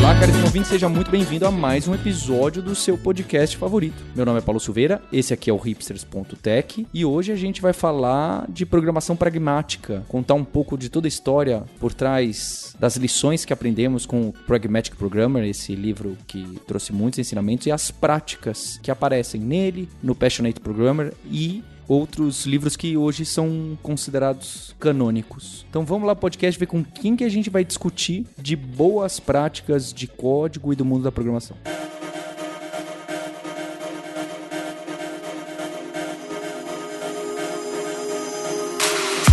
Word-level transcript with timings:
Olá, 0.00 0.18
caríssimo 0.18 0.46
ouvinte, 0.46 0.66
seja 0.66 0.88
muito 0.88 1.10
bem-vindo 1.10 1.46
a 1.46 1.50
mais 1.50 1.86
um 1.86 1.94
episódio 1.94 2.62
do 2.62 2.74
seu 2.74 2.96
podcast 2.96 3.54
favorito. 3.54 4.02
Meu 4.16 4.24
nome 4.24 4.38
é 4.38 4.40
Paulo 4.40 4.58
Silveira, 4.58 5.02
esse 5.12 5.34
aqui 5.34 5.50
é 5.50 5.52
o 5.52 5.58
hipsters.tech 5.58 6.86
e 6.92 7.04
hoje 7.04 7.30
a 7.30 7.36
gente 7.36 7.60
vai 7.60 7.74
falar 7.74 8.50
de 8.50 8.64
programação 8.64 9.14
pragmática, 9.14 10.02
contar 10.08 10.32
um 10.32 10.44
pouco 10.44 10.78
de 10.78 10.88
toda 10.88 11.06
a 11.06 11.10
história 11.10 11.64
por 11.78 11.92
trás 11.92 12.74
das 12.80 12.96
lições 12.96 13.44
que 13.44 13.52
aprendemos 13.52 14.06
com 14.06 14.28
o 14.28 14.32
Pragmatic 14.32 14.96
Programmer, 14.96 15.44
esse 15.44 15.74
livro 15.74 16.16
que 16.26 16.58
trouxe 16.66 16.94
muitos 16.94 17.18
ensinamentos 17.18 17.66
e 17.66 17.70
as 17.70 17.90
práticas 17.90 18.80
que 18.82 18.90
aparecem 18.90 19.38
nele, 19.38 19.86
no 20.02 20.14
Passionate 20.14 20.60
Programmer 20.60 21.12
e 21.30 21.62
outros 21.90 22.46
livros 22.46 22.76
que 22.76 22.96
hoje 22.96 23.24
são 23.24 23.76
considerados 23.82 24.76
canônicos. 24.78 25.66
Então 25.68 25.84
vamos 25.84 26.06
lá 26.06 26.14
podcast 26.14 26.58
ver 26.58 26.66
com 26.66 26.84
quem 26.84 27.16
que 27.16 27.24
a 27.24 27.28
gente 27.28 27.50
vai 27.50 27.64
discutir 27.64 28.24
de 28.38 28.54
boas 28.54 29.18
práticas 29.18 29.92
de 29.92 30.06
código 30.06 30.72
e 30.72 30.76
do 30.76 30.84
mundo 30.84 31.02
da 31.02 31.10
programação. 31.10 31.56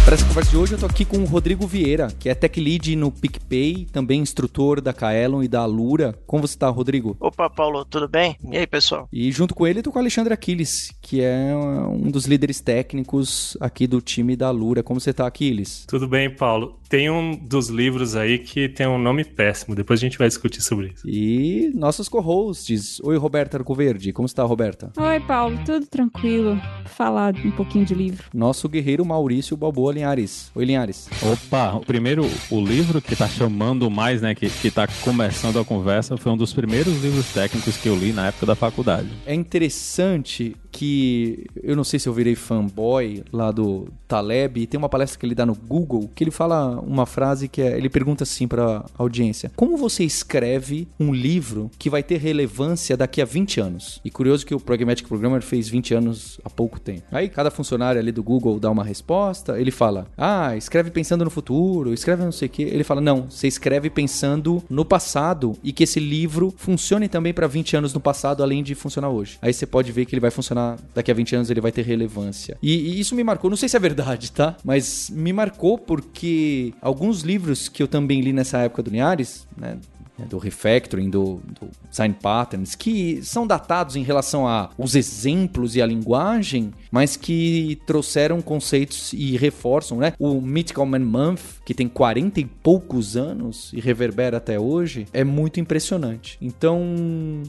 Para 0.08 0.16
essa 0.16 0.26
conversa 0.26 0.52
de 0.52 0.56
hoje, 0.56 0.72
eu 0.72 0.80
tô 0.80 0.86
aqui 0.86 1.04
com 1.04 1.18
o 1.18 1.26
Rodrigo 1.26 1.68
Vieira, 1.68 2.08
que 2.18 2.30
é 2.30 2.34
Tech 2.34 2.58
Lead 2.62 2.96
no 2.96 3.12
PicPay, 3.12 3.88
também 3.92 4.22
instrutor 4.22 4.80
da 4.80 4.94
Kaelon 4.94 5.44
e 5.44 5.50
da 5.50 5.60
Alura. 5.60 6.18
Como 6.26 6.48
você 6.48 6.58
tá, 6.58 6.70
Rodrigo? 6.70 7.18
Opa, 7.20 7.50
Paulo, 7.50 7.84
tudo 7.84 8.08
bem? 8.08 8.38
E 8.50 8.56
aí, 8.56 8.66
pessoal? 8.66 9.10
E 9.12 9.30
junto 9.34 9.54
com 9.54 9.68
ele, 9.68 9.80
eu 9.80 9.84
tô 9.84 9.92
com 9.92 10.00
o 10.00 10.02
Alexandre 10.02 10.34
Aquiles, 10.34 10.94
que 11.02 11.22
é 11.22 11.54
um 11.90 12.10
dos 12.10 12.26
líderes 12.26 12.62
técnicos 12.62 13.58
aqui 13.60 13.86
do 13.86 14.00
time 14.00 14.38
da 14.38 14.48
Alura. 14.48 14.82
Como 14.82 14.98
você 14.98 15.12
tá, 15.12 15.28
Aquiles? 15.28 15.84
Tudo 15.86 16.08
bem, 16.08 16.34
Paulo. 16.34 16.80
Tem 16.90 17.10
um 17.10 17.36
dos 17.36 17.68
livros 17.68 18.16
aí 18.16 18.40
que 18.40 18.70
tem 18.70 18.88
um 18.88 18.98
nome 18.98 19.26
péssimo. 19.26 19.76
Depois 19.76 20.00
a 20.00 20.02
gente 20.02 20.18
vai 20.18 20.28
discutir 20.28 20.62
sobre 20.62 20.94
isso. 20.96 21.08
E 21.08 21.72
nossos 21.76 22.08
co-hosts. 22.08 23.00
Oi, 23.04 23.18
Roberta 23.18 23.58
Arcoverde. 23.58 24.14
Como 24.14 24.26
está, 24.26 24.44
Roberta? 24.44 24.92
Oi, 24.98 25.20
Paulo. 25.20 25.60
Tudo 25.66 25.86
tranquilo. 25.86 26.60
Falar 26.86 27.36
um 27.36 27.52
pouquinho 27.52 27.86
de 27.86 27.94
livro. 27.94 28.28
Nosso 28.34 28.70
guerreiro 28.70 29.06
Maurício 29.06 29.58
Balboa 29.58 29.92
Linhares. 29.92 30.50
Oi, 30.56 30.64
Linhares. 30.64 31.10
Opa, 31.22 31.76
o 31.76 31.82
primeiro, 31.82 32.26
o 32.50 32.62
livro 32.62 33.02
que 33.02 33.16
tá 33.16 33.28
chamando 33.28 33.90
mais, 33.90 34.22
né, 34.22 34.34
que, 34.34 34.50
que 34.50 34.72
tá 34.72 34.88
começando 35.02 35.60
a 35.60 35.66
conversa, 35.66 36.16
foi 36.16 36.32
um 36.32 36.38
dos 36.38 36.54
primeiros 36.54 37.02
livros 37.04 37.34
técnicos 37.34 37.76
que 37.78 37.90
eu 37.90 37.96
li 37.96 38.14
na 38.14 38.28
época 38.28 38.46
da 38.46 38.56
faculdade. 38.56 39.10
É 39.26 39.34
interessante 39.34 40.56
que 40.72 41.48
eu 41.64 41.76
não 41.76 41.84
sei 41.84 42.00
se 42.00 42.08
eu 42.08 42.14
virei 42.14 42.36
fanboy 42.36 43.24
lá 43.34 43.52
do 43.52 43.88
Taleb, 44.08 44.62
e 44.62 44.68
tem 44.68 44.78
uma 44.78 44.88
palestra 44.88 45.20
que 45.20 45.26
ele 45.26 45.34
dá 45.34 45.46
no 45.46 45.56
Google 45.56 46.10
que 46.14 46.24
ele 46.24 46.32
fala 46.32 46.77
uma 46.80 47.06
frase 47.06 47.48
que 47.48 47.62
é, 47.62 47.78
ele 47.78 47.90
pergunta 47.90 48.24
assim 48.24 48.48
para 48.48 48.86
audiência: 48.98 49.52
"Como 49.56 49.78
você 49.78 50.04
escreve 50.04 50.88
um 51.00 51.14
livro 51.14 51.70
que 51.78 51.90
vai 51.90 52.04
ter 52.04 52.18
relevância 52.18 52.98
daqui 52.98 53.22
a 53.22 53.26
20 53.26 53.60
anos?". 53.60 54.00
E 54.04 54.10
curioso 54.10 54.46
que 54.46 54.56
o 54.56 54.60
Pragmatic 54.60 55.08
Programmer 55.08 55.42
fez 55.42 55.68
20 55.68 55.94
anos 55.94 56.40
há 56.44 56.50
pouco 56.50 56.80
tempo. 56.80 57.04
Aí 57.12 57.30
cada 57.30 57.52
funcionário 57.52 58.00
ali 58.00 58.12
do 58.12 58.24
Google 58.24 58.60
dá 58.60 58.70
uma 58.70 58.84
resposta, 58.84 59.60
ele 59.60 59.72
fala: 59.72 60.08
"Ah, 60.18 60.56
escreve 60.56 60.92
pensando 60.92 61.24
no 61.24 61.30
futuro, 61.30 61.94
escreve 61.94 62.24
não 62.24 62.32
sei 62.32 62.48
o 62.48 62.52
quê". 62.52 62.64
Ele 62.64 62.84
fala: 62.84 63.02
"Não, 63.02 63.28
você 63.30 63.48
escreve 63.48 63.90
pensando 63.90 64.64
no 64.70 64.86
passado 64.86 65.58
e 65.64 65.72
que 65.72 65.84
esse 65.84 66.00
livro 66.00 66.54
funcione 66.58 67.08
também 67.08 67.34
para 67.34 67.48
20 67.48 67.78
anos 67.78 67.94
no 67.94 68.00
passado 68.00 68.44
além 68.44 68.64
de 68.64 68.76
funcionar 68.76 69.10
hoje". 69.10 69.38
Aí 69.42 69.54
você 69.54 69.66
pode 69.66 69.92
ver 69.92 70.06
que 70.06 70.16
ele 70.16 70.22
vai 70.22 70.32
funcionar 70.32 70.78
daqui 70.94 71.12
a 71.12 71.14
20 71.14 71.36
anos 71.36 71.50
ele 71.50 71.62
vai 71.62 71.72
ter 71.72 71.84
relevância. 71.84 72.58
E, 72.62 72.74
e, 72.74 73.00
isso 73.00 73.16
me 73.16 73.24
marcou, 73.24 73.50
não 73.50 73.58
sei 73.58 73.70
se 73.70 73.76
é 73.76 73.80
verdade, 73.80 74.32
tá? 74.32 74.56
Mas 74.64 75.10
me 75.10 75.34
marcou 75.34 75.78
porque 75.78 76.67
alguns 76.82 77.22
livros 77.22 77.70
que 77.70 77.82
eu 77.82 77.88
também 77.88 78.22
li 78.22 78.34
nessa 78.34 78.60
época 78.60 78.84
do 78.84 78.90
Linhares, 78.90 79.48
né? 79.56 79.78
do 80.26 80.38
refactoring, 80.40 81.10
do, 81.10 81.42
do 81.60 81.70
design 81.90 82.16
patterns, 82.20 82.74
que 82.74 83.22
são 83.24 83.46
datados 83.46 83.96
em 83.96 84.02
relação 84.02 84.48
a 84.48 84.72
os 84.78 84.96
exemplos 84.96 85.76
e 85.76 85.82
a 85.82 85.86
linguagem, 85.86 86.74
mas 86.98 87.16
que 87.16 87.80
trouxeram 87.86 88.42
conceitos 88.42 89.14
e 89.14 89.38
reforçam, 89.38 90.00
né? 90.00 90.14
O 90.18 90.42
Mythical 90.42 90.84
Man 90.84 91.02
Month, 91.02 91.42
que 91.64 91.72
tem 91.72 91.88
40 91.88 92.40
e 92.40 92.46
poucos 92.46 93.16
anos 93.16 93.72
e 93.72 93.80
reverbera 93.80 94.38
até 94.38 94.60
hoje, 94.60 95.06
é 95.14 95.24
muito 95.24 95.60
impressionante. 95.60 96.40
Então, 96.42 96.82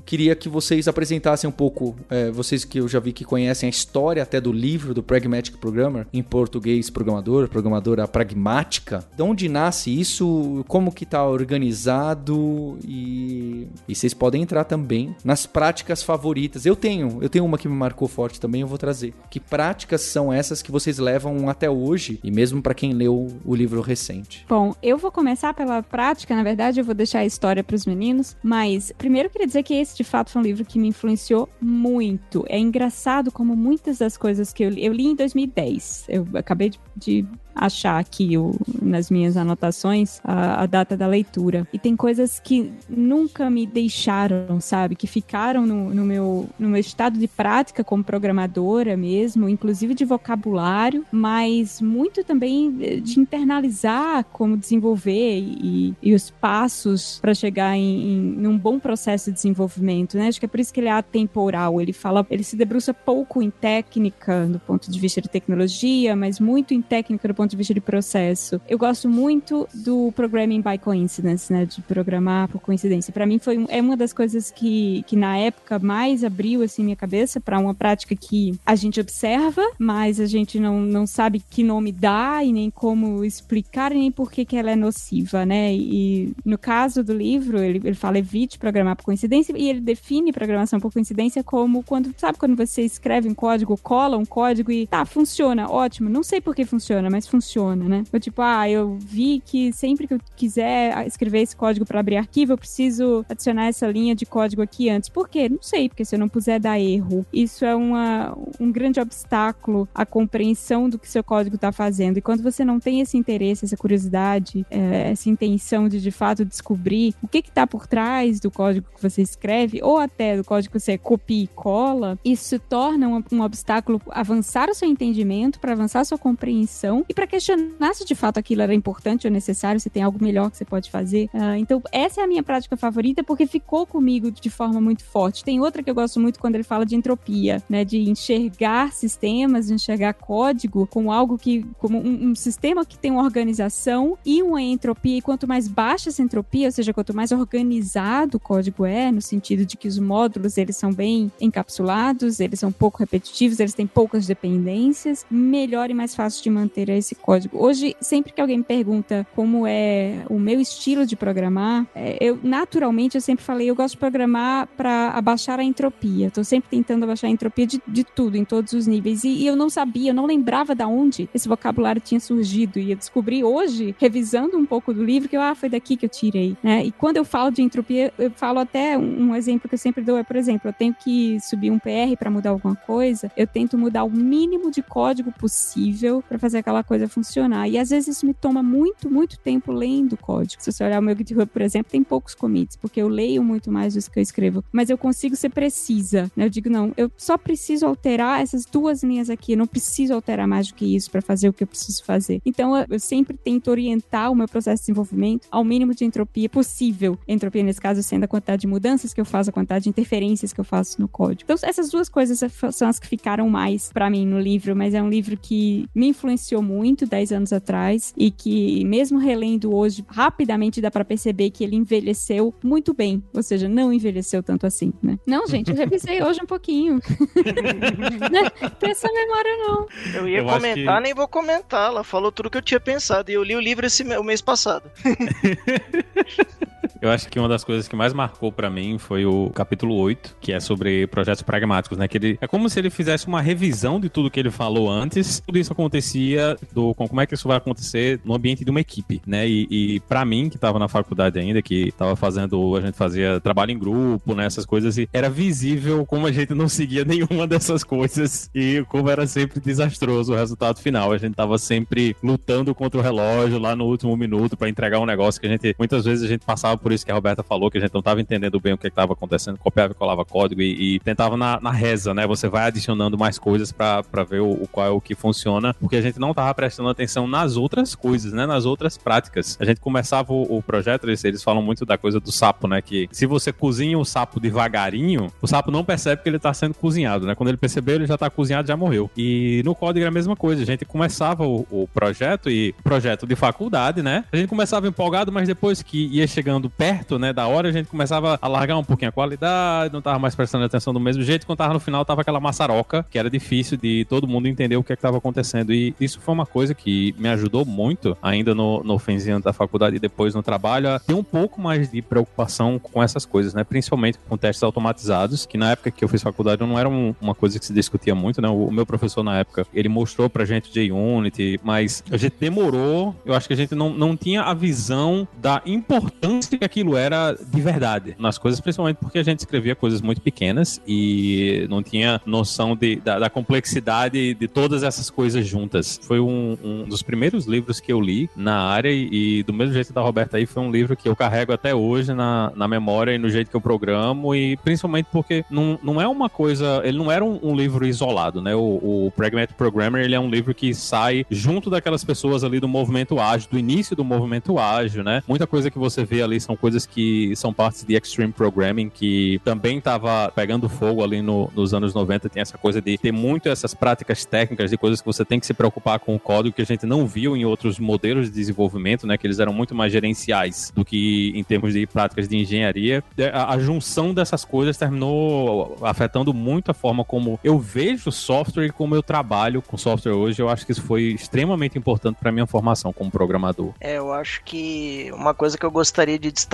queria 0.04 0.36
que 0.36 0.50
vocês 0.50 0.86
apresentassem 0.86 1.48
um 1.48 1.53
pouco, 1.53 1.97
é, 2.10 2.31
vocês 2.31 2.62
que 2.62 2.78
eu 2.78 2.86
já 2.86 3.00
vi 3.00 3.10
que 3.10 3.25
conhecem 3.25 3.69
a 3.69 3.70
história 3.70 4.22
até 4.22 4.38
do 4.38 4.53
livro 4.53 4.92
do 4.92 5.03
Pragmatic 5.03 5.56
Programmer, 5.56 6.06
em 6.12 6.22
português 6.22 6.91
programador, 6.91 7.48
programadora 7.48 8.06
pragmática. 8.06 9.03
De 9.16 9.22
onde 9.22 9.48
nasce 9.48 9.98
isso? 9.98 10.62
Como 10.69 10.92
que 10.92 11.06
tá 11.06 11.26
organizado? 11.26 12.78
E, 12.86 13.66
e 13.88 13.94
vocês 13.94 14.12
podem 14.12 14.42
entrar 14.42 14.65
também 14.65 15.16
nas 15.25 15.47
práticas 15.47 16.03
favoritas. 16.03 16.66
Eu 16.66 16.76
tenho, 16.76 17.16
eu 17.22 17.30
tenho 17.30 17.47
uma 17.47 17.56
que 17.56 17.66
me 17.66 17.75
marcou 17.75 18.06
forte 18.09 18.38
também, 18.38 18.60
eu 18.60 18.66
vou 18.66 18.76
trazer. 18.76 19.15
Que 19.30 19.38
práticas 19.41 20.03
são 20.03 20.32
essas 20.32 20.62
que 20.62 20.71
vocês 20.71 20.99
levam 20.99 21.49
até 21.49 21.69
hoje 21.71 22.19
e 22.22 22.31
mesmo 22.31 22.62
para 22.62 22.75
quem 22.75 22.93
leu 22.93 23.28
o 23.44 23.54
livro 23.54 23.81
recente? 23.81 24.44
Bom, 24.49 24.75
eu 24.82 24.99
vou 24.99 25.10
começar 25.10 25.54
pela 25.54 25.82
prática, 25.82 26.34
na 26.34 26.43
verdade, 26.43 26.81
eu 26.81 26.84
vou 26.84 26.94
deixar 26.94 27.21
a 27.21 27.26
história 27.26 27.62
para 27.62 27.77
os 27.77 27.87
meninos, 27.87 28.37
mas 28.43 28.93
primeiro 28.97 29.28
eu 29.28 29.31
queria 29.31 29.47
dizer 29.47 29.62
que 29.62 29.75
esse 29.75 29.97
de 29.97 30.04
fato 30.04 30.31
foi 30.31 30.41
um 30.41 30.44
livro 30.44 30.65
que 30.65 30.78
me 30.78 30.88
influenciou 30.88 31.48
muito. 31.60 32.44
É 32.48 32.59
engraçado 32.59 33.31
como 33.31 33.56
muitas 33.56 33.98
das 33.98 34.16
coisas 34.16 34.53
que 34.53 34.65
eu 34.65 34.71
li, 34.71 34.84
eu 34.84 34.93
li 34.93 35.06
em 35.06 35.15
2010. 35.16 36.06
Eu 36.09 36.27
acabei 36.34 36.71
de, 36.71 36.78
de 36.97 37.27
achar 37.59 37.99
aqui 37.99 38.39
o, 38.39 38.55
nas 38.81 39.11
minhas 39.11 39.37
anotações 39.37 40.21
a, 40.25 40.63
a, 40.63 40.67
data 40.67 40.97
da 40.97 41.07
leitura. 41.07 41.67
E 41.73 41.79
tem 41.79 41.97
coisas 41.97 42.39
que 42.39 42.73
nunca 42.89 43.51
me 43.51 43.67
deixaram, 43.67 44.61
sabe? 44.61 44.95
Que 44.95 45.07
ficaram 45.07 45.67
no, 45.67 45.93
no, 45.93 46.05
meu, 46.05 46.49
no 46.59 46.69
meu 46.69 46.81
estado 46.81 47.19
de 47.19 47.27
prática 47.27 47.83
como 47.83 48.05
programadora 48.05 48.97
mesmo, 48.97 49.49
inclusive 49.49 49.95
de 49.95 50.05
vocabulário, 50.05 51.05
mas 51.11 51.81
muito 51.81 52.23
também 52.25 53.01
de 53.03 53.19
internalizar 53.19 54.25
como 54.33 54.57
desenvolver 54.57 55.39
e, 55.39 55.95
e 56.01 56.15
os 56.15 56.31
passos 56.31 57.19
para 57.21 57.35
chegar 57.35 57.77
em, 57.77 58.13
em 58.13 58.19
num 58.19 58.57
bom 58.57 58.79
processo 58.79 59.31
de 59.31 59.37
desenvolvimento, 59.37 60.17
né? 60.17 60.29
Acho 60.29 60.39
que 60.39 60.47
é 60.47 60.49
por 60.49 60.61
isso 60.61 60.73
que 60.73 60.81
ele 60.81 60.89
é 60.89 60.93
atemporal. 60.93 61.81
Ele 61.81 61.93
fala, 61.93 62.27
ele 62.31 62.45
se 62.45 62.57
debruça 62.57 62.95
pouco 62.95 63.43
em 63.43 63.51
técnica 63.51 64.47
do 64.47 64.59
ponto 64.61 64.91
de 64.91 64.99
vista 64.99 65.21
de 65.21 65.29
tecnologia, 65.29 66.15
mas 66.15 66.39
muito 66.39 66.73
em 66.75 66.81
técnica 66.83 67.29
do 67.29 67.35
ponto 67.35 67.47
ponto 67.48 67.50
de 67.50 67.56
vista 67.56 67.75
de 67.75 67.81
processo. 67.81 68.60
Eu 68.69 68.78
gosto 68.78 69.09
muito 69.09 69.66
do 69.72 70.12
programming 70.12 70.60
by 70.60 70.78
coincidence, 70.78 71.53
né? 71.53 71.64
De 71.64 71.81
programar 71.82 72.48
por 72.48 72.60
coincidência. 72.60 73.12
Para 73.12 73.26
mim 73.26 73.38
foi 73.38 73.64
é 73.69 73.81
uma 73.81 73.97
das 73.97 74.12
coisas 74.12 74.50
que, 74.50 75.03
que 75.06 75.16
na 75.16 75.36
época 75.38 75.78
mais 75.78 76.22
abriu 76.22 76.62
assim 76.62 76.84
minha 76.84 76.97
cabeça 76.97 77.41
para 77.41 77.59
uma 77.59 77.75
prática 77.75 78.14
que 78.14 78.59
a 78.64 78.75
gente 78.75 79.00
observa, 79.00 79.62
mas 79.78 80.20
a 80.20 80.26
gente 80.26 80.60
não, 80.60 80.81
não 80.81 81.06
sabe 81.06 81.42
que 81.50 81.62
nome 81.62 81.91
dá 81.91 82.44
e 82.44 82.53
nem 82.53 82.70
como 82.70 83.25
explicar 83.25 83.92
e 83.92 83.98
nem 83.98 84.12
por 84.12 84.30
que, 84.30 84.44
que 84.44 84.56
ela 84.56 84.70
é 84.70 84.76
nociva, 84.76 85.47
né? 85.47 85.75
E 85.75 86.32
no 86.44 86.59
caso 86.59 87.03
do 87.03 87.15
livro, 87.15 87.59
ele, 87.59 87.80
ele 87.82 87.94
fala 87.94 88.19
evite 88.19 88.59
programar 88.59 88.97
por 88.97 89.04
coincidência 89.04 89.54
e 89.56 89.69
ele 89.69 89.80
define 89.80 90.32
programação 90.32 90.78
por 90.78 90.92
coincidência 90.92 91.42
como 91.42 91.82
quando, 91.82 92.15
sabe 92.19 92.38
quando 92.38 92.56
você 92.56 92.82
escreve 92.82 93.28
um 93.28 93.34
código, 93.34 93.78
cola 93.78 94.16
um 94.16 94.26
código 94.26 94.70
e 94.70 94.86
tá, 94.86 95.04
funciona, 95.04 95.70
ótimo, 95.70 96.09
não 96.10 96.22
sei 96.22 96.41
por 96.41 96.54
que 96.54 96.65
funciona, 96.65 97.09
mas 97.09 97.26
funciona 97.26 97.38
funciona, 97.38 97.88
né? 97.88 98.04
Eu, 98.12 98.21
tipo, 98.21 98.43
ah, 98.43 98.69
eu 98.69 98.99
vi 99.00 99.41
que 99.44 99.72
sempre 99.72 100.06
que 100.06 100.15
eu 100.15 100.21
quiser 100.37 101.06
escrever 101.06 101.41
esse 101.41 101.56
código 101.56 101.87
para 101.87 102.00
abrir 102.00 102.16
arquivo, 102.16 102.53
eu 102.53 102.59
preciso 102.59 103.25
adicionar 103.28 103.66
essa 103.66 103.87
linha 103.87 104.15
de 104.15 104.26
código 104.26 104.60
aqui 104.60 104.91
antes. 104.91 105.09
Por 105.09 105.28
quê? 105.28 105.48
Não 105.48 105.62
sei, 105.62 105.89
porque 105.89 106.04
se 106.04 106.16
eu 106.16 106.18
não 106.18 106.28
puser 106.28 106.59
dar 106.60 106.78
erro, 106.80 107.24
isso 107.33 107.65
é 107.65 107.74
uma, 107.74 108.36
um 108.59 108.72
grande 108.72 109.01
obstáculo 109.01 109.89
à 109.95 110.04
compreensão 110.04 110.89
do 110.89 110.98
que 110.98 111.09
seu 111.09 111.22
código 111.22 111.54
está 111.54 111.71
fazendo. 111.71 112.18
E 112.18 112.21
quando 112.21 112.42
você 112.42 112.65
não 112.65 112.80
tem 112.80 113.01
esse 113.01 113.16
interesse, 113.16 113.65
essa 113.65 113.77
curiosidade, 113.77 114.66
é, 114.71 115.10
essa 115.10 115.30
intenção 115.30 115.89
de 115.89 116.01
de 116.01 116.10
fato 116.10 116.45
descobrir 116.45 117.15
o 117.22 117.28
que 117.28 117.39
está 117.39 117.66
por 117.66 117.86
trás 117.86 118.41
do 118.41 118.51
código 118.51 118.89
que 118.95 119.03
você 119.03 119.22
escreve, 119.22 119.80
ou 119.83 119.98
até 119.98 120.36
do 120.36 120.45
código 120.45 120.72
que 120.72 120.80
você 120.80 120.98
copia 120.98 121.45
e 121.45 121.47
cola, 121.47 122.18
isso 122.24 122.59
torna 122.59 123.09
um, 123.09 123.22
um 123.33 123.42
obstáculo 123.42 124.01
avançar 124.10 124.68
o 124.68 124.74
seu 124.74 124.89
entendimento, 124.89 125.60
para 125.60 125.72
avançar 125.72 126.01
a 126.01 126.04
sua 126.04 126.18
compreensão 126.18 127.04
e 127.09 127.15
para 127.15 127.28
questionar 127.28 127.95
se 127.95 128.04
de 128.04 128.15
fato 128.15 128.39
aquilo 128.39 128.63
era 128.63 128.75
importante 128.75 129.27
ou 129.27 129.33
necessário, 129.33 129.80
se 129.80 129.91
tem 129.91 130.03
algo 130.03 130.22
melhor 130.22 130.51
que 130.51 130.57
você 130.57 130.65
pode 130.65 130.91
fazer. 130.91 131.28
Uh, 131.34 131.57
então, 131.59 131.83
essa 131.92 132.21
é 132.21 132.25
a 132.25 132.27
minha 132.27 132.42
prática 132.42 132.77
favorita 132.77 133.22
porque 133.22 133.47
ficou 133.47 133.86
comigo 133.86 134.30
de 134.30 134.51
forma 134.51 134.80
muito 134.80 135.04
forte. 135.04 135.45
Tem 135.45 135.60
outra 135.60 135.83
que 135.83 135.91
eu 135.91 135.95
gosto 135.95 136.19
muito 136.19 136.39
quando 136.39 136.54
ele 136.54 136.65
fala 136.65 136.84
de 136.84 136.97
entropia, 136.97 137.63
né? 137.69 137.84
De 137.84 137.98
enxergar 138.09 138.92
sistemas, 138.92 139.69
de 139.69 139.75
enxergar 139.75 140.15
código 140.15 140.86
como 140.86 141.13
algo 141.13 141.39
que, 141.39 141.65
como 141.78 141.98
um, 141.98 142.30
um 142.30 142.34
sistema 142.34 142.84
que 142.84 142.98
tem 142.98 143.10
uma 143.10 143.22
organização 143.22 144.16
e 144.25 144.42
uma 144.42 144.60
entropia. 144.60 145.19
E 145.19 145.22
quanto 145.22 145.47
mais 145.47 145.69
baixa 145.69 146.09
essa 146.09 146.22
entropia, 146.22 146.66
ou 146.66 146.72
seja, 146.72 146.92
quanto 146.92 147.15
mais 147.15 147.33
organizado 147.33 148.36
o 148.36 148.41
código 148.41 148.84
é, 148.84 149.10
no 149.10 149.21
sentido 149.21 149.65
de 149.65 149.77
que 149.77 149.89
os 149.89 149.98
módulos 149.98 150.59
eles 150.59 150.77
são 150.77 150.92
bem 150.92 151.30
encapsulados, 151.41 152.41
eles 152.41 152.60
são 152.60 152.72
pouco 152.72 152.98
repetitivos, 152.98 153.60
eles 153.60 153.75
têm 153.75 153.86
poucas 153.86 154.27
dependências, 154.27 155.25
melhor 155.30 155.91
e 155.91 155.95
mais 155.95 156.15
fácil 156.15 156.42
de 156.42 156.51
manter 156.51 156.89
esse 157.09 157.15
código. 157.15 157.59
Hoje, 157.59 157.97
sempre 158.01 158.33
que 158.33 158.41
alguém 158.41 158.59
me 158.59 158.65
pergunta 158.65 159.27
como 159.34 159.66
é 159.66 160.25
o 160.28 160.39
meu 160.39 160.60
estilo 160.60 161.07
de 161.07 161.16
programar, 161.16 161.87
é, 161.95 162.19
eu 162.21 162.39
naturalmente 162.43 163.16
eu 163.16 163.21
sempre 163.21 163.45
falei, 163.45 163.71
eu 163.71 163.75
gosto 163.75 163.95
de 163.95 163.99
programar 163.99 164.69
para 164.77 165.10
abaixar 165.10 165.59
a 165.59 165.65
entropia. 165.65 166.27
Estou 166.27 166.45
sempre 166.45 166.69
tentando 166.71 167.05
abaixar 167.05 167.28
a 167.28 167.33
entropia 167.33 167.66
de, 167.66 167.81
de 167.87 168.05
tudo, 168.05 168.37
em 168.37 168.45
todos 168.45 168.72
os 168.72 168.87
níveis. 168.87 169.25
E, 169.25 169.28
e, 169.28 169.47
eu 169.47 169.57
não 169.57 169.71
sabia, 169.71 170.10
eu 170.10 170.15
não 170.15 170.27
lembrava 170.27 170.75
da 170.75 170.87
onde 170.87 171.28
esse 171.34 171.49
vocabulário 171.49 172.01
tinha 172.01 172.21
surgido. 172.21 172.78
E 172.78 172.91
eu 172.91 172.97
descobri 172.97 173.43
hoje, 173.43 173.95
revisando 173.99 174.57
um 174.59 174.66
pouco 174.66 174.93
do 174.93 175.03
livro, 175.03 175.28
que 175.28 175.37
eu, 175.37 175.41
ah, 175.41 175.54
foi 175.54 175.69
daqui 175.69 175.97
que 175.97 176.04
eu 176.04 176.11
tirei. 176.11 176.57
Né? 176.63 176.84
E 176.84 176.93
quando 176.93 177.16
eu 177.16 177.25
falo 177.25 177.51
de 177.51 177.63
entropia, 177.63 178.13
eu 178.19 178.31
falo 178.31 178.59
até 178.59 178.99
um, 178.99 179.31
um 179.31 179.37
exemplo 179.37 179.69
que 179.69 179.75
eu 179.75 179.78
sempre 179.78 180.03
dou 180.03 180.19
é, 180.19 180.22
por 180.22 180.37
exemplo, 180.37 180.69
eu 180.69 180.72
tenho 180.72 180.95
que 180.95 181.39
subir 181.41 181.71
um 181.71 181.78
PR 181.78 182.16
para 182.19 182.31
mudar 182.31 182.51
alguma 182.51 182.75
coisa, 182.75 183.31
eu 183.37 183.47
tento 183.47 183.78
mudar 183.78 184.04
o 184.04 184.11
mínimo 184.11 184.71
de 184.71 184.83
código 184.83 185.33
possível 185.33 186.22
para 186.28 186.39
fazer 186.39 186.59
aquela 186.59 186.83
coisa 186.83 186.97
funcionar. 187.06 187.68
E 187.68 187.78
às 187.78 187.91
vezes 187.91 188.16
isso 188.16 188.27
me 188.27 188.34
toma 188.34 188.62
muito, 188.62 189.10
muito 189.10 189.39
tempo 189.39 189.71
lendo 189.71 190.16
código. 190.16 190.62
Se 190.62 190.72
você 190.72 190.83
olhar 190.83 190.98
o 190.98 191.03
meu 191.03 191.16
GitHub, 191.16 191.47
por 191.47 191.62
exemplo, 191.62 191.92
tem 191.92 192.03
poucos 192.03 192.34
commits, 192.34 192.77
porque 192.77 193.00
eu 193.00 193.09
leio 193.09 193.45
muito 193.45 193.71
mais 193.71 193.95
do 193.95 194.10
que 194.10 194.18
eu 194.18 194.22
escrevo. 194.22 194.65
Mas 194.72 194.91
eu 194.91 194.98
consigo 194.98 195.36
ser 195.36 195.50
precisa. 195.50 196.30
Né? 196.34 196.47
Eu 196.47 196.50
digo, 196.50 196.71
não, 196.71 196.92
eu 196.97 197.10
só 197.16 197.36
preciso 197.36 197.86
alterar 197.86 198.41
essas 198.41 198.65
duas 198.65 199.03
linhas 199.03 199.28
aqui, 199.30 199.53
eu 199.53 199.59
não 199.59 199.66
preciso 199.66 200.15
alterar 200.15 200.48
mais 200.48 200.68
do 200.68 200.74
que 200.74 200.97
isso 200.97 201.10
para 201.10 201.21
fazer 201.21 201.48
o 201.48 201.53
que 201.53 201.62
eu 201.62 201.66
preciso 201.66 202.03
fazer. 202.04 202.41
Então 202.45 202.72
eu 202.89 202.98
sempre 202.98 203.36
tento 203.36 203.71
orientar 203.71 204.33
o 204.33 204.34
meu 204.34 204.48
processo 204.48 204.83
de 204.83 204.86
desenvolvimento 204.86 205.47
ao 205.51 205.65
mínimo 205.65 205.94
de 205.94 206.04
entropia 206.04 206.48
possível. 206.48 207.18
Entropia, 207.27 207.62
nesse 207.62 207.80
caso, 207.80 208.03
sendo 208.03 208.24
a 208.24 208.28
quantidade 208.28 208.62
de 208.62 208.66
mudanças 208.66 209.12
que 209.12 209.21
eu 209.21 209.24
faço, 209.24 209.51
a 209.51 209.53
quantidade 209.53 209.84
de 209.84 209.91
interferências 209.91 210.53
que 210.53 210.60
eu 210.60 210.65
faço 210.65 211.01
no 211.01 211.09
código. 211.09 211.42
Então, 211.44 211.56
essas 211.62 211.91
duas 211.91 212.09
coisas 212.09 212.41
são 212.72 212.89
as 212.89 212.98
que 212.98 213.06
ficaram 213.06 213.48
mais 213.48 213.91
para 213.92 214.09
mim 214.09 214.27
no 214.27 214.41
livro, 214.41 214.74
mas 214.74 214.94
é 214.94 215.03
um 215.03 215.09
livro 215.09 215.36
que 215.36 215.89
me 215.94 216.09
influenciou 216.09 216.62
muito 216.62 216.88
10 217.07 217.33
anos 217.33 217.53
atrás 217.53 218.13
e 218.17 218.31
que, 218.31 218.85
mesmo 218.85 219.19
relendo 219.19 219.75
hoje, 219.75 220.05
rapidamente 220.09 220.81
dá 220.81 220.91
para 220.91 221.05
perceber 221.05 221.51
que 221.51 221.65
ele 221.65 221.77
envelheceu 221.77 222.55
muito 222.63 222.95
bem. 222.95 223.23
Ou 223.35 223.43
seja, 223.43 223.69
não 223.69 223.93
envelheceu 223.93 224.43
tanto 224.43 224.67
assim, 224.67 224.93
né? 225.03 225.19
Não, 225.27 225.47
gente, 225.47 225.71
eu 225.71 225.77
revisei 225.77 226.23
hoje 226.23 226.41
um 226.43 226.47
pouquinho. 226.47 226.95
né? 228.31 228.51
Tem 228.79 228.91
essa 228.91 229.09
memória, 229.13 229.57
não. 229.59 229.87
Eu 230.15 230.29
ia 230.29 230.39
eu 230.39 230.47
comentar, 230.47 230.97
que... 230.97 231.03
nem 231.03 231.15
vou 231.15 231.29
comentar. 231.29 231.91
Ela 231.91 232.05
falou 232.05 232.31
tudo 232.33 232.51
que 232.51 232.59
eu 232.59 232.63
tinha 232.63 232.81
pensado. 232.81 233.31
E 233.31 233.35
eu 233.35 233.43
li 233.43 233.55
o 233.55 233.61
livro 233.61 233.87
esse 233.87 234.03
o 234.03 234.25
mês 234.25 234.41
passado. 234.41 234.91
Eu 237.00 237.10
acho 237.10 237.28
que 237.28 237.39
uma 237.39 237.48
das 237.48 237.62
coisas 237.62 237.86
que 237.86 237.95
mais 237.95 238.12
marcou 238.12 238.50
para 238.50 238.68
mim 238.68 238.98
foi 238.98 239.24
o 239.24 239.50
capítulo 239.50 239.95
8, 239.97 240.36
que 240.41 240.53
é 240.53 240.59
sobre 240.59 241.06
projetos 241.06 241.42
pragmáticos, 241.42 241.97
né? 241.97 242.09
Que 242.09 242.18
ele 242.18 242.39
é 242.41 242.47
como 242.47 242.68
se 242.68 242.78
ele 242.78 242.91
fizesse 242.91 243.28
uma 243.28 243.41
revisão 243.41 244.00
de 244.00 244.09
tudo 244.09 244.30
que 244.30 244.41
ele 244.41 244.50
falou 244.50 244.91
antes. 244.91 245.41
Tudo 245.41 245.59
isso 245.59 245.72
acontecia 245.72 246.56
do 246.72 246.95
como 246.95 247.21
é 247.21 247.27
que 247.27 247.34
isso 247.34 247.47
vai 247.47 247.56
acontecer 247.56 248.21
no 248.24 248.34
ambiente 248.34 248.65
de 248.65 248.71
uma 248.71 248.80
equipe, 248.80 249.22
né? 249.24 249.48
E, 249.48 249.68
e 249.71 250.00
para 250.00 250.24
mim, 250.24 250.48
que 250.48 250.56
estava 250.56 250.78
na 250.78 250.89
faculdade 250.89 251.39
ainda, 251.39 251.62
que 251.62 251.89
estava 251.89 252.16
fazendo, 252.16 252.77
a 252.77 252.80
gente 252.80 252.97
fazia 252.97 253.41
trabalho 253.41 253.71
em 253.71 253.78
grupo, 253.78 254.34
né? 254.34 254.47
Essas 254.47 254.66
coisas, 254.66 254.98
e 254.98 255.09
era 255.12 255.30
visível 255.30 256.04
como 256.04 256.26
a 256.26 256.33
gente 256.33 256.52
não 256.52 256.68
seguia 256.68 257.04
nenhuma 257.06 257.47
dessas 257.47 257.85
coisas 257.85 258.50
e 258.52 258.85
como 258.88 259.09
era 259.09 259.26
sempre 259.26 259.61
desastroso 259.61 260.33
o 260.33 260.37
resultado 260.37 260.80
final. 260.80 261.12
A 261.12 261.18
gente 261.18 261.35
tava 261.35 261.59
sempre 261.59 262.16
lutando 262.23 262.75
contra 262.75 262.99
o 262.99 263.02
relógio 263.02 263.59
lá 263.59 263.76
no 263.76 263.85
último 263.85 264.16
minuto 264.16 264.56
para 264.56 264.68
entregar 264.68 264.99
um 264.99 265.06
negócio 265.06 265.40
que 265.40 265.47
a 265.47 265.50
gente, 265.50 265.76
muitas 265.78 266.04
vezes 266.04 266.25
a 266.25 266.28
gente 266.28 266.44
passava 266.44 266.76
por 266.76 266.88
isso 266.93 267.05
que 267.05 267.12
a 267.12 267.14
Roberta 267.14 267.43
falou, 267.43 267.71
que 267.71 267.79
a 267.79 267.81
gente 267.81 267.93
não 267.93 268.00
estava 268.00 268.21
entendendo 268.21 268.61
bem 268.61 268.73
o 268.73 268.79
que 268.79 268.87
estava 268.87 269.12
acontecendo, 269.12 269.59
copiava 269.59 269.93
e 269.93 269.95
colava 269.95 270.25
código 270.25 270.61
e, 270.61 270.97
e 270.97 271.00
tentava 271.00 271.37
na, 271.37 271.61
na, 271.61 271.71
reza, 271.71 272.12
né? 272.14 272.26
Você 272.26 272.49
vai 272.49 272.67
adicionando 272.67 273.17
mais 273.17 273.38
coisas 273.38 273.73
para 273.73 274.02
ver 274.29 274.40
o, 274.40 274.50
o, 274.50 274.69
qual 274.69 274.87
é 274.87 274.90
o 274.90 275.00
que 275.00 275.14
funciona, 275.14 275.75
porque 275.75 275.97
a 275.97 276.02
gente 276.02 276.19
não 276.19 276.31
estava 276.31 276.52
prestando 276.55 276.88
atenção 276.88 277.26
nas 277.26 277.57
outras 277.57 277.95
coisas, 277.95 278.33
né? 278.33 278.47
Nas 278.47 278.64
outras 278.64 278.97
práticas. 278.99 279.57
A 279.61 279.64
gente 279.64 279.81
começava 279.81 280.33
o, 280.33 280.59
o 280.59 280.62
projeto, 280.62 281.05
eles, 281.09 281.25
eles 281.25 281.43
falam 281.43 281.62
muito 281.62 281.85
da 281.85 281.97
coisa 281.97 282.21
do 282.21 282.33
sapo, 282.33 282.67
né? 282.67 282.83
Que 282.83 283.09
se 283.12 283.26
você 283.26 283.52
cozinha 283.52 283.99
o 283.99 284.05
sapo 284.05 284.40
devagarinho, 284.40 285.33
o 285.40 285.47
sapo 285.47 285.71
não 285.71 285.85
percebe 285.85 286.23
que 286.23 286.29
ele 286.29 286.37
está 286.37 286.52
sendo 286.52 286.75
cozinhado, 286.75 287.26
né? 287.26 287.35
Quando 287.35 287.49
ele 287.49 287.57
percebeu, 287.57 287.97
ele 287.97 288.07
já 288.07 288.14
está 288.14 288.29
cozinhado, 288.31 288.69
já 288.69 288.76
morreu. 288.76 289.11
E 289.17 289.62
no 289.64 289.75
código 289.75 290.00
era 290.00 290.11
a 290.11 290.12
mesma 290.12 290.37
coisa. 290.37 290.62
A 290.62 290.67
gente 290.67 290.85
começava 290.85 291.47
o, 291.47 291.67
o 291.71 291.88
projeto 291.93 292.50
e 292.50 292.75
projeto 292.83 293.26
de 293.26 293.37
faculdade, 293.37 294.02
né? 294.02 294.25
A 294.33 294.37
gente 294.37 294.49
começava 294.49 294.87
empolgado, 294.88 295.33
mas 295.33 295.47
depois 295.47 295.83
que 295.83 296.07
ia 296.07 296.26
chegando 296.26 296.71
perto, 296.78 297.19
né, 297.19 297.33
da 297.33 297.49
hora, 297.49 297.69
a 297.69 297.73
gente 297.73 297.88
começava 297.88 298.38
a 298.40 298.47
largar 298.47 298.78
um 298.78 298.85
pouquinho 298.85 299.09
a 299.09 299.12
qualidade, 299.12 299.92
não 299.92 300.00
tava 300.00 300.21
mais 300.21 300.37
prestando 300.37 300.64
atenção 300.64 300.95
do 300.95 301.00
mesmo 301.00 301.25
jeito, 301.25 301.45
quando 301.45 301.59
tava 301.59 301.75
no 301.75 301.80
final 301.80 302.04
tava 302.04 302.21
aquela 302.21 302.38
maçaroca, 302.38 303.04
que 303.11 303.19
era 303.19 303.28
difícil 303.28 303.76
de 303.76 304.07
todo 304.09 304.28
mundo 304.28 304.47
entender 304.47 304.76
o 304.76 304.85
que 304.85 304.92
é 304.92 304.97
que 304.97 305.02
tava 305.02 305.19
acontecendo. 305.19 305.73
E 305.73 305.92
isso 306.00 306.21
foi 306.21 306.33
uma 306.33 306.47
coisa 306.47 306.75
que 306.75 307.12
me 307.19 307.28
ajudou 307.28 307.64
muito, 307.64 308.16
ainda 308.23 308.54
no, 308.54 308.85
no 308.85 308.97
finzinho 308.97 309.40
da 309.40 309.52
faculdade 309.52 309.97
e 309.97 309.99
depois 309.99 310.37
no 310.37 310.42
trabalho, 310.42 310.90
a 310.90 311.00
ter 311.00 311.14
um 311.14 311.25
pouco 311.25 311.61
mais 311.61 311.90
de 311.90 312.00
preocupação 312.00 312.78
com 312.78 313.02
essas 313.02 313.26
coisas, 313.26 313.52
né, 313.54 313.64
principalmente 313.64 314.16
com 314.28 314.37
testes 314.37 314.62
automatizados, 314.62 315.45
que 315.45 315.59
na 315.59 315.73
época 315.73 315.90
que 315.90 316.04
eu 316.04 316.09
fiz 316.09 316.23
faculdade 316.23 316.64
não 316.64 316.78
era 316.78 316.88
um, 316.88 317.12
uma 317.21 317.35
coisa 317.35 317.59
que 317.59 317.66
se 317.66 317.73
discutia 317.73 318.14
muito, 318.14 318.40
né, 318.40 318.49
o, 318.49 318.66
o 318.66 318.73
meu 318.73 318.87
professor 318.87 319.25
na 319.25 319.40
época, 319.40 319.66
ele 319.75 319.88
mostrou 319.88 320.30
pra 320.30 320.45
gente 320.45 320.71
JUnity, 320.73 321.59
mas 321.64 322.04
a 322.09 322.16
gente 322.16 322.37
demorou, 322.38 323.16
eu 323.26 323.35
acho 323.35 323.49
que 323.49 323.54
a 323.54 323.57
gente 323.57 323.75
não, 323.75 323.90
não 323.90 324.16
tinha 324.16 324.42
a 324.42 324.54
visão 324.54 325.26
da 325.40 325.61
importância 325.66 326.57
que 326.57 326.67
aquilo 326.68 326.97
era 326.97 327.32
de 327.32 327.61
verdade 327.61 328.14
nas 328.18 328.37
coisas, 328.37 328.61
principalmente 328.61 328.97
porque 328.97 329.18
a 329.18 329.23
gente 329.23 329.40
escrevia 329.40 329.75
coisas 329.75 330.02
muito 330.02 330.20
pequenas 330.20 330.80
e 330.87 331.66
não 331.70 331.82
tinha 331.82 332.20
noção 332.26 332.76
de, 332.76 332.97
da, 332.97 333.18
da 333.18 333.30
complexidade 333.30 334.35
de 334.35 334.49
todas 334.49 334.82
essas 334.82 335.09
coisas 335.11 335.47
juntas. 335.47 335.99
Foi 336.02 336.20
um, 336.20 336.56
um, 336.62 336.85
dos 336.85 337.02
primeiros 337.02 337.47
livros 337.47 337.80
que 337.80 337.92
eu 337.92 338.00
li 338.00 338.28
na 338.37 338.61
área 338.61 338.90
e, 338.90 339.42
do 339.42 339.52
mesmo 339.52 339.73
jeito 339.73 339.92
da 339.92 340.00
Roberta 340.00 340.37
aí, 340.37 340.47
foi 340.47 340.62
um 340.62 340.70
livro 340.70 340.97
que 340.97 341.09
eu 341.09 341.16
carrego 341.16 341.52
até 341.52 341.75
hoje 341.75 342.12
na, 342.12 342.52
na 342.54 342.68
memória 342.68 343.14
e 343.14 343.18
no 343.18 343.30
jeito 343.30 343.50
que 343.50 343.56
eu 343.56 343.61
programo 343.61 344.35
e 344.35 344.56
principalmente 344.59 345.09
porque 345.11 345.44
não, 345.50 345.78
não 345.82 346.00
é 346.00 346.06
uma 346.06 346.28
coisa, 346.28 346.82
ele 346.85 346.99
não 346.99 347.11
era 347.11 347.25
um, 347.25 347.38
um 347.42 347.56
livro 347.56 347.87
isolado, 347.87 348.42
né? 348.42 348.54
O, 348.54 349.06
o 349.06 349.12
Pragmatic 349.16 349.56
Programmer, 349.56 350.04
ele 350.04 350.14
é 350.14 350.20
um 350.20 350.28
livro 350.28 350.54
que 350.54 350.75
sai 350.75 351.25
junto 351.30 351.70
daquelas 351.70 352.04
pessoas 352.04 352.44
ali 352.44 352.61
do 352.61 352.68
movimento 352.68 353.18
ágil, 353.18 353.49
do 353.50 353.59
início 353.59 353.97
do 353.97 354.04
movimento 354.04 354.59
ágil, 354.59 355.02
né? 355.02 355.23
Muita 355.26 355.47
coisa 355.47 355.70
que 355.70 355.78
você 355.78 356.04
vê 356.04 356.23
ali 356.23 356.40
são 356.40 356.56
coisas 356.59 356.87
que 356.87 357.35
são 357.37 357.52
partes 357.52 357.85
de 357.85 357.95
Extreme 357.95 358.33
Programming, 358.33 358.88
que 358.88 359.40
também 359.45 359.78
estava 359.78 360.31
pegando 360.35 360.69
fogo 360.69 361.02
ali 361.02 361.23
no, 361.23 361.50
nos 361.55 361.73
anos 361.73 361.94
90. 361.94 362.28
Tem 362.28 362.40
essa 362.42 362.59
coisa 362.59 362.80
de 362.80 362.99
ter 362.99 363.12
muito 363.12 363.49
essas 363.49 363.75
práticas 363.75 364.25
técnicas, 364.25 364.71
de 364.71 364.76
coisas 364.76 365.00
que 365.00 365.06
você 365.06 365.25
tem 365.25 365.40
que 365.40 365.47
se 365.47 365.54
preocupar 365.54 365.99
com 365.99 366.14
o 366.14 366.21
código, 366.21 366.54
que 366.54 366.62
a 366.62 366.66
gente 366.66 366.85
não 366.85 367.06
viu 367.06 367.37
em 367.37 367.44
outros 367.44 367.78
modelos 367.78 368.26
de 368.26 368.32
desenvolvimento, 368.32 369.06
né? 369.06 369.16
Que 369.16 369.26
eles 369.26 369.38
eram 369.38 369.52
muito 369.52 369.75
mais 369.75 369.92
gerenciais 369.92 370.73
do 370.75 370.85
que 370.85 371.32
em 371.35 371.42
termos 371.42 371.73
de 371.73 371.87
práticas 371.87 372.28
de 372.28 372.37
engenharia. 372.37 373.02
A, 373.32 373.54
a 373.54 373.59
junção 373.59 374.12
dessas 374.12 374.44
coisas 374.44 374.76
terminou 374.76 375.76
afetando 375.82 376.35
muito 376.35 376.71
a 376.71 376.75
forma 376.75 377.04
como 377.04 377.40
eu 377.42 377.59
vejo 377.59 378.12
software 378.12 378.66
e 378.66 378.71
como 378.71 378.94
eu 378.94 379.02
trabalho 379.02 379.62
com 379.62 379.76
software 379.76 380.12
hoje. 380.12 380.42
Eu 380.42 380.49
acho 380.49 380.66
que 380.66 380.73
isso 380.73 380.82
foi 380.82 381.04
extremamente 381.04 381.78
importante 381.78 382.16
para 382.16 382.30
minha 382.30 382.47
formação 382.47 382.92
como 382.92 383.11
programador. 383.11 383.73
É, 383.80 383.99
eu 383.99 384.12
acho 384.12 384.42
que 384.44 385.11
uma 385.14 385.32
coisa 385.32 385.56
que 385.56 385.64
eu 385.64 385.71
gostaria 385.71 386.18
de 386.18 386.30
destacar 386.30 386.48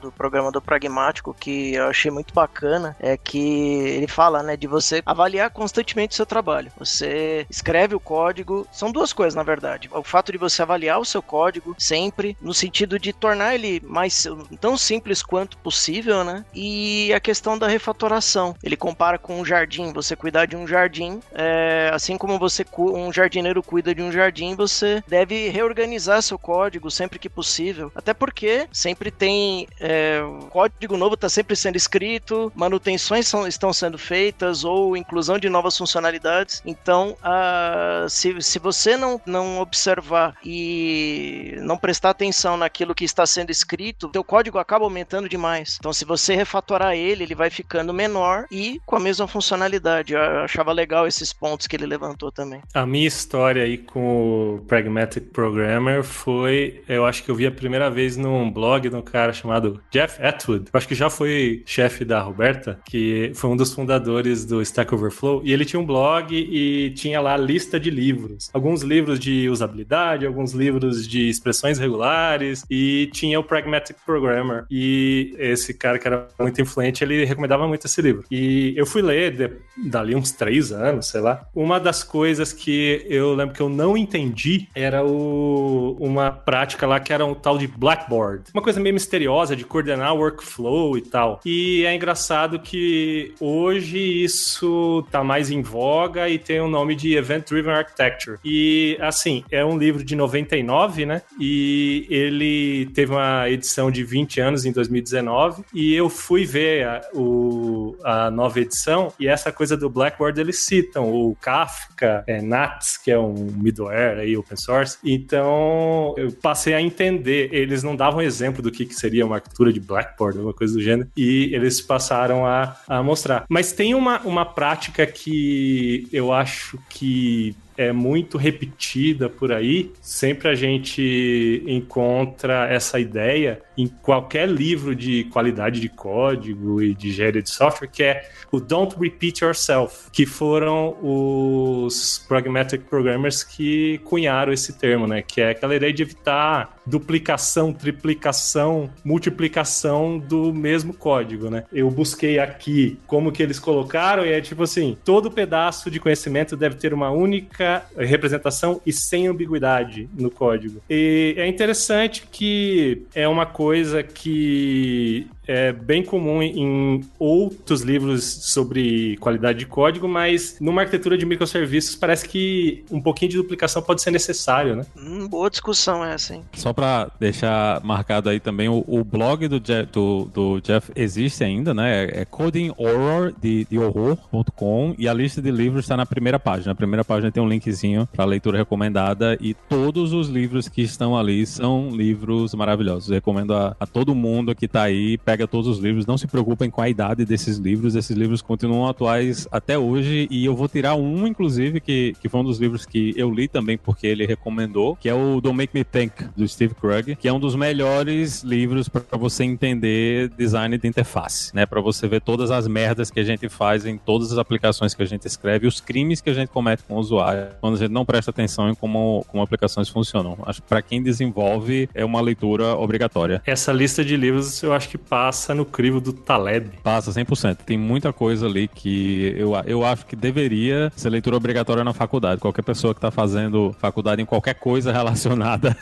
do 0.00 0.12
programador 0.12 0.62
pragmático 0.62 1.34
que 1.38 1.74
eu 1.74 1.86
achei 1.86 2.10
muito 2.10 2.32
bacana 2.32 2.96
é 3.00 3.16
que 3.16 3.38
ele 3.38 4.06
fala, 4.06 4.42
né, 4.42 4.56
de 4.56 4.66
você 4.66 5.02
avaliar 5.04 5.50
constantemente 5.50 6.12
o 6.12 6.16
seu 6.16 6.26
trabalho. 6.26 6.70
Você 6.78 7.46
escreve 7.50 7.94
o 7.94 8.00
código, 8.00 8.66
são 8.70 8.92
duas 8.92 9.12
coisas 9.12 9.34
na 9.34 9.42
verdade. 9.42 9.90
O 9.92 10.02
fato 10.02 10.32
de 10.32 10.38
você 10.38 10.62
avaliar 10.62 11.00
o 11.00 11.04
seu 11.04 11.22
código 11.22 11.74
sempre 11.78 12.36
no 12.40 12.54
sentido 12.54 12.98
de 12.98 13.12
tornar 13.12 13.54
ele 13.54 13.82
mais 13.84 14.26
tão 14.60 14.76
simples 14.76 15.22
quanto 15.22 15.58
possível, 15.58 16.24
né? 16.24 16.44
E 16.54 17.12
a 17.12 17.20
questão 17.20 17.58
da 17.58 17.66
refatoração. 17.66 18.54
Ele 18.62 18.76
compara 18.76 19.18
com 19.18 19.40
um 19.40 19.44
jardim, 19.44 19.92
você 19.92 20.14
cuidar 20.14 20.46
de 20.46 20.56
um 20.56 20.66
jardim, 20.66 21.20
é, 21.32 21.90
assim 21.92 22.16
como 22.16 22.38
você 22.38 22.64
um 22.78 23.12
jardineiro 23.12 23.62
cuida 23.62 23.94
de 23.94 24.02
um 24.02 24.12
jardim, 24.12 24.54
você 24.54 25.02
deve 25.06 25.48
reorganizar 25.48 26.22
seu 26.22 26.38
código 26.38 26.90
sempre 26.90 27.18
que 27.18 27.28
possível. 27.28 27.90
Até 27.94 28.12
porque 28.14 28.68
sempre 28.72 29.10
tem 29.10 29.29
tem 29.30 29.68
é, 29.78 30.20
código 30.50 30.96
novo 30.96 31.14
está 31.14 31.28
sempre 31.28 31.54
sendo 31.54 31.76
escrito, 31.76 32.52
manutenções 32.54 33.28
são, 33.28 33.46
estão 33.46 33.72
sendo 33.72 33.96
feitas 33.96 34.64
ou 34.64 34.96
inclusão 34.96 35.38
de 35.38 35.48
novas 35.48 35.78
funcionalidades. 35.78 36.60
Então, 36.66 37.16
uh, 37.22 38.08
se, 38.08 38.40
se 38.42 38.58
você 38.58 38.96
não, 38.96 39.20
não 39.24 39.60
observar 39.60 40.34
e 40.44 41.54
não 41.60 41.76
prestar 41.76 42.10
atenção 42.10 42.56
naquilo 42.56 42.94
que 42.94 43.04
está 43.04 43.24
sendo 43.24 43.50
escrito, 43.50 44.08
teu 44.08 44.24
código 44.24 44.58
acaba 44.58 44.84
aumentando 44.84 45.28
demais. 45.28 45.76
Então, 45.78 45.92
se 45.92 46.04
você 46.04 46.34
refatorar 46.34 46.94
ele, 46.94 47.22
ele 47.22 47.34
vai 47.34 47.50
ficando 47.50 47.94
menor 47.94 48.46
e 48.50 48.80
com 48.84 48.96
a 48.96 49.00
mesma 49.00 49.28
funcionalidade. 49.28 50.14
Eu 50.14 50.40
achava 50.40 50.72
legal 50.72 51.06
esses 51.06 51.32
pontos 51.32 51.68
que 51.68 51.76
ele 51.76 51.86
levantou 51.86 52.32
também. 52.32 52.60
A 52.74 52.84
minha 52.84 53.06
história 53.06 53.62
aí 53.62 53.78
com 53.78 54.56
o 54.56 54.64
Pragmatic 54.66 55.30
Programmer 55.32 56.02
foi, 56.02 56.82
eu 56.88 57.06
acho 57.06 57.22
que 57.22 57.30
eu 57.30 57.34
vi 57.34 57.46
a 57.46 57.52
primeira 57.52 57.88
vez 57.90 58.16
num 58.16 58.50
blog 58.50 58.88
de 58.88 58.96
um 58.96 59.02
cara 59.20 59.32
chamado 59.34 59.80
Jeff 59.90 60.22
Atwood. 60.22 60.66
Eu 60.72 60.78
acho 60.78 60.88
que 60.88 60.94
já 60.94 61.10
foi 61.10 61.62
chefe 61.66 62.04
da 62.04 62.20
Roberta, 62.20 62.80
que 62.86 63.32
foi 63.34 63.50
um 63.50 63.56
dos 63.56 63.74
fundadores 63.74 64.46
do 64.46 64.62
Stack 64.62 64.94
Overflow, 64.94 65.42
e 65.44 65.52
ele 65.52 65.66
tinha 65.66 65.78
um 65.78 65.84
blog 65.84 66.34
e 66.34 66.90
tinha 66.92 67.20
lá 67.20 67.34
a 67.34 67.36
lista 67.36 67.78
de 67.78 67.90
livros. 67.90 68.48
Alguns 68.52 68.82
livros 68.82 69.20
de 69.20 69.48
usabilidade, 69.50 70.24
alguns 70.24 70.52
livros 70.52 71.06
de 71.06 71.28
expressões 71.28 71.78
regulares, 71.78 72.64
e 72.70 73.10
tinha 73.12 73.38
o 73.38 73.44
Pragmatic 73.44 73.96
Programmer. 74.06 74.64
E 74.70 75.34
esse 75.38 75.74
cara 75.74 75.98
que 75.98 76.06
era 76.06 76.28
muito 76.38 76.60
influente, 76.60 77.04
ele 77.04 77.24
recomendava 77.24 77.68
muito 77.68 77.86
esse 77.86 78.00
livro. 78.00 78.24
E 78.30 78.72
eu 78.76 78.86
fui 78.86 79.02
ler 79.02 79.36
de, 79.36 79.50
dali 79.90 80.14
uns 80.14 80.32
três 80.32 80.72
anos, 80.72 81.08
sei 81.08 81.20
lá. 81.20 81.46
Uma 81.54 81.78
das 81.78 82.02
coisas 82.02 82.54
que 82.54 83.04
eu 83.06 83.34
lembro 83.34 83.54
que 83.54 83.60
eu 83.60 83.68
não 83.68 83.96
entendi 83.96 84.66
era 84.74 85.04
o, 85.04 85.96
uma 86.00 86.30
prática 86.30 86.86
lá 86.86 86.98
que 86.98 87.12
era 87.12 87.26
um 87.26 87.34
tal 87.34 87.58
de 87.58 87.66
Blackboard. 87.66 88.44
Uma 88.54 88.62
coisa 88.62 88.80
meio 88.80 88.94
misteriosa 89.10 89.56
de 89.56 89.64
coordenar 89.64 90.14
workflow 90.14 90.96
e 90.96 91.02
tal. 91.02 91.40
E 91.44 91.84
é 91.84 91.94
engraçado 91.94 92.60
que 92.60 93.34
hoje 93.40 93.98
isso 93.98 95.04
tá 95.10 95.24
mais 95.24 95.50
em 95.50 95.62
voga 95.62 96.28
e 96.28 96.38
tem 96.38 96.60
o 96.60 96.68
nome 96.68 96.94
de 96.94 97.16
Event 97.16 97.48
Driven 97.48 97.72
Architecture. 97.72 98.38
E 98.44 98.96
assim, 99.00 99.42
é 99.50 99.64
um 99.64 99.76
livro 99.76 100.04
de 100.04 100.14
99, 100.14 101.06
né? 101.06 101.22
E 101.40 102.06
ele 102.08 102.86
teve 102.94 103.12
uma 103.12 103.50
edição 103.50 103.90
de 103.90 104.04
20 104.04 104.40
anos 104.40 104.64
em 104.64 104.70
2019 104.70 105.64
e 105.74 105.92
eu 105.92 106.08
fui 106.08 106.44
ver 106.44 106.86
a, 106.86 107.00
o, 107.12 107.96
a 108.04 108.30
nova 108.30 108.60
edição 108.60 109.12
e 109.18 109.26
essa 109.26 109.50
coisa 109.50 109.76
do 109.76 109.90
Blackboard 109.90 110.40
eles 110.40 110.60
citam 110.60 111.12
o 111.12 111.34
Kafka, 111.40 112.22
é, 112.26 112.40
Nats, 112.40 112.96
que 112.96 113.10
é 113.10 113.18
um 113.18 113.34
middleware 113.34 114.20
aí, 114.20 114.36
open 114.36 114.56
source. 114.56 114.98
Então 115.02 116.14
eu 116.16 116.30
passei 116.30 116.74
a 116.74 116.80
entender. 116.80 117.48
Eles 117.52 117.82
não 117.82 117.96
davam 117.96 118.22
exemplo 118.22 118.62
do 118.62 118.70
que, 118.70 118.86
que 118.86 118.99
seria 119.00 119.26
uma 119.26 119.36
arquitetura 119.36 119.72
de 119.72 119.80
Blackboard, 119.80 120.38
alguma 120.38 120.54
coisa 120.54 120.74
do 120.74 120.82
gênero, 120.82 121.08
e 121.16 121.54
eles 121.54 121.80
passaram 121.80 122.46
a, 122.46 122.76
a 122.86 123.02
mostrar. 123.02 123.44
Mas 123.48 123.72
tem 123.72 123.94
uma, 123.94 124.20
uma 124.20 124.44
prática 124.44 125.06
que 125.06 126.06
eu 126.12 126.32
acho 126.32 126.78
que 126.88 127.54
é 127.80 127.92
muito 127.92 128.36
repetida 128.36 129.30
por 129.30 129.50
aí. 129.50 129.90
Sempre 130.02 130.48
a 130.48 130.54
gente 130.54 131.64
encontra 131.66 132.68
essa 132.70 133.00
ideia 133.00 133.62
em 133.76 133.86
qualquer 133.86 134.46
livro 134.46 134.94
de 134.94 135.24
qualidade 135.24 135.80
de 135.80 135.88
código 135.88 136.82
e 136.82 136.94
de 136.94 137.08
engenharia 137.08 137.40
de 137.40 137.48
software, 137.48 137.88
que 137.88 138.02
é 138.02 138.28
o 138.52 138.60
Don't 138.60 138.94
Repeat 139.00 139.42
Yourself, 139.42 140.10
que 140.12 140.26
foram 140.26 140.94
os 141.00 142.22
pragmatic 142.28 142.82
programmers 142.82 143.42
que 143.42 143.98
cunharam 144.04 144.52
esse 144.52 144.74
termo, 144.74 145.06
né? 145.06 145.22
Que 145.22 145.40
é 145.40 145.50
aquela 145.50 145.74
ideia 145.74 145.92
de 145.92 146.02
evitar 146.02 146.76
duplicação, 146.84 147.72
triplicação, 147.72 148.90
multiplicação 149.02 150.18
do 150.18 150.52
mesmo 150.52 150.92
código, 150.92 151.48
né? 151.48 151.64
Eu 151.72 151.90
busquei 151.90 152.38
aqui 152.38 152.98
como 153.06 153.32
que 153.32 153.42
eles 153.42 153.58
colocaram 153.58 154.26
e 154.26 154.32
é 154.32 154.40
tipo 154.40 154.64
assim, 154.64 154.98
todo 155.02 155.30
pedaço 155.30 155.90
de 155.90 156.00
conhecimento 156.00 156.56
deve 156.56 156.74
ter 156.74 156.92
uma 156.92 157.10
única 157.10 157.69
representação 157.96 158.80
e 158.84 158.92
sem 158.92 159.26
ambiguidade 159.26 160.08
no 160.16 160.30
código. 160.30 160.80
E 160.88 161.34
é 161.36 161.46
interessante 161.46 162.26
que 162.30 163.02
é 163.14 163.26
uma 163.28 163.46
coisa 163.46 164.02
que 164.02 165.26
é 165.50 165.72
bem 165.72 166.04
comum 166.04 166.40
em 166.40 167.04
outros 167.18 167.80
livros 167.80 168.22
sobre 168.24 169.16
qualidade 169.16 169.58
de 169.58 169.66
código, 169.66 170.06
mas 170.06 170.56
numa 170.60 170.82
arquitetura 170.82 171.18
de 171.18 171.26
microserviços 171.26 171.96
parece 171.96 172.28
que 172.28 172.84
um 172.88 173.00
pouquinho 173.00 173.32
de 173.32 173.36
duplicação 173.36 173.82
pode 173.82 174.00
ser 174.00 174.12
necessário, 174.12 174.76
né? 174.76 174.86
Hum, 174.96 175.26
boa 175.26 175.50
discussão 175.50 176.04
essa, 176.04 176.34
hein? 176.34 176.44
Só 176.54 176.72
para 176.72 177.10
deixar 177.18 177.82
marcado 177.82 178.28
aí 178.28 178.38
também, 178.38 178.68
o, 178.68 178.84
o 178.86 179.02
blog 179.02 179.48
do 179.48 179.58
Jeff, 179.58 179.90
do, 179.90 180.30
do 180.32 180.60
Jeff, 180.60 180.92
existe 180.94 181.42
ainda, 181.42 181.74
né? 181.74 182.04
É 182.12 182.24
Coding 182.24 182.72
Horror, 182.76 183.32
de, 183.42 183.66
de 183.68 183.76
horror.com, 183.76 184.94
e 184.96 185.08
a 185.08 185.12
lista 185.12 185.42
de 185.42 185.50
livros 185.50 185.84
está 185.84 185.96
na 185.96 186.06
primeira 186.06 186.38
página. 186.38 186.68
Na 186.68 186.76
primeira 186.76 187.04
página 187.04 187.32
tem 187.32 187.42
um 187.42 187.48
linkzinho 187.60 188.08
para 188.10 188.24
leitura 188.24 188.58
recomendada, 188.58 189.36
e 189.40 189.54
todos 189.54 190.12
os 190.12 190.28
livros 190.28 190.68
que 190.68 190.82
estão 190.82 191.16
ali 191.16 191.46
são 191.46 191.90
livros 191.90 192.54
maravilhosos. 192.54 193.10
Recomendo 193.10 193.54
a, 193.54 193.76
a 193.78 193.86
todo 193.86 194.14
mundo 194.14 194.54
que 194.54 194.64
está 194.64 194.82
aí, 194.82 195.18
pega 195.18 195.46
todos 195.46 195.68
os 195.68 195.78
livros, 195.78 196.06
não 196.06 196.16
se 196.16 196.26
preocupem 196.26 196.70
com 196.70 196.80
a 196.80 196.88
idade 196.88 197.24
desses 197.24 197.58
livros, 197.58 197.94
esses 197.94 198.16
livros 198.16 198.40
continuam 198.40 198.88
atuais 198.88 199.46
até 199.52 199.78
hoje 199.78 200.26
e 200.30 200.44
eu 200.44 200.56
vou 200.56 200.68
tirar 200.68 200.94
um, 200.94 201.26
inclusive, 201.26 201.80
que, 201.80 202.14
que 202.20 202.28
foi 202.28 202.40
um 202.40 202.44
dos 202.44 202.58
livros 202.58 202.86
que 202.86 203.12
eu 203.16 203.30
li 203.30 203.46
também 203.46 203.76
porque 203.76 204.06
ele 204.06 204.24
recomendou, 204.24 204.96
que 204.96 205.08
é 205.08 205.14
o 205.14 205.40
Don't 205.40 205.56
Make 205.56 205.74
Me 205.74 205.84
Think, 205.84 206.24
do 206.36 206.48
Steve 206.48 206.74
Krug, 206.74 207.16
que 207.16 207.28
é 207.28 207.32
um 207.32 207.40
dos 207.40 207.54
melhores 207.54 208.42
livros 208.42 208.88
para 208.88 209.18
você 209.18 209.44
entender 209.44 210.30
design 210.36 210.76
de 210.78 210.88
interface, 210.88 211.54
né? 211.54 211.66
Para 211.66 211.80
você 211.80 212.08
ver 212.08 212.20
todas 212.20 212.50
as 212.50 212.66
merdas 212.66 213.10
que 213.10 213.20
a 213.20 213.24
gente 213.24 213.48
faz 213.48 213.84
em 213.84 213.98
todas 213.98 214.32
as 214.32 214.38
aplicações 214.38 214.94
que 214.94 215.02
a 215.02 215.06
gente 215.06 215.26
escreve, 215.26 215.66
os 215.66 215.80
crimes 215.80 216.20
que 216.20 216.30
a 216.30 216.34
gente 216.34 216.48
comete 216.48 216.84
com 216.84 216.94
o 216.94 216.98
usuário, 216.98 217.39
quando 217.60 217.74
a 217.74 217.78
gente 217.78 217.92
não 217.92 218.04
presta 218.04 218.30
atenção 218.30 218.70
em 218.70 218.74
como, 218.74 219.24
como 219.28 219.42
aplicações 219.42 219.88
funcionam. 219.88 220.38
Acho 220.46 220.62
que 220.62 220.68
para 220.68 220.82
quem 220.82 221.02
desenvolve 221.02 221.88
é 221.94 222.04
uma 222.04 222.20
leitura 222.20 222.76
obrigatória. 222.76 223.42
Essa 223.46 223.72
lista 223.72 224.04
de 224.04 224.16
livros 224.16 224.62
eu 224.62 224.72
acho 224.72 224.88
que 224.88 224.98
passa 224.98 225.54
no 225.54 225.64
crivo 225.64 226.00
do 226.00 226.12
Taleb. 226.12 226.70
Passa 226.82 227.10
100%. 227.10 227.58
Tem 227.64 227.78
muita 227.78 228.12
coisa 228.12 228.46
ali 228.46 228.68
que 228.68 229.34
eu, 229.36 229.52
eu 229.66 229.84
acho 229.84 230.06
que 230.06 230.16
deveria 230.16 230.92
ser 230.96 231.10
leitura 231.10 231.36
obrigatória 231.36 231.84
na 231.84 231.92
faculdade. 231.92 232.40
Qualquer 232.40 232.62
pessoa 232.62 232.94
que 232.94 232.98
está 232.98 233.10
fazendo 233.10 233.74
faculdade 233.78 234.22
em 234.22 234.26
qualquer 234.26 234.54
coisa 234.54 234.92
relacionada 234.92 235.76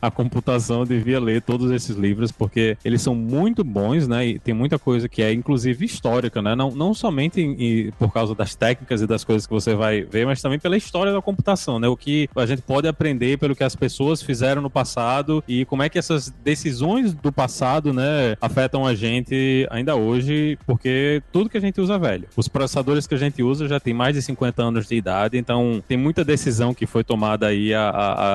à 0.00 0.10
computação 0.10 0.84
devia 0.84 1.20
ler 1.20 1.42
todos 1.42 1.70
esses 1.70 1.96
livros, 1.96 2.32
porque 2.32 2.76
eles 2.84 3.02
são 3.02 3.14
muito 3.14 3.64
bons, 3.64 4.06
né? 4.06 4.26
E 4.26 4.38
tem 4.38 4.54
muita 4.54 4.78
coisa 4.78 5.08
que 5.08 5.22
é, 5.22 5.32
inclusive, 5.32 5.84
histórica, 5.84 6.42
né? 6.42 6.54
Não, 6.54 6.70
não 6.70 6.94
somente 6.94 7.40
em, 7.40 7.52
em, 7.52 7.90
por 7.92 8.12
causa 8.12 8.34
das 8.34 8.54
técnicas 8.54 9.00
e 9.00 9.06
das 9.06 9.24
coisas 9.24 9.46
que 9.46 9.52
você 9.52 9.74
vai 9.74 10.02
ver, 10.02 10.26
mas 10.26 10.39
também 10.42 10.58
pela 10.58 10.76
história 10.76 11.12
da 11.12 11.22
computação, 11.22 11.78
né? 11.78 11.88
O 11.88 11.96
que 11.96 12.28
a 12.34 12.46
gente 12.46 12.62
pode 12.62 12.88
aprender 12.88 13.38
pelo 13.38 13.54
que 13.54 13.64
as 13.64 13.74
pessoas 13.74 14.22
fizeram 14.22 14.62
no 14.62 14.70
passado 14.70 15.42
e 15.46 15.64
como 15.64 15.82
é 15.82 15.88
que 15.88 15.98
essas 15.98 16.30
decisões 16.42 17.12
do 17.12 17.32
passado, 17.32 17.92
né, 17.92 18.36
afetam 18.40 18.86
a 18.86 18.94
gente 18.94 19.66
ainda 19.70 19.96
hoje, 19.96 20.58
porque 20.66 21.22
tudo 21.32 21.50
que 21.50 21.56
a 21.56 21.60
gente 21.60 21.80
usa 21.80 21.94
é 21.94 21.98
velho. 21.98 22.28
Os 22.36 22.48
processadores 22.48 23.06
que 23.06 23.14
a 23.14 23.18
gente 23.18 23.42
usa 23.42 23.68
já 23.68 23.80
tem 23.80 23.94
mais 23.94 24.14
de 24.14 24.22
50 24.22 24.62
anos 24.62 24.86
de 24.86 24.94
idade, 24.94 25.38
então 25.38 25.82
tem 25.86 25.96
muita 25.96 26.24
decisão 26.24 26.74
que 26.74 26.86
foi 26.86 27.04
tomada 27.04 27.46
aí 27.46 27.74
há, 27.74 27.90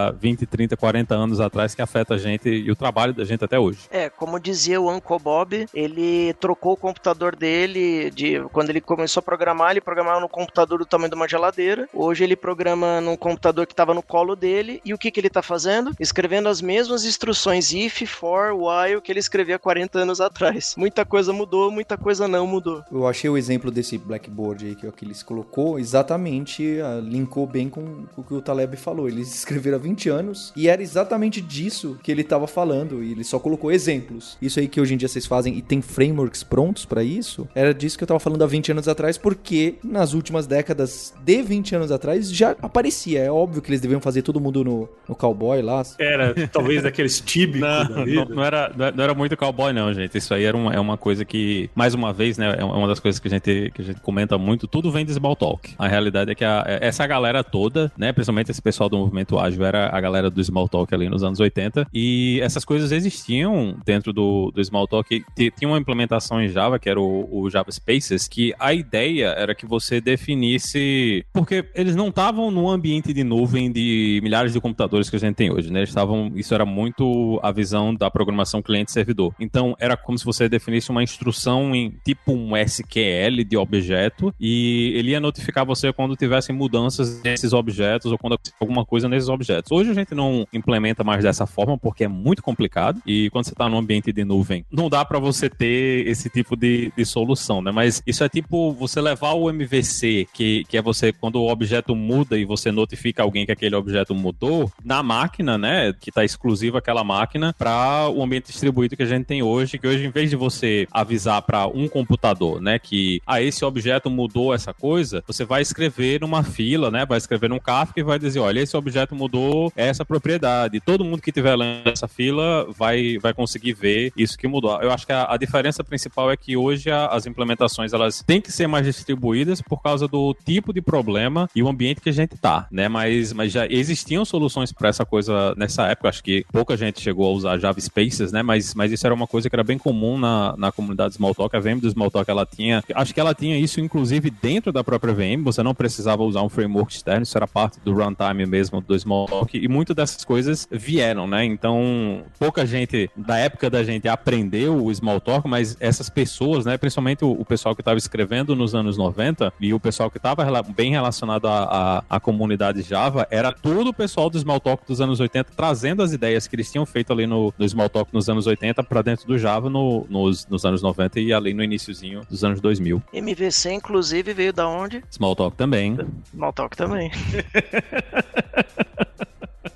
há 0.07 0.11
20, 0.11 0.45
30, 0.45 0.77
40 0.77 1.15
anos 1.15 1.39
atrás 1.39 1.75
que 1.75 1.81
afeta 1.81 2.15
a 2.15 2.17
gente 2.17 2.49
e 2.49 2.69
o 2.71 2.75
trabalho 2.75 3.13
da 3.13 3.23
gente 3.23 3.43
até 3.43 3.59
hoje. 3.59 3.79
É, 3.89 4.09
como 4.09 4.39
dizia 4.39 4.79
o 4.79 4.91
Uncle 4.91 5.19
Bob, 5.19 5.65
ele 5.73 6.33
trocou 6.39 6.73
o 6.73 6.77
computador 6.77 7.35
dele 7.35 8.11
de 8.11 8.41
quando 8.51 8.69
ele 8.69 8.81
começou 8.81 9.21
a 9.21 9.23
programar, 9.23 9.71
ele 9.71 9.81
programava 9.81 10.19
no 10.19 10.29
computador 10.29 10.79
do 10.79 10.85
tamanho 10.85 11.09
de 11.09 11.15
uma 11.15 11.27
geladeira. 11.27 11.87
Hoje 11.97 12.25
ele 12.25 12.35
programa 12.35 12.99
num 12.99 13.15
computador 13.15 13.65
que 13.65 13.71
estava 13.71 13.93
no 13.93 14.03
colo 14.03 14.35
dele 14.35 14.81
e 14.83 14.93
o 14.93 14.97
que 14.97 15.09
que 15.09 15.17
ele 15.17 15.27
está 15.27 15.41
fazendo? 15.41 15.93
Escrevendo 15.97 16.49
as 16.49 16.61
mesmas 16.61 17.05
instruções 17.05 17.71
if, 17.71 18.05
for, 18.05 18.51
while 18.51 18.99
que 19.01 19.13
ele 19.13 19.19
escrevia 19.19 19.57
40 19.57 19.99
anos 19.99 20.19
atrás. 20.19 20.75
Muita 20.77 21.05
coisa 21.05 21.31
mudou, 21.31 21.71
muita 21.71 21.97
coisa 21.97 22.27
não 22.27 22.45
mudou. 22.45 22.83
Eu 22.91 23.07
achei 23.07 23.29
o 23.29 23.37
exemplo 23.37 23.71
desse 23.71 23.97
Blackboard 23.97 24.65
aí 24.65 24.75
que, 24.75 24.91
que 24.91 25.05
eles 25.05 25.23
colocou 25.23 25.79
exatamente, 25.79 26.63
uh, 26.63 26.99
linkou 26.99 27.47
bem 27.47 27.69
com, 27.69 28.05
com, 28.13 28.21
o 28.21 28.23
que 28.25 28.33
o 28.33 28.41
Taleb 28.41 28.75
falou. 28.75 29.07
Eles 29.07 29.33
escreveram 29.33 29.77
há 29.77 29.81
20 29.81 30.09
anos 30.09 30.51
e 30.53 30.67
era 30.67 30.83
exatamente 30.83 31.39
disso 31.39 31.97
que 32.03 32.11
ele 32.11 32.21
estava 32.21 32.45
falando 32.45 33.01
e 33.01 33.13
ele 33.13 33.23
só 33.23 33.39
colocou 33.39 33.71
exemplos. 33.71 34.37
Isso 34.41 34.59
aí 34.59 34.67
que 34.67 34.81
hoje 34.81 34.93
em 34.93 34.97
dia 34.97 35.07
vocês 35.07 35.25
fazem 35.25 35.57
e 35.57 35.61
tem 35.61 35.81
frameworks 35.81 36.43
prontos 36.43 36.83
para 36.83 37.03
isso, 37.03 37.47
era 37.55 37.73
disso 37.73 37.97
que 37.97 38.03
eu 38.03 38.05
estava 38.05 38.19
falando 38.19 38.43
há 38.43 38.47
20 38.47 38.71
anos 38.73 38.87
atrás, 38.89 39.17
porque 39.17 39.75
nas 39.81 40.13
últimas 40.13 40.45
décadas, 40.45 41.13
de 41.23 41.41
20 41.41 41.75
anos 41.75 41.84
anos 41.85 41.91
atrás 41.91 42.31
já 42.31 42.51
aparecia. 42.61 43.19
É 43.19 43.31
óbvio 43.31 43.61
que 43.61 43.69
eles 43.69 43.81
deviam 43.81 44.01
fazer 44.01 44.21
todo 44.21 44.39
mundo 44.39 44.63
no, 44.63 44.89
no 45.07 45.15
cowboy 45.15 45.61
lá. 45.61 45.83
Era 45.99 46.33
talvez 46.47 46.83
daqueles 46.83 47.19
tíbicos 47.21 47.61
Não, 47.61 47.87
da 47.87 48.03
vida. 48.03 48.25
não, 48.25 48.35
não 48.35 48.43
era, 48.43 48.71
não 48.75 48.85
era- 48.85 48.95
não 48.95 49.03
era 49.03 49.13
muito 49.13 49.35
cowboy, 49.37 49.73
não, 49.73 49.93
gente. 49.93 50.17
Isso 50.17 50.33
aí 50.33 50.43
era 50.43 50.55
uma, 50.55 50.73
é 50.73 50.79
uma 50.79 50.97
coisa 50.97 51.23
que, 51.25 51.69
mais 51.75 51.93
uma 51.93 52.11
vez, 52.13 52.37
né? 52.37 52.55
É 52.57 52.63
uma 52.63 52.87
das 52.87 52.99
coisas 52.99 53.19
que 53.19 53.27
a 53.27 53.31
gente, 53.31 53.71
que 53.73 53.81
a 53.81 53.85
gente 53.85 54.01
comenta 54.01 54.37
muito. 54.37 54.67
Tudo 54.67 54.91
vem 54.91 55.05
de 55.05 55.13
Small 55.13 55.35
Talk. 55.35 55.73
A 55.77 55.87
realidade 55.87 56.31
é 56.31 56.35
que 56.35 56.43
a- 56.45 56.63
essa 56.81 57.05
galera 57.07 57.43
toda, 57.43 57.91
né? 57.97 58.11
Principalmente 58.13 58.51
esse 58.51 58.61
pessoal 58.61 58.89
do 58.89 58.97
movimento 58.97 59.37
ágil, 59.39 59.63
era 59.65 59.89
a 59.95 59.99
galera 60.01 60.29
do 60.29 60.43
Small 60.43 60.67
Talk 60.69 60.93
ali 60.93 61.09
nos 61.09 61.23
anos 61.23 61.39
80. 61.39 61.87
E 61.93 62.39
essas 62.41 62.63
coisas 62.65 62.91
existiam 62.91 63.75
dentro 63.85 64.11
do, 64.13 64.51
do 64.51 64.63
Small 64.63 64.87
Talk. 64.87 65.23
Tinha 65.35 65.67
uma 65.67 65.77
implementação 65.77 66.41
em 66.41 66.47
Java, 66.47 66.79
que 66.79 66.89
era 66.89 66.99
o, 66.99 67.27
o 67.31 67.49
Java 67.49 67.71
Spaces, 67.71 68.27
que 68.27 68.53
a 68.59 68.73
ideia 68.73 69.27
era 69.37 69.53
que 69.55 69.65
você 69.65 69.99
definisse. 70.01 71.25
Porque 71.33 71.63
eles 71.75 71.95
não 71.95 72.07
estavam 72.07 72.49
no 72.49 72.69
ambiente 72.69 73.13
de 73.13 73.23
nuvem 73.23 73.71
de 73.71 74.19
milhares 74.23 74.53
de 74.53 74.61
computadores 74.61 75.09
que 75.09 75.15
a 75.17 75.19
gente 75.19 75.35
tem 75.35 75.51
hoje, 75.51 75.71
né? 75.71 75.79
Eles 75.79 75.89
estavam. 75.89 76.31
Isso 76.35 76.53
era 76.53 76.65
muito 76.65 77.39
a 77.43 77.51
visão 77.51 77.93
da 77.93 78.09
programação 78.09 78.61
cliente-servidor. 78.61 79.33
Então, 79.39 79.75
era 79.79 79.97
como 79.97 80.17
se 80.17 80.25
você 80.25 80.47
definisse 80.47 80.89
uma 80.89 81.03
instrução 81.03 81.75
em 81.75 81.93
tipo 82.03 82.31
um 82.31 82.55
SQL 82.55 83.43
de 83.47 83.57
objeto 83.57 84.33
e 84.39 84.93
ele 84.95 85.11
ia 85.11 85.19
notificar 85.19 85.65
você 85.65 85.91
quando 85.91 86.15
tivessem 86.15 86.55
mudanças 86.55 87.21
nesses 87.21 87.51
objetos 87.51 88.11
ou 88.11 88.17
quando 88.17 88.39
alguma 88.59 88.85
coisa 88.85 89.09
nesses 89.09 89.27
objetos. 89.27 89.71
Hoje 89.71 89.91
a 89.91 89.93
gente 89.93 90.15
não 90.15 90.47
implementa 90.53 91.03
mais 91.03 91.23
dessa 91.23 91.45
forma 91.45 91.77
porque 91.77 92.05
é 92.05 92.07
muito 92.07 92.41
complicado 92.41 93.01
e 93.05 93.29
quando 93.31 93.45
você 93.45 93.51
está 93.53 93.67
no 93.67 93.77
ambiente 93.77 94.13
de 94.13 94.23
nuvem, 94.23 94.65
não 94.71 94.89
dá 94.89 95.03
para 95.03 95.19
você 95.19 95.49
ter 95.49 96.07
esse 96.07 96.29
tipo 96.29 96.55
de, 96.55 96.91
de 96.95 97.05
solução, 97.05 97.61
né? 97.61 97.71
Mas 97.71 98.01
isso 98.07 98.23
é 98.23 98.29
tipo 98.29 98.71
você 98.71 99.01
levar 99.01 99.33
o 99.33 99.49
MVC, 99.49 100.27
que, 100.33 100.63
que 100.69 100.77
é 100.77 100.81
você 100.81 101.11
quando 101.11 101.35
o 101.35 101.49
objeto 101.49 101.64
muda 101.95 102.37
e 102.37 102.45
você 102.45 102.71
notifica 102.71 103.23
alguém 103.23 103.45
que 103.45 103.51
aquele 103.51 103.75
objeto 103.75 104.13
mudou, 104.13 104.71
na 104.83 105.01
máquina, 105.03 105.57
né, 105.57 105.93
que 105.99 106.09
está 106.09 106.23
exclusiva 106.23 106.77
aquela 106.79 107.03
máquina, 107.03 107.53
para 107.57 108.09
o 108.09 108.23
ambiente 108.23 108.47
distribuído 108.47 108.95
que 108.95 109.03
a 109.03 109.07
gente 109.07 109.25
tem 109.25 109.41
hoje, 109.43 109.77
que 109.77 109.87
hoje 109.87 110.05
em 110.05 110.09
vez 110.09 110.29
de 110.29 110.35
você 110.35 110.87
avisar 110.91 111.41
para 111.41 111.67
um 111.67 111.87
computador, 111.87 112.61
né, 112.61 112.79
que 112.79 113.21
ah, 113.25 113.41
esse 113.41 113.63
objeto 113.65 114.09
mudou 114.09 114.53
essa 114.53 114.73
coisa, 114.73 115.23
você 115.27 115.43
vai 115.45 115.61
escrever 115.61 116.21
numa 116.21 116.43
fila, 116.43 116.89
né, 116.91 117.05
vai 117.05 117.17
escrever 117.17 117.49
num 117.49 117.59
Kafka 117.59 117.99
e 117.99 118.03
vai 118.03 118.19
dizer, 118.19 118.39
olha, 118.39 118.59
esse 118.59 118.75
objeto 118.75 119.15
mudou 119.15 119.71
essa 119.75 120.05
propriedade. 120.05 120.79
Todo 120.79 121.03
mundo 121.03 121.21
que 121.21 121.31
tiver 121.31 121.55
lendo 121.55 121.87
essa 121.89 122.07
fila 122.07 122.67
vai, 122.77 123.17
vai 123.17 123.33
conseguir 123.33 123.73
ver 123.73 124.11
isso 124.15 124.37
que 124.37 124.47
mudou. 124.47 124.81
Eu 124.81 124.91
acho 124.91 125.05
que 125.05 125.11
a, 125.13 125.31
a 125.31 125.37
diferença 125.37 125.83
principal 125.83 126.31
é 126.31 126.37
que 126.37 126.55
hoje 126.57 126.89
a- 126.91 127.07
as 127.07 127.25
implementações 127.25 127.93
elas 127.93 128.23
têm 128.25 128.41
que 128.41 128.51
ser 128.51 128.67
mais 128.67 128.85
distribuídas 128.85 129.61
por 129.61 129.81
causa 129.81 130.07
do 130.07 130.35
tipo 130.45 130.73
de 130.73 130.81
problema 130.81 131.49
e 131.55 131.63
o 131.63 131.69
ambiente 131.69 132.01
que 132.01 132.09
a 132.09 132.13
gente 132.13 132.37
tá, 132.37 132.67
né? 132.69 132.89
Mas, 132.89 133.31
mas 133.31 133.51
já 133.51 133.65
existiam 133.65 134.25
soluções 134.25 134.73
para 134.73 134.89
essa 134.89 135.05
coisa 135.05 135.55
nessa 135.55 135.87
época. 135.87 136.09
Acho 136.09 136.21
que 136.21 136.45
pouca 136.51 136.75
gente 136.75 136.99
chegou 136.99 137.27
a 137.27 137.31
usar 137.31 137.57
Java 137.57 137.79
Spaces, 137.79 138.31
né? 138.31 138.43
Mas, 138.43 138.75
mas 138.75 138.91
isso 138.91 139.07
era 139.07 139.13
uma 139.13 139.25
coisa 139.25 139.49
que 139.49 139.55
era 139.55 139.63
bem 139.63 139.77
comum 139.77 140.17
na, 140.17 140.53
na 140.57 140.71
comunidade 140.71 141.13
Smalltalk. 141.13 141.55
A 141.55 141.59
VM 141.59 141.79
do 141.79 141.87
Smalltalk 141.87 142.29
ela 142.29 142.45
tinha, 142.45 142.83
acho 142.93 143.13
que 143.13 143.19
ela 143.19 143.33
tinha 143.33 143.57
isso 143.57 143.79
inclusive 143.79 144.29
dentro 144.29 144.73
da 144.73 144.83
própria 144.83 145.13
VM. 145.13 145.43
Você 145.43 145.63
não 145.63 145.73
precisava 145.73 146.23
usar 146.23 146.41
um 146.41 146.49
framework 146.49 146.93
externo, 146.93 147.23
isso 147.23 147.37
era 147.37 147.47
parte 147.47 147.79
do 147.79 147.93
runtime 147.93 148.45
mesmo 148.45 148.81
do 148.81 148.93
Smalltalk. 148.93 149.57
E 149.57 149.67
muitas 149.69 149.95
dessas 149.95 150.25
coisas 150.25 150.67
vieram, 150.69 151.25
né? 151.25 151.45
Então 151.45 152.23
pouca 152.37 152.65
gente 152.65 153.09
da 153.15 153.37
época 153.37 153.69
da 153.69 153.81
gente 153.81 154.09
aprendeu 154.09 154.83
o 154.83 154.91
Smalltalk, 154.91 155.47
mas 155.47 155.77
essas 155.79 156.09
pessoas, 156.09 156.65
né? 156.65 156.77
Principalmente 156.77 157.23
o, 157.23 157.31
o 157.31 157.45
pessoal 157.45 157.73
que 157.73 157.81
estava 157.81 157.97
escrevendo 157.97 158.55
nos 158.55 158.75
anos 158.75 158.97
90 158.97 159.53
e 159.61 159.73
o 159.73 159.79
pessoal 159.79 160.11
que 160.11 160.17
estava 160.17 160.45
bem 160.63 160.91
relacionado 160.91 161.44
à, 161.45 162.03
à, 162.09 162.15
à 162.17 162.19
comunidade 162.19 162.81
Java, 162.81 163.27
era 163.29 163.51
todo 163.51 163.89
o 163.89 163.93
pessoal 163.93 164.29
do 164.29 164.37
Smalltalk 164.37 164.83
dos 164.87 164.99
anos 165.01 165.19
80 165.19 165.51
trazendo 165.55 166.01
as 166.03 166.11
ideias 166.13 166.47
que 166.47 166.55
eles 166.55 166.71
tinham 166.71 166.85
feito 166.85 167.11
ali 167.13 167.25
no, 167.27 167.53
no 167.57 167.65
Smalltalk 167.65 168.13
nos 168.13 168.27
anos 168.29 168.47
80 168.47 168.83
para 168.83 169.01
dentro 169.01 169.25
do 169.27 169.37
Java 169.37 169.69
no- 169.69 170.05
nos, 170.09 170.45
nos 170.47 170.65
anos 170.65 170.81
90 170.81 171.19
e 171.19 171.33
ali 171.33 171.53
no 171.53 171.63
iniciozinho 171.63 172.21
dos 172.29 172.43
anos 172.43 172.59
2000. 172.61 173.01
MVC, 173.13 173.73
inclusive, 173.73 174.33
veio 174.33 174.51
da 174.53 174.67
onde? 174.67 175.03
Smalltalk 175.11 175.55
também. 175.55 175.97
Maltalk 176.33 176.75
também. 176.75 177.11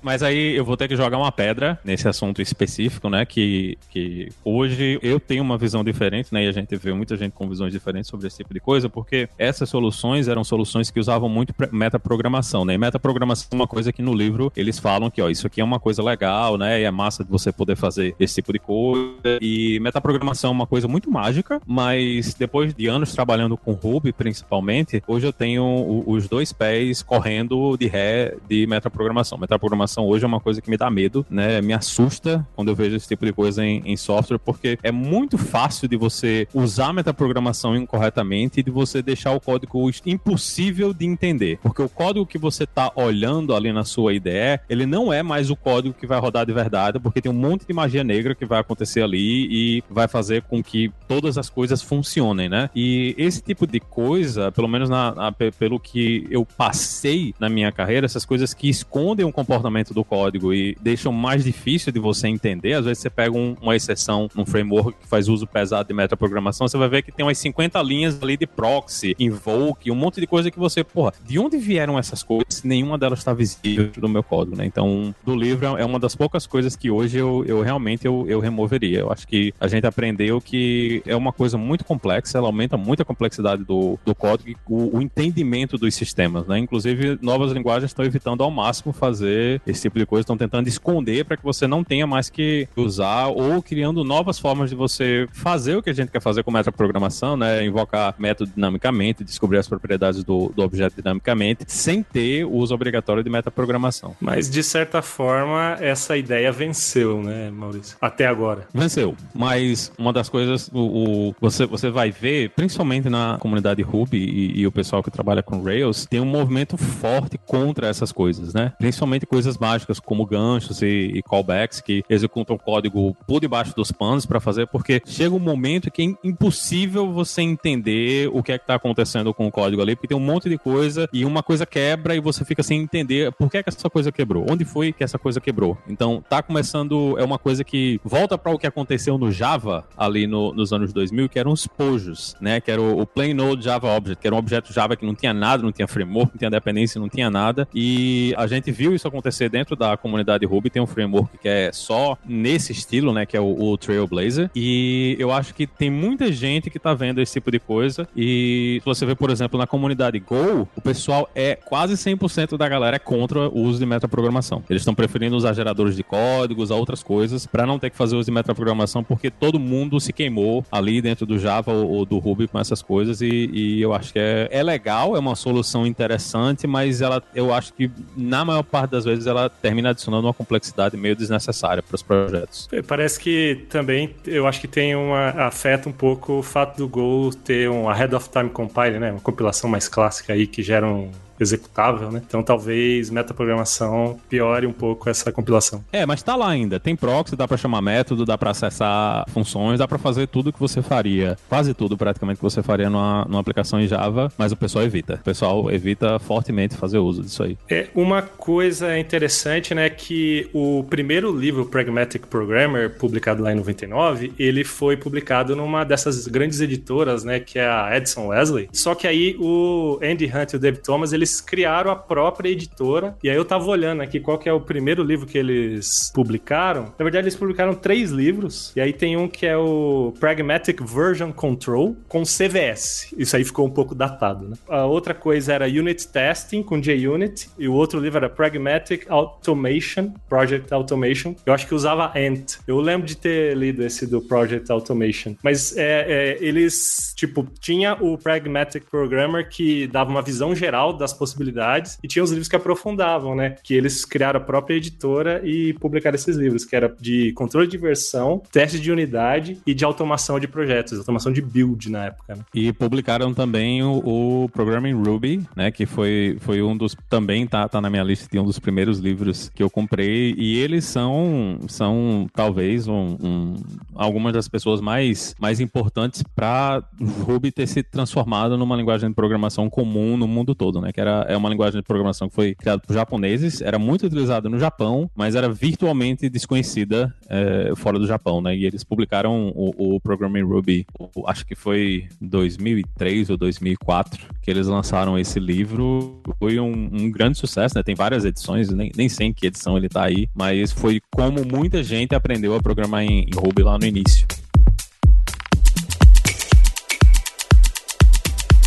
Mas 0.02 0.22
aí 0.22 0.56
eu 0.56 0.64
vou 0.64 0.76
ter 0.76 0.88
que 0.88 0.96
jogar 0.96 1.18
uma 1.18 1.32
pedra 1.32 1.78
nesse 1.84 2.08
assunto 2.08 2.40
específico, 2.40 3.08
né? 3.08 3.24
Que, 3.24 3.78
que 3.90 4.28
hoje 4.44 4.98
eu 5.02 5.20
tenho 5.20 5.42
uma 5.42 5.58
visão 5.58 5.84
diferente, 5.84 6.32
né? 6.32 6.44
E 6.44 6.48
a 6.48 6.52
gente 6.52 6.74
vê 6.76 6.92
muita 6.92 7.16
gente 7.16 7.32
com 7.32 7.48
visões 7.48 7.72
diferentes 7.72 8.10
sobre 8.10 8.26
esse 8.26 8.38
tipo 8.38 8.52
de 8.54 8.60
coisa, 8.60 8.88
porque 8.88 9.28
essas 9.38 9.68
soluções 9.68 10.28
eram 10.28 10.44
soluções 10.44 10.90
que 10.90 10.98
usavam 10.98 11.28
muito 11.28 11.54
metaprogramação, 11.72 12.64
né? 12.64 12.74
E 12.74 12.78
metaprogramação 12.78 13.48
é 13.52 13.54
uma 13.54 13.66
coisa 13.66 13.92
que 13.92 14.02
no 14.02 14.14
livro 14.14 14.52
eles 14.56 14.78
falam 14.78 15.10
que, 15.10 15.20
ó, 15.20 15.28
isso 15.28 15.46
aqui 15.46 15.60
é 15.60 15.64
uma 15.64 15.80
coisa 15.80 16.02
legal, 16.02 16.56
né? 16.56 16.80
E 16.80 16.84
é 16.84 16.90
massa 16.90 17.24
de 17.24 17.30
você 17.30 17.52
poder 17.52 17.76
fazer 17.76 18.14
esse 18.18 18.36
tipo 18.36 18.52
de 18.52 18.58
coisa. 18.58 19.38
E 19.40 19.78
metaprogramação 19.80 20.50
é 20.50 20.52
uma 20.52 20.66
coisa 20.66 20.88
muito 20.88 21.10
mágica, 21.10 21.60
mas 21.66 22.34
depois 22.34 22.74
de 22.74 22.86
anos 22.86 23.12
trabalhando 23.12 23.56
com 23.56 23.72
Ruby, 23.72 24.12
principalmente, 24.12 25.02
hoje 25.06 25.26
eu 25.26 25.32
tenho 25.32 26.04
os 26.06 26.28
dois 26.28 26.52
pés 26.52 27.02
correndo 27.02 27.76
de 27.76 27.86
ré 27.86 28.34
de 28.48 28.66
metaprogramação. 28.66 29.38
Metaprogramação 29.38 29.89
hoje 29.98 30.24
é 30.24 30.28
uma 30.28 30.40
coisa 30.40 30.60
que 30.60 30.70
me 30.70 30.76
dá 30.76 30.90
medo, 30.90 31.24
né? 31.30 31.60
Me 31.60 31.72
assusta 31.72 32.46
quando 32.54 32.68
eu 32.68 32.74
vejo 32.76 32.96
esse 32.96 33.08
tipo 33.08 33.24
de 33.24 33.32
coisa 33.32 33.64
em, 33.64 33.82
em 33.84 33.96
software, 33.96 34.38
porque 34.38 34.78
é 34.82 34.92
muito 34.92 35.36
fácil 35.38 35.88
de 35.88 35.96
você 35.96 36.46
usar 36.54 36.88
a 36.88 36.92
metaprogramação 36.92 37.74
incorretamente 37.76 38.60
e 38.60 38.62
de 38.62 38.70
você 38.70 39.02
deixar 39.02 39.32
o 39.32 39.40
código 39.40 39.90
impossível 40.04 40.92
de 40.92 41.06
entender. 41.06 41.58
Porque 41.62 41.82
o 41.82 41.88
código 41.88 42.26
que 42.26 42.38
você 42.38 42.64
está 42.64 42.92
olhando 42.94 43.54
ali 43.54 43.72
na 43.72 43.84
sua 43.84 44.12
IDE, 44.14 44.60
ele 44.68 44.86
não 44.86 45.12
é 45.12 45.22
mais 45.22 45.50
o 45.50 45.56
código 45.56 45.94
que 45.94 46.06
vai 46.06 46.20
rodar 46.20 46.44
de 46.46 46.52
verdade, 46.52 46.98
porque 47.00 47.20
tem 47.20 47.30
um 47.32 47.34
monte 47.34 47.66
de 47.66 47.72
magia 47.72 48.04
negra 48.04 48.34
que 48.34 48.44
vai 48.44 48.60
acontecer 48.60 49.02
ali 49.02 49.46
e 49.50 49.82
vai 49.90 50.06
fazer 50.06 50.42
com 50.42 50.62
que 50.62 50.92
todas 51.08 51.38
as 51.38 51.48
coisas 51.48 51.82
funcionem, 51.82 52.48
né? 52.48 52.68
E 52.74 53.14
esse 53.18 53.40
tipo 53.42 53.66
de 53.66 53.80
coisa, 53.80 54.52
pelo 54.52 54.68
menos 54.68 54.88
na, 54.88 55.14
na- 55.14 55.32
pe- 55.32 55.50
pelo 55.52 55.78
que 55.80 56.26
eu 56.30 56.44
passei 56.44 57.34
na 57.40 57.48
minha 57.48 57.72
carreira, 57.72 58.04
essas 58.04 58.24
coisas 58.24 58.52
que 58.52 58.68
escondem 58.68 59.24
o 59.24 59.32
comportamento 59.32 59.79
do 59.88 60.04
código 60.04 60.52
e 60.52 60.76
deixam 60.80 61.12
mais 61.12 61.44
difícil 61.44 61.92
de 61.92 61.98
você 61.98 62.28
entender. 62.28 62.74
Às 62.74 62.84
vezes 62.84 62.98
você 63.02 63.10
pega 63.10 63.36
um- 63.36 63.56
uma 63.60 63.74
exceção 63.74 64.28
num 64.34 64.44
framework 64.44 64.98
que 65.00 65.08
faz 65.08 65.28
uso 65.28 65.46
pesado 65.46 65.88
de 65.88 65.94
metaprogramação, 65.94 66.68
você 66.68 66.76
vai 66.76 66.88
ver 66.88 67.02
que 67.02 67.10
tem 67.12 67.24
umas 67.24 67.38
50 67.38 67.80
linhas 67.82 68.22
ali 68.22 68.36
de 68.36 68.46
proxy, 68.46 69.14
invoke, 69.18 69.90
um 69.90 69.94
monte 69.94 70.20
de 70.20 70.26
coisa 70.26 70.50
que 70.50 70.58
você, 70.58 70.84
porra, 70.84 71.12
de 71.24 71.38
onde 71.38 71.56
vieram 71.56 71.98
essas 71.98 72.22
coisas? 72.22 72.62
Nenhuma 72.62 72.98
delas 72.98 73.18
está 73.20 73.32
visível 73.32 73.90
no 73.98 74.08
meu 74.08 74.22
código, 74.22 74.56
né? 74.56 74.64
Então, 74.66 75.14
do 75.24 75.34
livro 75.34 75.66
é 75.76 75.84
uma 75.84 75.98
das 75.98 76.14
poucas 76.14 76.46
coisas 76.46 76.76
que 76.76 76.90
hoje 76.90 77.18
eu, 77.18 77.44
eu 77.46 77.62
realmente 77.62 78.06
eu, 78.06 78.24
eu 78.28 78.40
removeria. 78.40 79.00
Eu 79.00 79.12
acho 79.12 79.26
que 79.26 79.52
a 79.60 79.66
gente 79.68 79.86
aprendeu 79.86 80.40
que 80.40 81.02
é 81.06 81.16
uma 81.16 81.32
coisa 81.32 81.56
muito 81.56 81.84
complexa, 81.84 82.38
ela 82.38 82.48
aumenta 82.48 82.76
muito 82.76 83.02
a 83.02 83.04
complexidade 83.04 83.64
do, 83.64 83.98
do 84.04 84.14
código 84.14 84.50
e 84.50 84.56
o, 84.66 84.98
o 84.98 85.02
entendimento 85.02 85.76
dos 85.78 85.94
sistemas, 85.94 86.46
né? 86.46 86.58
Inclusive, 86.58 87.18
novas 87.22 87.52
linguagens 87.52 87.90
estão 87.90 88.04
evitando 88.04 88.42
ao 88.42 88.50
máximo 88.50 88.92
fazer 88.92 89.60
esse 89.70 89.82
tipo 89.82 89.98
de 89.98 90.06
coisa, 90.06 90.22
estão 90.22 90.36
tentando 90.36 90.68
esconder 90.68 91.24
para 91.24 91.36
que 91.36 91.42
você 91.44 91.66
não 91.66 91.82
tenha 91.84 92.06
mais 92.06 92.28
que 92.30 92.68
usar 92.76 93.26
ou 93.28 93.62
criando 93.62 94.04
novas 94.04 94.38
formas 94.38 94.70
de 94.70 94.76
você 94.76 95.26
fazer 95.32 95.76
o 95.76 95.82
que 95.82 95.90
a 95.90 95.92
gente 95.92 96.10
quer 96.10 96.20
fazer 96.20 96.42
com 96.42 96.50
metaprogramação, 96.50 97.36
né? 97.36 97.64
Invocar 97.64 98.14
método 98.18 98.50
dinamicamente, 98.54 99.24
descobrir 99.24 99.58
as 99.58 99.68
propriedades 99.68 100.24
do, 100.24 100.52
do 100.54 100.62
objeto 100.62 100.96
dinamicamente, 100.96 101.64
sem 101.68 102.02
ter 102.02 102.44
o 102.44 102.52
uso 102.52 102.74
obrigatório 102.74 103.22
de 103.22 103.30
metaprogramação. 103.30 104.14
Mas, 104.20 104.48
de 104.50 104.62
certa 104.62 105.02
forma, 105.02 105.76
essa 105.80 106.16
ideia 106.16 106.50
venceu, 106.52 107.22
né, 107.22 107.50
Maurício? 107.50 107.96
Até 108.00 108.26
agora. 108.26 108.66
Venceu. 108.72 109.14
Mas 109.34 109.92
uma 109.98 110.12
das 110.12 110.28
coisas, 110.28 110.68
o, 110.72 111.28
o- 111.30 111.34
você, 111.40 111.66
você 111.66 111.90
vai 111.90 112.10
ver, 112.10 112.50
principalmente 112.50 113.08
na 113.08 113.36
comunidade 113.40 113.82
Ruby 113.82 114.18
e, 114.18 114.60
e 114.60 114.66
o 114.66 114.72
pessoal 114.72 115.02
que 115.02 115.10
trabalha 115.10 115.42
com 115.42 115.62
Rails, 115.62 116.06
tem 116.06 116.20
um 116.20 116.24
movimento 116.26 116.76
forte 116.76 117.38
contra 117.38 117.86
essas 117.88 118.12
coisas, 118.12 118.52
né? 118.54 118.72
Principalmente 118.78 119.26
coisas 119.26 119.56
mágicas 119.60 120.00
como 120.00 120.24
ganchos 120.26 120.82
e, 120.82 121.12
e 121.14 121.22
callbacks 121.22 121.80
que 121.80 122.02
executam 122.08 122.56
código 122.58 123.16
por 123.26 123.40
debaixo 123.40 123.74
dos 123.76 123.92
panos 123.92 124.24
para 124.26 124.40
fazer, 124.40 124.66
porque 124.68 125.00
chega 125.06 125.34
um 125.34 125.38
momento 125.38 125.90
que 125.90 126.02
é 126.02 126.28
impossível 126.28 127.12
você 127.12 127.42
entender 127.42 128.28
o 128.32 128.42
que 128.42 128.52
é 128.52 128.58
que 128.58 128.66
tá 128.66 128.74
acontecendo 128.74 129.32
com 129.34 129.46
o 129.46 129.50
código 129.50 129.82
ali, 129.82 129.94
porque 129.94 130.08
tem 130.08 130.16
um 130.16 130.20
monte 130.20 130.48
de 130.48 130.56
coisa 130.58 131.08
e 131.12 131.24
uma 131.24 131.42
coisa 131.42 131.66
quebra 131.66 132.14
e 132.16 132.20
você 132.20 132.44
fica 132.44 132.62
sem 132.62 132.80
entender 132.80 133.30
por 133.32 133.50
que, 133.50 133.58
é 133.58 133.62
que 133.62 133.68
essa 133.68 133.90
coisa 133.90 134.10
quebrou, 134.10 134.46
onde 134.50 134.64
foi 134.64 134.92
que 134.92 135.04
essa 135.04 135.18
coisa 135.18 135.40
quebrou. 135.40 135.76
Então 135.88 136.24
tá 136.28 136.42
começando, 136.42 137.16
é 137.18 137.24
uma 137.24 137.38
coisa 137.38 137.62
que 137.62 138.00
volta 138.02 138.38
para 138.38 138.52
o 138.52 138.58
que 138.58 138.66
aconteceu 138.66 139.18
no 139.18 139.30
Java 139.30 139.84
ali 139.96 140.26
no- 140.26 140.52
nos 140.54 140.72
anos 140.72 140.92
2000, 140.92 141.28
que 141.28 141.38
eram 141.38 141.52
os 141.52 141.66
pojos, 141.66 142.34
né? 142.40 142.60
Que 142.60 142.70
era 142.70 142.80
o, 142.80 143.00
o 143.00 143.06
plain 143.06 143.38
old 143.38 143.62
Java 143.62 143.94
Object, 143.94 144.20
que 144.22 144.26
era 144.26 144.34
um 144.34 144.38
objeto 144.38 144.72
Java 144.72 144.96
que 144.96 145.04
não 145.04 145.14
tinha 145.14 145.34
nada, 145.34 145.62
não 145.62 145.72
tinha 145.72 145.86
framework, 145.86 146.32
não 146.32 146.38
tinha 146.38 146.50
dependência, 146.50 146.98
não 147.00 147.08
tinha 147.08 147.28
nada. 147.30 147.68
E 147.74 148.34
a 148.38 148.46
gente 148.46 148.70
viu 148.72 148.94
isso 148.94 149.06
acontecer 149.06 149.49
dentro 149.50 149.76
da 149.76 149.96
comunidade 149.96 150.46
Ruby 150.46 150.70
tem 150.70 150.80
um 150.80 150.86
framework 150.86 151.38
que 151.38 151.48
é 151.48 151.70
só 151.72 152.16
nesse 152.24 152.72
estilo, 152.72 153.12
né? 153.12 153.26
Que 153.26 153.36
é 153.36 153.40
o, 153.40 153.70
o 153.70 153.76
Trailblazer. 153.76 154.50
E 154.54 155.16
eu 155.18 155.30
acho 155.30 155.54
que 155.54 155.66
tem 155.66 155.90
muita 155.90 156.32
gente 156.32 156.70
que 156.70 156.78
tá 156.78 156.94
vendo 156.94 157.20
esse 157.20 157.32
tipo 157.32 157.50
de 157.50 157.58
coisa. 157.58 158.08
E 158.16 158.78
se 158.80 158.84
você 158.84 159.04
vê, 159.04 159.14
por 159.14 159.30
exemplo, 159.30 159.58
na 159.58 159.66
comunidade 159.66 160.18
Go, 160.18 160.68
o 160.74 160.80
pessoal 160.80 161.28
é 161.34 161.54
quase 161.56 161.94
100% 161.94 162.56
da 162.56 162.68
galera 162.68 162.96
é 162.96 162.98
contra 162.98 163.48
o 163.48 163.60
uso 163.60 163.78
de 163.78 163.86
metaprogramação. 163.86 164.62
Eles 164.68 164.82
estão 164.82 164.94
preferindo 164.94 165.36
usar 165.36 165.52
geradores 165.52 165.96
de 165.96 166.02
códigos, 166.02 166.70
outras 166.70 167.02
coisas, 167.02 167.46
para 167.46 167.66
não 167.66 167.78
ter 167.78 167.90
que 167.90 167.96
fazer 167.96 168.16
uso 168.16 168.26
de 168.26 168.32
metaprogramação, 168.32 169.02
porque 169.02 169.30
todo 169.30 169.58
mundo 169.58 170.00
se 170.00 170.12
queimou 170.12 170.64
ali 170.70 171.00
dentro 171.00 171.26
do 171.26 171.38
Java 171.38 171.72
ou, 171.72 171.88
ou 171.90 172.06
do 172.06 172.18
Ruby 172.18 172.48
com 172.48 172.58
essas 172.58 172.82
coisas. 172.82 173.20
E, 173.20 173.50
e 173.52 173.82
eu 173.82 173.92
acho 173.92 174.12
que 174.12 174.18
é, 174.18 174.48
é 174.50 174.62
legal, 174.62 175.16
é 175.16 175.18
uma 175.18 175.34
solução 175.34 175.86
interessante, 175.86 176.66
mas 176.66 177.00
ela, 177.00 177.22
eu 177.34 177.52
acho 177.52 177.72
que 177.72 177.90
na 178.16 178.44
maior 178.44 178.62
parte 178.62 178.90
das 178.90 179.04
vezes 179.04 179.26
ela 179.26 179.39
termina 179.48 179.90
adicionando 179.90 180.26
uma 180.26 180.34
complexidade 180.34 180.96
meio 180.96 181.16
desnecessária 181.16 181.82
para 181.82 181.94
os 181.94 182.02
projetos. 182.02 182.68
É, 182.72 182.82
parece 182.82 183.18
que 183.18 183.66
também 183.68 184.14
eu 184.26 184.46
acho 184.46 184.60
que 184.60 184.68
tem 184.68 184.94
uma 184.94 185.30
afeta 185.46 185.88
um 185.88 185.92
pouco 185.92 186.34
o 186.34 186.42
fato 186.42 186.76
do 186.76 186.88
Go 186.88 187.30
ter 187.34 187.70
um 187.70 187.88
ahead 187.88 188.14
of 188.14 188.28
time 188.28 188.50
compile, 188.50 188.98
né, 188.98 189.12
uma 189.12 189.20
compilação 189.20 189.70
mais 189.70 189.88
clássica 189.88 190.32
aí 190.32 190.46
que 190.46 190.62
gera 190.62 190.86
um 190.86 191.10
executável, 191.40 192.10
né? 192.10 192.22
Então 192.26 192.42
talvez 192.42 193.10
metaprogramação 193.10 194.18
piore 194.28 194.66
um 194.66 194.72
pouco 194.72 195.08
essa 195.08 195.32
compilação. 195.32 195.82
É, 195.92 196.04
mas 196.04 196.22
tá 196.22 196.36
lá 196.36 196.48
ainda. 196.48 196.78
Tem 196.78 196.94
proxy, 196.94 197.34
dá 197.34 197.48
para 197.48 197.56
chamar 197.56 197.80
método, 197.80 198.24
dá 198.24 198.36
para 198.36 198.50
acessar 198.50 199.24
funções, 199.30 199.78
dá 199.78 199.88
para 199.88 199.98
fazer 199.98 200.26
tudo 200.28 200.52
que 200.52 200.60
você 200.60 200.82
faria, 200.82 201.36
quase 201.48 201.74
tudo 201.74 201.96
praticamente 201.96 202.38
que 202.38 202.42
você 202.42 202.62
faria 202.62 202.90
numa, 202.90 203.24
numa 203.24 203.40
aplicação 203.40 203.80
em 203.80 203.86
Java, 203.86 204.32
mas 204.36 204.52
o 204.52 204.56
pessoal 204.56 204.84
evita. 204.84 205.14
O 205.14 205.24
pessoal 205.24 205.70
evita 205.70 206.18
fortemente 206.18 206.76
fazer 206.76 206.98
uso 206.98 207.22
disso 207.22 207.42
aí. 207.42 207.56
É, 207.68 207.88
uma 207.94 208.22
coisa 208.22 208.98
interessante, 208.98 209.74
né, 209.74 209.88
que 209.88 210.48
o 210.52 210.84
primeiro 210.88 211.34
livro 211.34 211.64
Pragmatic 211.66 212.26
Programmer, 212.26 212.90
publicado 212.90 213.42
lá 213.42 213.52
em 213.52 213.56
99, 213.56 214.32
ele 214.38 214.64
foi 214.64 214.96
publicado 214.96 215.56
numa 215.56 215.84
dessas 215.84 216.26
grandes 216.26 216.60
editoras, 216.60 217.24
né, 217.24 217.40
que 217.40 217.58
é 217.58 217.66
a 217.66 217.96
Edson 217.96 218.28
Wesley. 218.28 218.68
Só 218.72 218.94
que 218.94 219.06
aí 219.06 219.36
o 219.38 219.98
Andy 220.02 220.26
Hunt 220.26 220.52
e 220.52 220.56
o 220.56 220.58
David 220.58 220.82
Thomas, 220.82 221.12
eles 221.12 221.29
eles 221.30 221.40
criaram 221.40 221.90
a 221.90 221.96
própria 221.96 222.50
editora. 222.50 223.16
E 223.22 223.30
aí 223.30 223.36
eu 223.36 223.44
tava 223.44 223.66
olhando 223.66 224.02
aqui 224.02 224.18
qual 224.18 224.38
que 224.38 224.48
é 224.48 224.52
o 224.52 224.60
primeiro 224.60 225.02
livro 225.02 225.26
que 225.26 225.38
eles 225.38 226.10
publicaram. 226.12 226.92
Na 226.98 227.04
verdade, 227.04 227.24
eles 227.24 227.36
publicaram 227.36 227.74
três 227.74 228.10
livros. 228.10 228.72
E 228.74 228.80
aí 228.80 228.92
tem 228.92 229.16
um 229.16 229.28
que 229.28 229.46
é 229.46 229.56
o 229.56 230.12
Pragmatic 230.18 230.80
Version 230.82 231.32
Control 231.32 231.96
com 232.08 232.22
CVS. 232.22 233.14
Isso 233.16 233.36
aí 233.36 233.44
ficou 233.44 233.66
um 233.66 233.70
pouco 233.70 233.94
datado, 233.94 234.48
né? 234.48 234.56
A 234.68 234.84
outra 234.86 235.14
coisa 235.14 235.52
era 235.52 235.66
Unit 235.66 236.08
Testing 236.08 236.62
com 236.62 236.82
JUnit. 236.82 237.48
E 237.58 237.68
o 237.68 237.72
outro 237.72 238.00
livro 238.00 238.18
era 238.18 238.28
Pragmatic 238.28 239.06
Automation, 239.08 240.12
Project 240.28 240.72
Automation. 240.72 241.34
Eu 241.46 241.54
acho 241.54 241.66
que 241.66 241.74
usava 241.74 242.12
Ant. 242.16 242.58
Eu 242.66 242.80
lembro 242.80 243.06
de 243.06 243.16
ter 243.16 243.56
lido 243.56 243.84
esse 243.84 244.06
do 244.06 244.20
Project 244.20 244.70
Automation. 244.72 245.36
Mas 245.42 245.76
é, 245.76 246.06
é, 246.08 246.38
eles, 246.40 247.12
tipo, 247.16 247.46
tinha 247.60 247.94
o 248.00 248.18
Pragmatic 248.18 248.84
Programmer 248.90 249.48
que 249.48 249.86
dava 249.86 250.10
uma 250.10 250.22
visão 250.22 250.54
geral 250.54 250.92
das 250.92 251.12
possibilidades, 251.20 251.98
e 252.02 252.08
tinha 252.08 252.24
os 252.24 252.30
livros 252.30 252.48
que 252.48 252.56
aprofundavam, 252.56 253.34
né? 253.34 253.56
Que 253.62 253.74
eles 253.74 254.06
criaram 254.06 254.40
a 254.40 254.42
própria 254.42 254.76
editora 254.76 255.42
e 255.44 255.74
publicaram 255.74 256.14
esses 256.14 256.34
livros, 256.34 256.64
que 256.64 256.74
era 256.74 256.94
de 256.98 257.32
controle 257.32 257.68
de 257.68 257.76
versão, 257.76 258.42
teste 258.50 258.80
de 258.80 258.90
unidade 258.90 259.58
e 259.66 259.74
de 259.74 259.84
automação 259.84 260.40
de 260.40 260.48
projetos, 260.48 260.98
automação 260.98 261.30
de 261.30 261.42
build 261.42 261.90
na 261.90 262.06
época. 262.06 262.36
Né? 262.36 262.42
E 262.54 262.72
publicaram 262.72 263.34
também 263.34 263.82
o, 263.82 264.44
o 264.44 264.48
Programming 264.48 264.94
Ruby, 264.94 265.46
né? 265.54 265.70
Que 265.70 265.84
foi, 265.84 266.38
foi 266.40 266.62
um 266.62 266.74
dos. 266.74 266.96
Também 267.10 267.46
tá, 267.46 267.68
tá 267.68 267.80
na 267.80 267.90
minha 267.90 268.02
lista 268.02 268.26
de 268.32 268.38
um 268.38 268.44
dos 268.44 268.58
primeiros 268.58 268.98
livros 268.98 269.50
que 269.54 269.62
eu 269.62 269.68
comprei. 269.68 270.34
E 270.38 270.58
eles 270.58 270.86
são, 270.86 271.58
são 271.68 272.26
talvez 272.32 272.88
um, 272.88 273.16
um 273.20 273.54
algumas 273.94 274.32
das 274.32 274.48
pessoas 274.48 274.80
mais, 274.80 275.34
mais 275.38 275.60
importantes 275.60 276.22
para 276.34 276.82
Ruby 277.26 277.52
ter 277.52 277.66
se 277.66 277.82
transformado 277.82 278.56
numa 278.56 278.76
linguagem 278.76 279.10
de 279.10 279.14
programação 279.14 279.68
comum 279.68 280.16
no 280.16 280.26
mundo 280.26 280.54
todo, 280.54 280.80
né? 280.80 280.92
Que 281.00 281.02
era 281.02 281.24
é 281.28 281.36
uma 281.36 281.48
linguagem 281.48 281.80
de 281.80 281.86
programação 281.86 282.28
que 282.28 282.34
foi 282.34 282.54
criada 282.54 282.82
por 282.84 282.92
japoneses, 282.92 283.62
era 283.62 283.78
muito 283.78 284.04
utilizada 284.04 284.48
no 284.48 284.58
Japão, 284.58 285.10
mas 285.14 285.34
era 285.34 285.48
virtualmente 285.48 286.28
desconhecida 286.28 287.14
é, 287.28 287.72
fora 287.74 287.98
do 287.98 288.06
Japão, 288.06 288.40
né? 288.40 288.54
E 288.54 288.66
eles 288.66 288.84
publicaram 288.84 289.52
o, 289.54 289.94
o 289.96 290.00
Programming 290.00 290.42
Ruby, 290.42 290.86
acho 291.26 291.46
que 291.46 291.54
foi 291.54 292.06
2003 292.20 293.30
ou 293.30 293.36
2004, 293.36 294.26
que 294.42 294.50
eles 294.50 294.66
lançaram 294.66 295.18
esse 295.18 295.40
livro. 295.40 296.20
Foi 296.38 296.60
um, 296.60 296.90
um 296.92 297.10
grande 297.10 297.38
sucesso, 297.38 297.76
né? 297.76 297.82
Tem 297.82 297.94
várias 297.94 298.24
edições, 298.24 298.68
nem, 298.70 298.92
nem 298.94 299.08
sei 299.08 299.28
em 299.28 299.32
que 299.32 299.46
edição 299.46 299.76
ele 299.76 299.88
tá 299.88 300.04
aí, 300.04 300.28
mas 300.34 300.72
foi 300.72 301.00
como 301.10 301.44
muita 301.44 301.82
gente 301.82 302.14
aprendeu 302.14 302.54
a 302.54 302.60
programar 302.60 303.02
em, 303.04 303.24
em 303.24 303.34
Ruby 303.34 303.62
lá 303.62 303.78
no 303.78 303.86
início. 303.86 304.26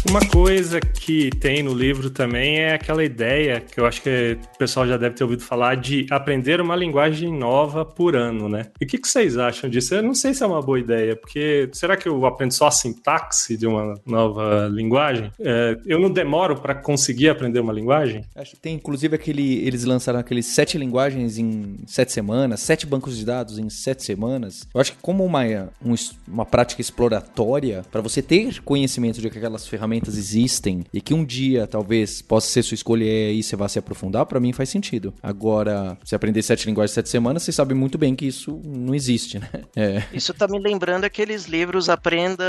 Uma 0.10 0.20
coisa 0.28 0.82
que 0.82 1.30
tem 1.30 1.63
no 1.63 1.74
livro 1.74 2.10
também 2.10 2.60
é 2.60 2.74
aquela 2.74 3.04
ideia 3.04 3.62
que 3.62 3.80
eu 3.80 3.86
acho 3.86 4.02
que 4.02 4.38
o 4.56 4.58
pessoal 4.58 4.86
já 4.86 4.98
deve 4.98 5.16
ter 5.16 5.24
ouvido 5.24 5.42
falar 5.42 5.76
de 5.76 6.06
aprender 6.12 6.60
uma 6.60 6.76
linguagem 6.76 7.32
nova 7.32 7.86
por 7.86 8.16
ano, 8.16 8.50
né? 8.50 8.68
E 8.82 8.86
o 8.86 8.88
que, 8.88 8.98
que 8.98 9.08
vocês 9.08 9.38
acham 9.38 9.70
disso? 9.70 9.96
Eu 9.96 10.04
não 10.04 10.13
sei 10.13 10.34
se 10.34 10.44
é 10.44 10.46
uma 10.46 10.62
boa 10.62 10.78
ideia, 10.78 11.16
porque 11.16 11.70
será 11.72 11.96
que 11.96 12.08
eu 12.08 12.26
aprendo 12.26 12.52
só 12.52 12.68
a 12.68 12.72
sintaxe 12.72 13.56
de 13.56 13.66
uma 13.66 13.96
nova 14.06 14.68
linguagem? 14.70 15.32
É, 15.39 15.78
eu 15.86 16.00
não 16.00 16.12
demoro 16.12 16.58
para 16.60 16.76
conseguir 16.76 17.30
aprender 17.30 17.62
uma 17.62 17.74
linguagem? 17.74 18.26
Acho 18.36 18.52
que 18.52 18.62
tem, 18.62 18.76
inclusive, 18.76 19.16
aquele. 19.16 19.66
Eles 19.66 19.86
lançaram 19.86 20.20
aqueles 20.20 20.46
sete 20.48 20.78
linguagens 20.78 21.38
em 21.38 21.78
sete 21.88 22.12
semanas, 22.12 22.60
sete 22.60 22.86
bancos 22.86 23.18
de 23.18 23.26
dados 23.26 23.58
em 23.58 23.70
sete 23.70 24.04
semanas. 24.04 24.68
Eu 24.76 24.82
acho 24.82 24.92
que 24.92 24.98
como 25.02 25.24
uma, 25.24 25.44
um, 25.84 25.96
uma 26.28 26.46
prática 26.46 26.82
exploratória, 26.82 27.84
para 27.89 28.02
você 28.02 28.22
ter 28.22 28.62
conhecimento 28.62 29.22
de 29.22 29.30
que 29.30 29.38
aquelas 29.38 29.66
ferramentas 29.66 29.92
ferramentas 29.93 30.17
existem 30.17 30.84
e 30.91 30.99
que 30.99 31.13
um 31.13 31.23
dia 31.23 31.67
talvez 31.67 32.21
possa 32.21 32.47
ser 32.47 32.63
sua 32.63 32.75
escolha 32.75 33.03
e 33.03 33.29
aí 33.29 33.43
você 33.43 33.56
vai 33.56 33.69
se 33.69 33.77
aprofundar, 33.77 34.25
para 34.25 34.39
mim 34.39 34.51
faz 34.51 34.69
sentido. 34.69 35.13
Agora, 35.21 35.97
se 36.03 36.15
aprender 36.15 36.41
sete 36.41 36.65
linguagens 36.65 36.91
em 36.91 36.95
sete 36.95 37.10
semanas, 37.10 37.43
você 37.43 37.51
sabe 37.51 37.73
muito 37.73 37.97
bem 37.97 38.15
que 38.15 38.25
isso 38.25 38.60
não 38.65 38.95
existe, 38.95 39.39
né? 39.39 39.49
É. 39.75 40.03
Isso 40.13 40.34
tá 40.34 40.47
me 40.47 40.60
lembrando 40.60 41.03
aqueles 41.03 41.45
livros 41.45 41.89
Aprenda, 41.89 42.43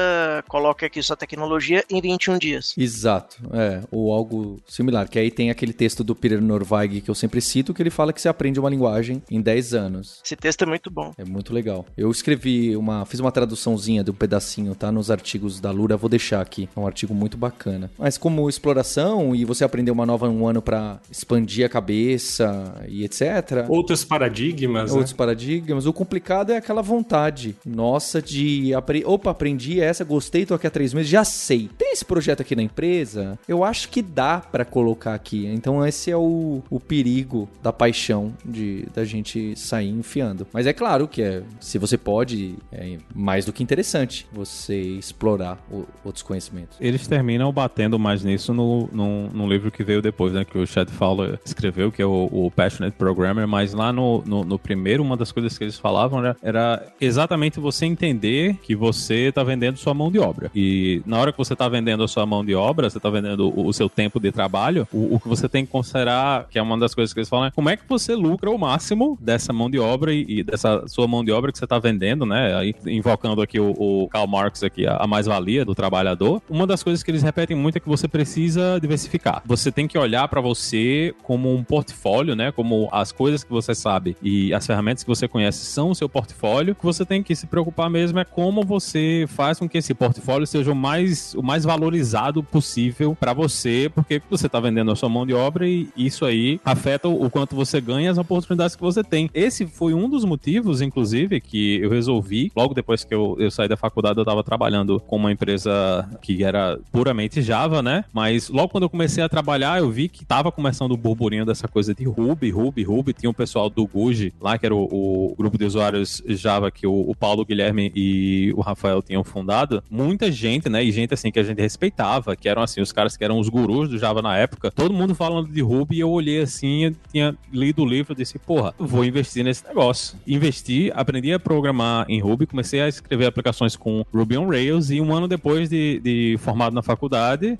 coloque 0.46 0.84
aqui 0.84 1.02
sua 1.02 1.16
tecnologia 1.16 1.82
em 1.90 2.00
21 2.00 2.38
dias. 2.38 2.74
Exato, 2.76 3.36
é, 3.52 3.80
ou 3.90 4.12
algo 4.12 4.60
similar, 4.66 5.08
que 5.08 5.18
aí 5.18 5.30
tem 5.30 5.50
aquele 5.50 5.72
texto 5.72 6.04
do 6.04 6.14
Peter 6.14 6.40
Norvig 6.40 7.00
que 7.00 7.10
eu 7.10 7.14
sempre 7.14 7.40
cito, 7.40 7.72
que 7.72 7.82
ele 7.82 7.90
fala 7.90 8.12
que 8.12 8.20
você 8.20 8.28
aprende 8.28 8.60
uma 8.60 8.68
linguagem 8.68 9.22
em 9.30 9.40
10 9.40 9.74
anos. 9.74 10.20
Esse 10.24 10.36
texto 10.36 10.62
é 10.62 10.66
muito 10.66 10.90
bom. 10.90 11.12
É 11.16 11.24
muito 11.24 11.52
legal. 11.52 11.86
Eu 11.96 12.10
escrevi 12.10 12.76
uma, 12.76 13.06
fiz 13.06 13.20
uma 13.20 13.32
traduçãozinha 13.32 14.04
de 14.04 14.10
um 14.10 14.14
pedacinho, 14.14 14.74
tá? 14.74 14.92
Nos 14.92 15.10
artigos 15.10 15.60
da 15.60 15.70
Lura, 15.70 15.96
vou 15.96 16.10
deixar 16.10 16.42
aqui. 16.42 16.68
É 16.76 16.80
um 16.80 16.86
artigo 16.86 17.14
muito 17.14 17.33
bacana. 17.36 17.90
Mas 17.98 18.18
como 18.18 18.48
exploração 18.48 19.34
e 19.34 19.44
você 19.44 19.64
aprender 19.64 19.90
uma 19.90 20.06
nova 20.06 20.28
um 20.28 20.46
ano 20.46 20.62
para 20.62 21.00
expandir 21.10 21.66
a 21.66 21.68
cabeça 21.68 22.74
e 22.88 23.04
etc. 23.04 23.66
Outros 23.68 24.04
paradigmas. 24.04 24.92
Outros 24.92 25.12
né? 25.12 25.16
paradigmas. 25.16 25.86
O 25.86 25.92
complicado 25.92 26.50
é 26.50 26.56
aquela 26.56 26.82
vontade 26.82 27.56
nossa 27.64 28.20
de. 28.20 28.74
Apre... 28.74 29.04
Opa, 29.04 29.30
aprendi 29.30 29.80
essa, 29.80 30.04
gostei, 30.04 30.46
tô 30.46 30.54
aqui 30.54 30.66
há 30.66 30.70
três 30.70 30.94
meses, 30.94 31.10
já 31.10 31.24
sei. 31.24 31.68
Tem 31.76 31.92
esse 31.92 32.04
projeto 32.04 32.40
aqui 32.40 32.56
na 32.56 32.62
empresa? 32.62 33.38
Eu 33.48 33.64
acho 33.64 33.88
que 33.88 34.02
dá 34.02 34.38
para 34.38 34.64
colocar 34.64 35.14
aqui. 35.14 35.46
Então 35.46 35.84
esse 35.86 36.10
é 36.10 36.16
o, 36.16 36.62
o 36.70 36.80
perigo 36.80 37.48
da 37.62 37.72
paixão 37.72 38.32
de 38.44 38.86
da 38.94 39.04
gente 39.04 39.56
sair 39.56 39.90
enfiando. 39.90 40.46
Mas 40.52 40.66
é 40.66 40.72
claro 40.72 41.08
que 41.08 41.22
é, 41.22 41.42
se 41.60 41.78
você 41.78 41.96
pode, 41.96 42.56
é 42.72 42.98
mais 43.14 43.44
do 43.44 43.52
que 43.52 43.62
interessante 43.62 44.26
você 44.32 44.76
explorar 44.76 45.58
o, 45.70 45.84
outros 46.04 46.22
conhecimentos. 46.22 46.76
Eles 46.80 47.06
terminam 47.06 47.23
terminam 47.24 47.50
batendo 47.50 47.98
mais 47.98 48.22
nisso 48.22 48.52
no, 48.52 48.86
no, 48.92 49.30
no, 49.30 49.48
livro 49.48 49.70
que 49.70 49.82
veio 49.82 50.02
depois, 50.02 50.34
né? 50.34 50.44
Que 50.44 50.58
o 50.58 50.66
Chad 50.66 50.90
Fowler 50.90 51.38
escreveu, 51.42 51.90
que 51.90 52.02
é 52.02 52.06
o, 52.06 52.28
o 52.30 52.50
Passionate 52.50 52.94
Programmer, 52.98 53.48
mas 53.48 53.72
lá 53.72 53.90
no, 53.90 54.22
no, 54.26 54.44
no, 54.44 54.58
primeiro, 54.58 55.02
uma 55.02 55.16
das 55.16 55.32
coisas 55.32 55.56
que 55.56 55.64
eles 55.64 55.78
falavam 55.78 56.18
era, 56.18 56.36
era 56.42 56.86
exatamente 57.00 57.58
você 57.58 57.86
entender 57.86 58.56
que 58.62 58.76
você 58.76 59.28
está 59.28 59.42
vendendo 59.42 59.78
sua 59.78 59.94
mão 59.94 60.12
de 60.12 60.18
obra. 60.18 60.50
E 60.54 61.00
na 61.06 61.18
hora 61.18 61.32
que 61.32 61.38
você 61.38 61.54
está 61.54 61.66
vendendo 61.66 62.04
a 62.04 62.08
sua 62.08 62.26
mão 62.26 62.44
de 62.44 62.54
obra, 62.54 62.90
você 62.90 62.98
está 62.98 63.08
vendendo 63.08 63.48
o, 63.48 63.68
o, 63.68 63.72
seu 63.72 63.88
tempo 63.88 64.20
de 64.20 64.30
trabalho, 64.30 64.86
o, 64.92 65.14
o, 65.14 65.20
que 65.20 65.26
você 65.26 65.48
tem 65.48 65.64
que 65.64 65.72
considerar, 65.72 66.46
que 66.50 66.58
é 66.58 66.62
uma 66.62 66.76
das 66.76 66.94
coisas 66.94 67.14
que 67.14 67.20
eles 67.20 67.28
falam, 67.28 67.46
é 67.46 67.50
como 67.50 67.70
é 67.70 67.76
que 67.76 67.84
você 67.88 68.14
lucra 68.14 68.50
o 68.50 68.58
máximo 68.58 69.16
dessa 69.18 69.50
mão 69.50 69.70
de 69.70 69.78
obra 69.78 70.12
e, 70.12 70.26
e 70.28 70.42
dessa 70.42 70.86
sua 70.88 71.08
mão 71.08 71.24
de 71.24 71.32
obra 71.32 71.50
que 71.50 71.56
você 71.56 71.64
está 71.64 71.78
vendendo, 71.78 72.26
né? 72.26 72.54
Aí, 72.54 72.74
invocando 72.86 73.40
aqui 73.40 73.58
o, 73.58 73.70
o 73.70 74.08
Karl 74.08 74.26
Marx 74.26 74.62
aqui, 74.62 74.86
a, 74.86 74.96
a 74.96 75.06
mais-valia 75.06 75.64
do 75.64 75.74
trabalhador. 75.74 76.42
Uma 76.50 76.66
das 76.66 76.82
coisas 76.82 77.02
que 77.02 77.13
eles 77.14 77.22
repetem 77.22 77.56
muito 77.56 77.76
é 77.76 77.80
que 77.80 77.88
você 77.88 78.08
precisa 78.08 78.78
diversificar. 78.80 79.42
Você 79.46 79.70
tem 79.70 79.86
que 79.86 79.96
olhar 79.96 80.26
para 80.28 80.40
você 80.40 81.14
como 81.22 81.54
um 81.54 81.62
portfólio, 81.62 82.34
né? 82.34 82.50
Como 82.52 82.88
as 82.92 83.12
coisas 83.12 83.44
que 83.44 83.50
você 83.50 83.74
sabe 83.74 84.16
e 84.22 84.52
as 84.52 84.66
ferramentas 84.66 85.04
que 85.04 85.08
você 85.08 85.28
conhece 85.28 85.64
são 85.64 85.90
o 85.90 85.94
seu 85.94 86.08
portfólio. 86.08 86.72
O 86.72 86.74
que 86.74 86.84
você 86.84 87.04
tem 87.04 87.22
que 87.22 87.34
se 87.36 87.46
preocupar 87.46 87.88
mesmo 87.88 88.18
é 88.18 88.24
como 88.24 88.62
você 88.62 89.26
faz 89.28 89.58
com 89.58 89.68
que 89.68 89.78
esse 89.78 89.94
portfólio 89.94 90.46
seja 90.46 90.72
o 90.72 90.74
mais, 90.74 91.34
o 91.34 91.42
mais 91.42 91.64
valorizado 91.64 92.42
possível 92.42 93.16
para 93.18 93.32
você, 93.32 93.90
porque 93.94 94.20
você 94.28 94.48
tá 94.48 94.58
vendendo 94.58 94.90
a 94.90 94.96
sua 94.96 95.08
mão 95.08 95.26
de 95.26 95.32
obra 95.32 95.68
e 95.68 95.88
isso 95.96 96.24
aí 96.24 96.60
afeta 96.64 97.08
o 97.08 97.30
quanto 97.30 97.54
você 97.54 97.80
ganha 97.80 98.10
as 98.10 98.18
oportunidades 98.18 98.74
que 98.74 98.82
você 98.82 99.04
tem. 99.04 99.30
Esse 99.32 99.66
foi 99.66 99.94
um 99.94 100.08
dos 100.08 100.24
motivos, 100.24 100.80
inclusive, 100.80 101.40
que 101.40 101.78
eu 101.80 101.90
resolvi, 101.90 102.50
logo 102.56 102.74
depois 102.74 103.04
que 103.04 103.14
eu, 103.14 103.36
eu 103.38 103.50
saí 103.50 103.68
da 103.68 103.76
faculdade, 103.76 104.18
eu 104.18 104.24
tava 104.24 104.42
trabalhando 104.42 105.00
com 105.00 105.16
uma 105.16 105.30
empresa 105.30 106.08
que 106.20 106.42
era 106.42 106.78
puramente 107.04 107.42
Java, 107.42 107.82
né? 107.82 108.06
Mas 108.14 108.48
logo 108.48 108.70
quando 108.70 108.84
eu 108.84 108.88
comecei 108.88 109.22
a 109.22 109.28
trabalhar, 109.28 109.78
eu 109.78 109.90
vi 109.90 110.08
que 110.08 110.24
tava 110.24 110.50
começando 110.50 110.92
o 110.92 110.96
burburinho 110.96 111.44
dessa 111.44 111.68
coisa 111.68 111.94
de 111.94 112.02
Ruby, 112.04 112.50
Ruby, 112.50 112.82
Ruby. 112.82 113.12
Tinha 113.12 113.28
o 113.28 113.34
pessoal 113.34 113.68
do 113.68 113.86
Guji 113.86 114.32
lá, 114.40 114.56
que 114.56 114.64
era 114.64 114.74
o, 114.74 114.84
o 115.30 115.34
grupo 115.36 115.58
de 115.58 115.66
usuários 115.66 116.22
Java 116.26 116.70
que 116.70 116.86
o, 116.86 117.10
o 117.10 117.14
Paulo 117.14 117.44
Guilherme 117.44 117.92
e 117.94 118.54
o 118.56 118.62
Rafael 118.62 119.02
tinham 119.02 119.22
fundado. 119.22 119.84
Muita 119.90 120.32
gente, 120.32 120.70
né? 120.70 120.82
E 120.82 120.90
gente 120.90 121.12
assim 121.12 121.30
que 121.30 121.38
a 121.38 121.42
gente 121.42 121.60
respeitava, 121.60 122.34
que 122.34 122.48
eram 122.48 122.62
assim, 122.62 122.80
os 122.80 122.90
caras 122.90 123.18
que 123.18 123.24
eram 123.24 123.38
os 123.38 123.50
gurus 123.50 123.90
do 123.90 123.98
Java 123.98 124.22
na 124.22 124.38
época. 124.38 124.70
Todo 124.70 124.94
mundo 124.94 125.14
falando 125.14 125.52
de 125.52 125.60
Ruby 125.60 125.96
e 125.96 126.00
eu 126.00 126.10
olhei 126.10 126.40
assim, 126.40 126.84
eu 126.84 126.94
tinha 127.12 127.36
lido 127.52 127.82
o 127.82 127.86
livro 127.86 128.14
e 128.14 128.16
disse, 128.16 128.38
porra, 128.38 128.72
vou 128.78 129.04
investir 129.04 129.44
nesse 129.44 129.62
negócio. 129.66 130.16
Investi, 130.26 130.90
aprendi 130.94 131.34
a 131.34 131.38
programar 131.38 132.06
em 132.08 132.18
Ruby, 132.18 132.46
comecei 132.46 132.80
a 132.80 132.88
escrever 132.88 133.26
aplicações 133.26 133.76
com 133.76 134.06
Ruby 134.10 134.38
on 134.38 134.48
Rails 134.48 134.90
e 134.90 135.02
um 135.02 135.12
ano 135.12 135.28
depois 135.28 135.68
de, 135.68 136.00
de 136.00 136.36
formado 136.38 136.72
na 136.72 136.82
faculdade, 136.82 136.93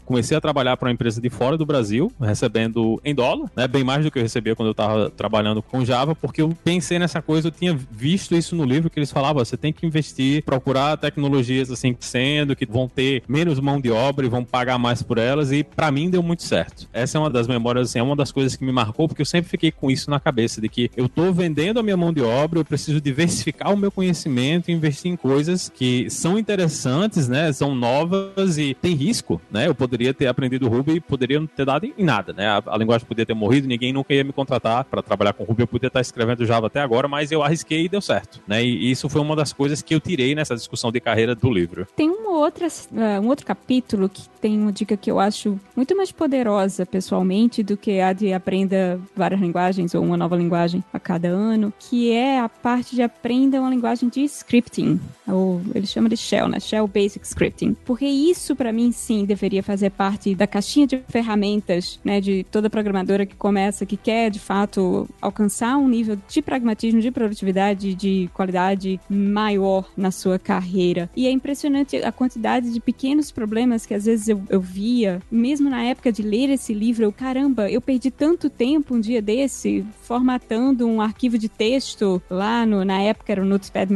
comecei 0.04 0.36
a 0.36 0.40
trabalhar 0.40 0.76
para 0.76 0.88
uma 0.88 0.92
empresa 0.92 1.20
de 1.20 1.30
fora 1.30 1.56
do 1.56 1.66
Brasil, 1.66 2.12
recebendo 2.20 3.00
em 3.04 3.14
dólar, 3.14 3.50
né? 3.56 3.66
Bem 3.66 3.84
mais 3.84 4.04
do 4.04 4.10
que 4.10 4.18
eu 4.18 4.22
recebia 4.22 4.54
quando 4.54 4.68
eu 4.68 4.72
estava 4.72 5.10
trabalhando 5.10 5.62
com 5.62 5.84
Java, 5.84 6.14
porque 6.14 6.42
eu 6.42 6.56
pensei 6.64 6.98
nessa 6.98 7.20
coisa, 7.22 7.48
eu 7.48 7.52
tinha 7.52 7.74
visto 7.90 8.34
isso 8.34 8.54
no 8.54 8.64
livro 8.64 8.90
que 8.90 8.98
eles 8.98 9.10
falavam, 9.10 9.44
você 9.44 9.56
tem 9.56 9.72
que 9.72 9.86
investir, 9.86 10.42
procurar 10.44 10.96
tecnologias 10.96 11.70
assim 11.70 11.96
sendo 12.00 12.54
que 12.54 12.66
vão 12.66 12.88
ter 12.88 13.22
menos 13.28 13.58
mão 13.60 13.80
de 13.80 13.90
obra 13.90 14.26
e 14.26 14.28
vão 14.28 14.44
pagar 14.44 14.78
mais 14.78 15.02
por 15.02 15.18
elas 15.18 15.52
e 15.52 15.62
para 15.64 15.90
mim 15.90 16.10
deu 16.10 16.22
muito 16.22 16.42
certo. 16.42 16.88
Essa 16.92 17.18
é 17.18 17.20
uma 17.20 17.30
das 17.30 17.46
memórias, 17.46 17.90
assim, 17.90 17.98
é 17.98 18.02
uma 18.02 18.16
das 18.16 18.30
coisas 18.30 18.56
que 18.56 18.64
me 18.64 18.72
marcou 18.72 19.08
porque 19.08 19.22
eu 19.22 19.26
sempre 19.26 19.50
fiquei 19.50 19.70
com 19.70 19.90
isso 19.90 20.10
na 20.10 20.20
cabeça 20.20 20.60
de 20.60 20.68
que 20.68 20.90
eu 20.96 21.08
tô 21.08 21.32
vendendo 21.32 21.78
a 21.78 21.82
minha 21.82 21.96
mão 21.96 22.12
de 22.12 22.22
obra, 22.22 22.60
eu 22.60 22.64
preciso 22.64 23.00
diversificar 23.00 23.72
o 23.72 23.76
meu 23.76 23.90
conhecimento, 23.90 24.70
investir 24.70 25.10
em 25.10 25.16
coisas 25.16 25.68
que 25.68 26.08
são 26.10 26.38
interessantes, 26.38 27.28
né? 27.28 27.52
São 27.52 27.74
novas 27.74 28.58
e 28.58 28.74
tem 28.74 28.94
risco, 28.94 29.23
né? 29.50 29.66
Eu 29.66 29.74
poderia 29.74 30.12
ter 30.12 30.26
aprendido 30.26 30.68
Ruby 30.68 30.92
e 30.94 31.00
poderia 31.00 31.40
não 31.40 31.46
ter 31.46 31.64
dado 31.64 31.86
em 31.86 32.04
nada, 32.04 32.32
né? 32.32 32.46
A, 32.46 32.62
a 32.66 32.76
linguagem 32.76 33.06
poderia 33.06 33.26
ter 33.26 33.34
morrido, 33.34 33.66
ninguém 33.66 33.92
nunca 33.92 34.12
ia 34.12 34.24
me 34.24 34.32
contratar 34.32 34.84
para 34.84 35.02
trabalhar 35.02 35.32
com 35.32 35.44
Ruby, 35.44 35.62
eu 35.62 35.66
poderia 35.66 35.88
estar 35.88 36.00
escrevendo 36.00 36.44
Java 36.44 36.66
até 36.66 36.80
agora, 36.80 37.08
mas 37.08 37.32
eu 37.32 37.42
arrisquei 37.42 37.84
e 37.84 37.88
deu 37.88 38.00
certo, 38.00 38.40
né? 38.46 38.62
E 38.64 38.90
isso 38.90 39.08
foi 39.08 39.20
uma 39.20 39.34
das 39.34 39.52
coisas 39.52 39.82
que 39.82 39.94
eu 39.94 40.00
tirei 40.00 40.34
nessa 40.34 40.54
discussão 40.54 40.92
de 40.92 41.00
carreira 41.00 41.34
do 41.34 41.50
livro. 41.50 41.86
Tem 41.96 42.08
uma 42.08 42.38
outra, 42.38 42.66
uh, 42.66 43.20
um 43.22 43.28
outro 43.28 43.46
capítulo 43.46 44.08
que 44.08 44.28
tem 44.40 44.58
uma 44.58 44.72
dica 44.72 44.96
que 44.96 45.10
eu 45.10 45.18
acho 45.18 45.58
muito 45.74 45.96
mais 45.96 46.12
poderosa 46.12 46.84
pessoalmente 46.84 47.62
do 47.62 47.76
que 47.76 48.00
a 48.00 48.12
de 48.12 48.32
aprenda 48.32 49.00
várias 49.16 49.40
linguagens 49.40 49.94
ou 49.94 50.02
uma 50.02 50.16
nova 50.16 50.36
linguagem 50.36 50.84
a 50.92 51.00
cada 51.00 51.28
ano, 51.28 51.72
que 51.78 52.12
é 52.12 52.40
a 52.40 52.48
parte 52.48 52.94
de 52.94 53.02
aprenda 53.02 53.60
uma 53.60 53.70
linguagem 53.70 54.08
de 54.08 54.22
scripting, 54.24 55.00
ou 55.26 55.60
eles 55.74 55.90
chamam 55.90 56.08
de 56.08 56.16
Shell, 56.16 56.48
né? 56.48 56.60
Shell 56.60 56.86
Basic 56.86 57.26
Scripting. 57.26 57.74
Porque 57.84 58.06
isso 58.06 58.54
para 58.54 58.72
mim 58.72 58.92
sim 59.14 59.24
deveria 59.24 59.62
fazer 59.62 59.90
parte 59.90 60.34
da 60.34 60.46
caixinha 60.46 60.86
de 60.86 61.00
ferramentas, 61.08 62.00
né, 62.04 62.20
de 62.20 62.44
toda 62.50 62.68
programadora 62.68 63.24
que 63.24 63.36
começa, 63.36 63.86
que 63.86 63.96
quer 63.96 64.30
de 64.30 64.40
fato 64.40 65.08
alcançar 65.20 65.76
um 65.76 65.88
nível 65.88 66.18
de 66.28 66.42
pragmatismo, 66.42 67.00
de 67.00 67.10
produtividade, 67.10 67.94
de 67.94 68.28
qualidade 68.34 69.00
maior 69.08 69.88
na 69.96 70.10
sua 70.10 70.38
carreira. 70.38 71.08
E 71.16 71.26
é 71.26 71.30
impressionante 71.30 71.96
a 71.96 72.10
quantidade 72.10 72.72
de 72.72 72.80
pequenos 72.80 73.30
problemas 73.30 73.86
que 73.86 73.94
às 73.94 74.04
vezes 74.04 74.28
eu, 74.28 74.42
eu 74.48 74.60
via, 74.60 75.22
mesmo 75.30 75.70
na 75.70 75.84
época 75.84 76.10
de 76.10 76.22
ler 76.22 76.50
esse 76.50 76.74
livro, 76.74 77.04
eu, 77.04 77.12
caramba, 77.12 77.70
eu 77.70 77.80
perdi 77.80 78.10
tanto 78.10 78.50
tempo 78.50 78.94
um 78.94 79.00
dia 79.00 79.22
desse 79.22 79.84
formatando 80.02 80.86
um 80.86 81.00
arquivo 81.00 81.38
de 81.38 81.48
texto 81.48 82.20
lá 82.28 82.66
no, 82.66 82.84
na 82.84 83.00
época 83.00 83.32
era 83.32 83.42
o 83.42 83.44
Notepad++, 83.44 83.86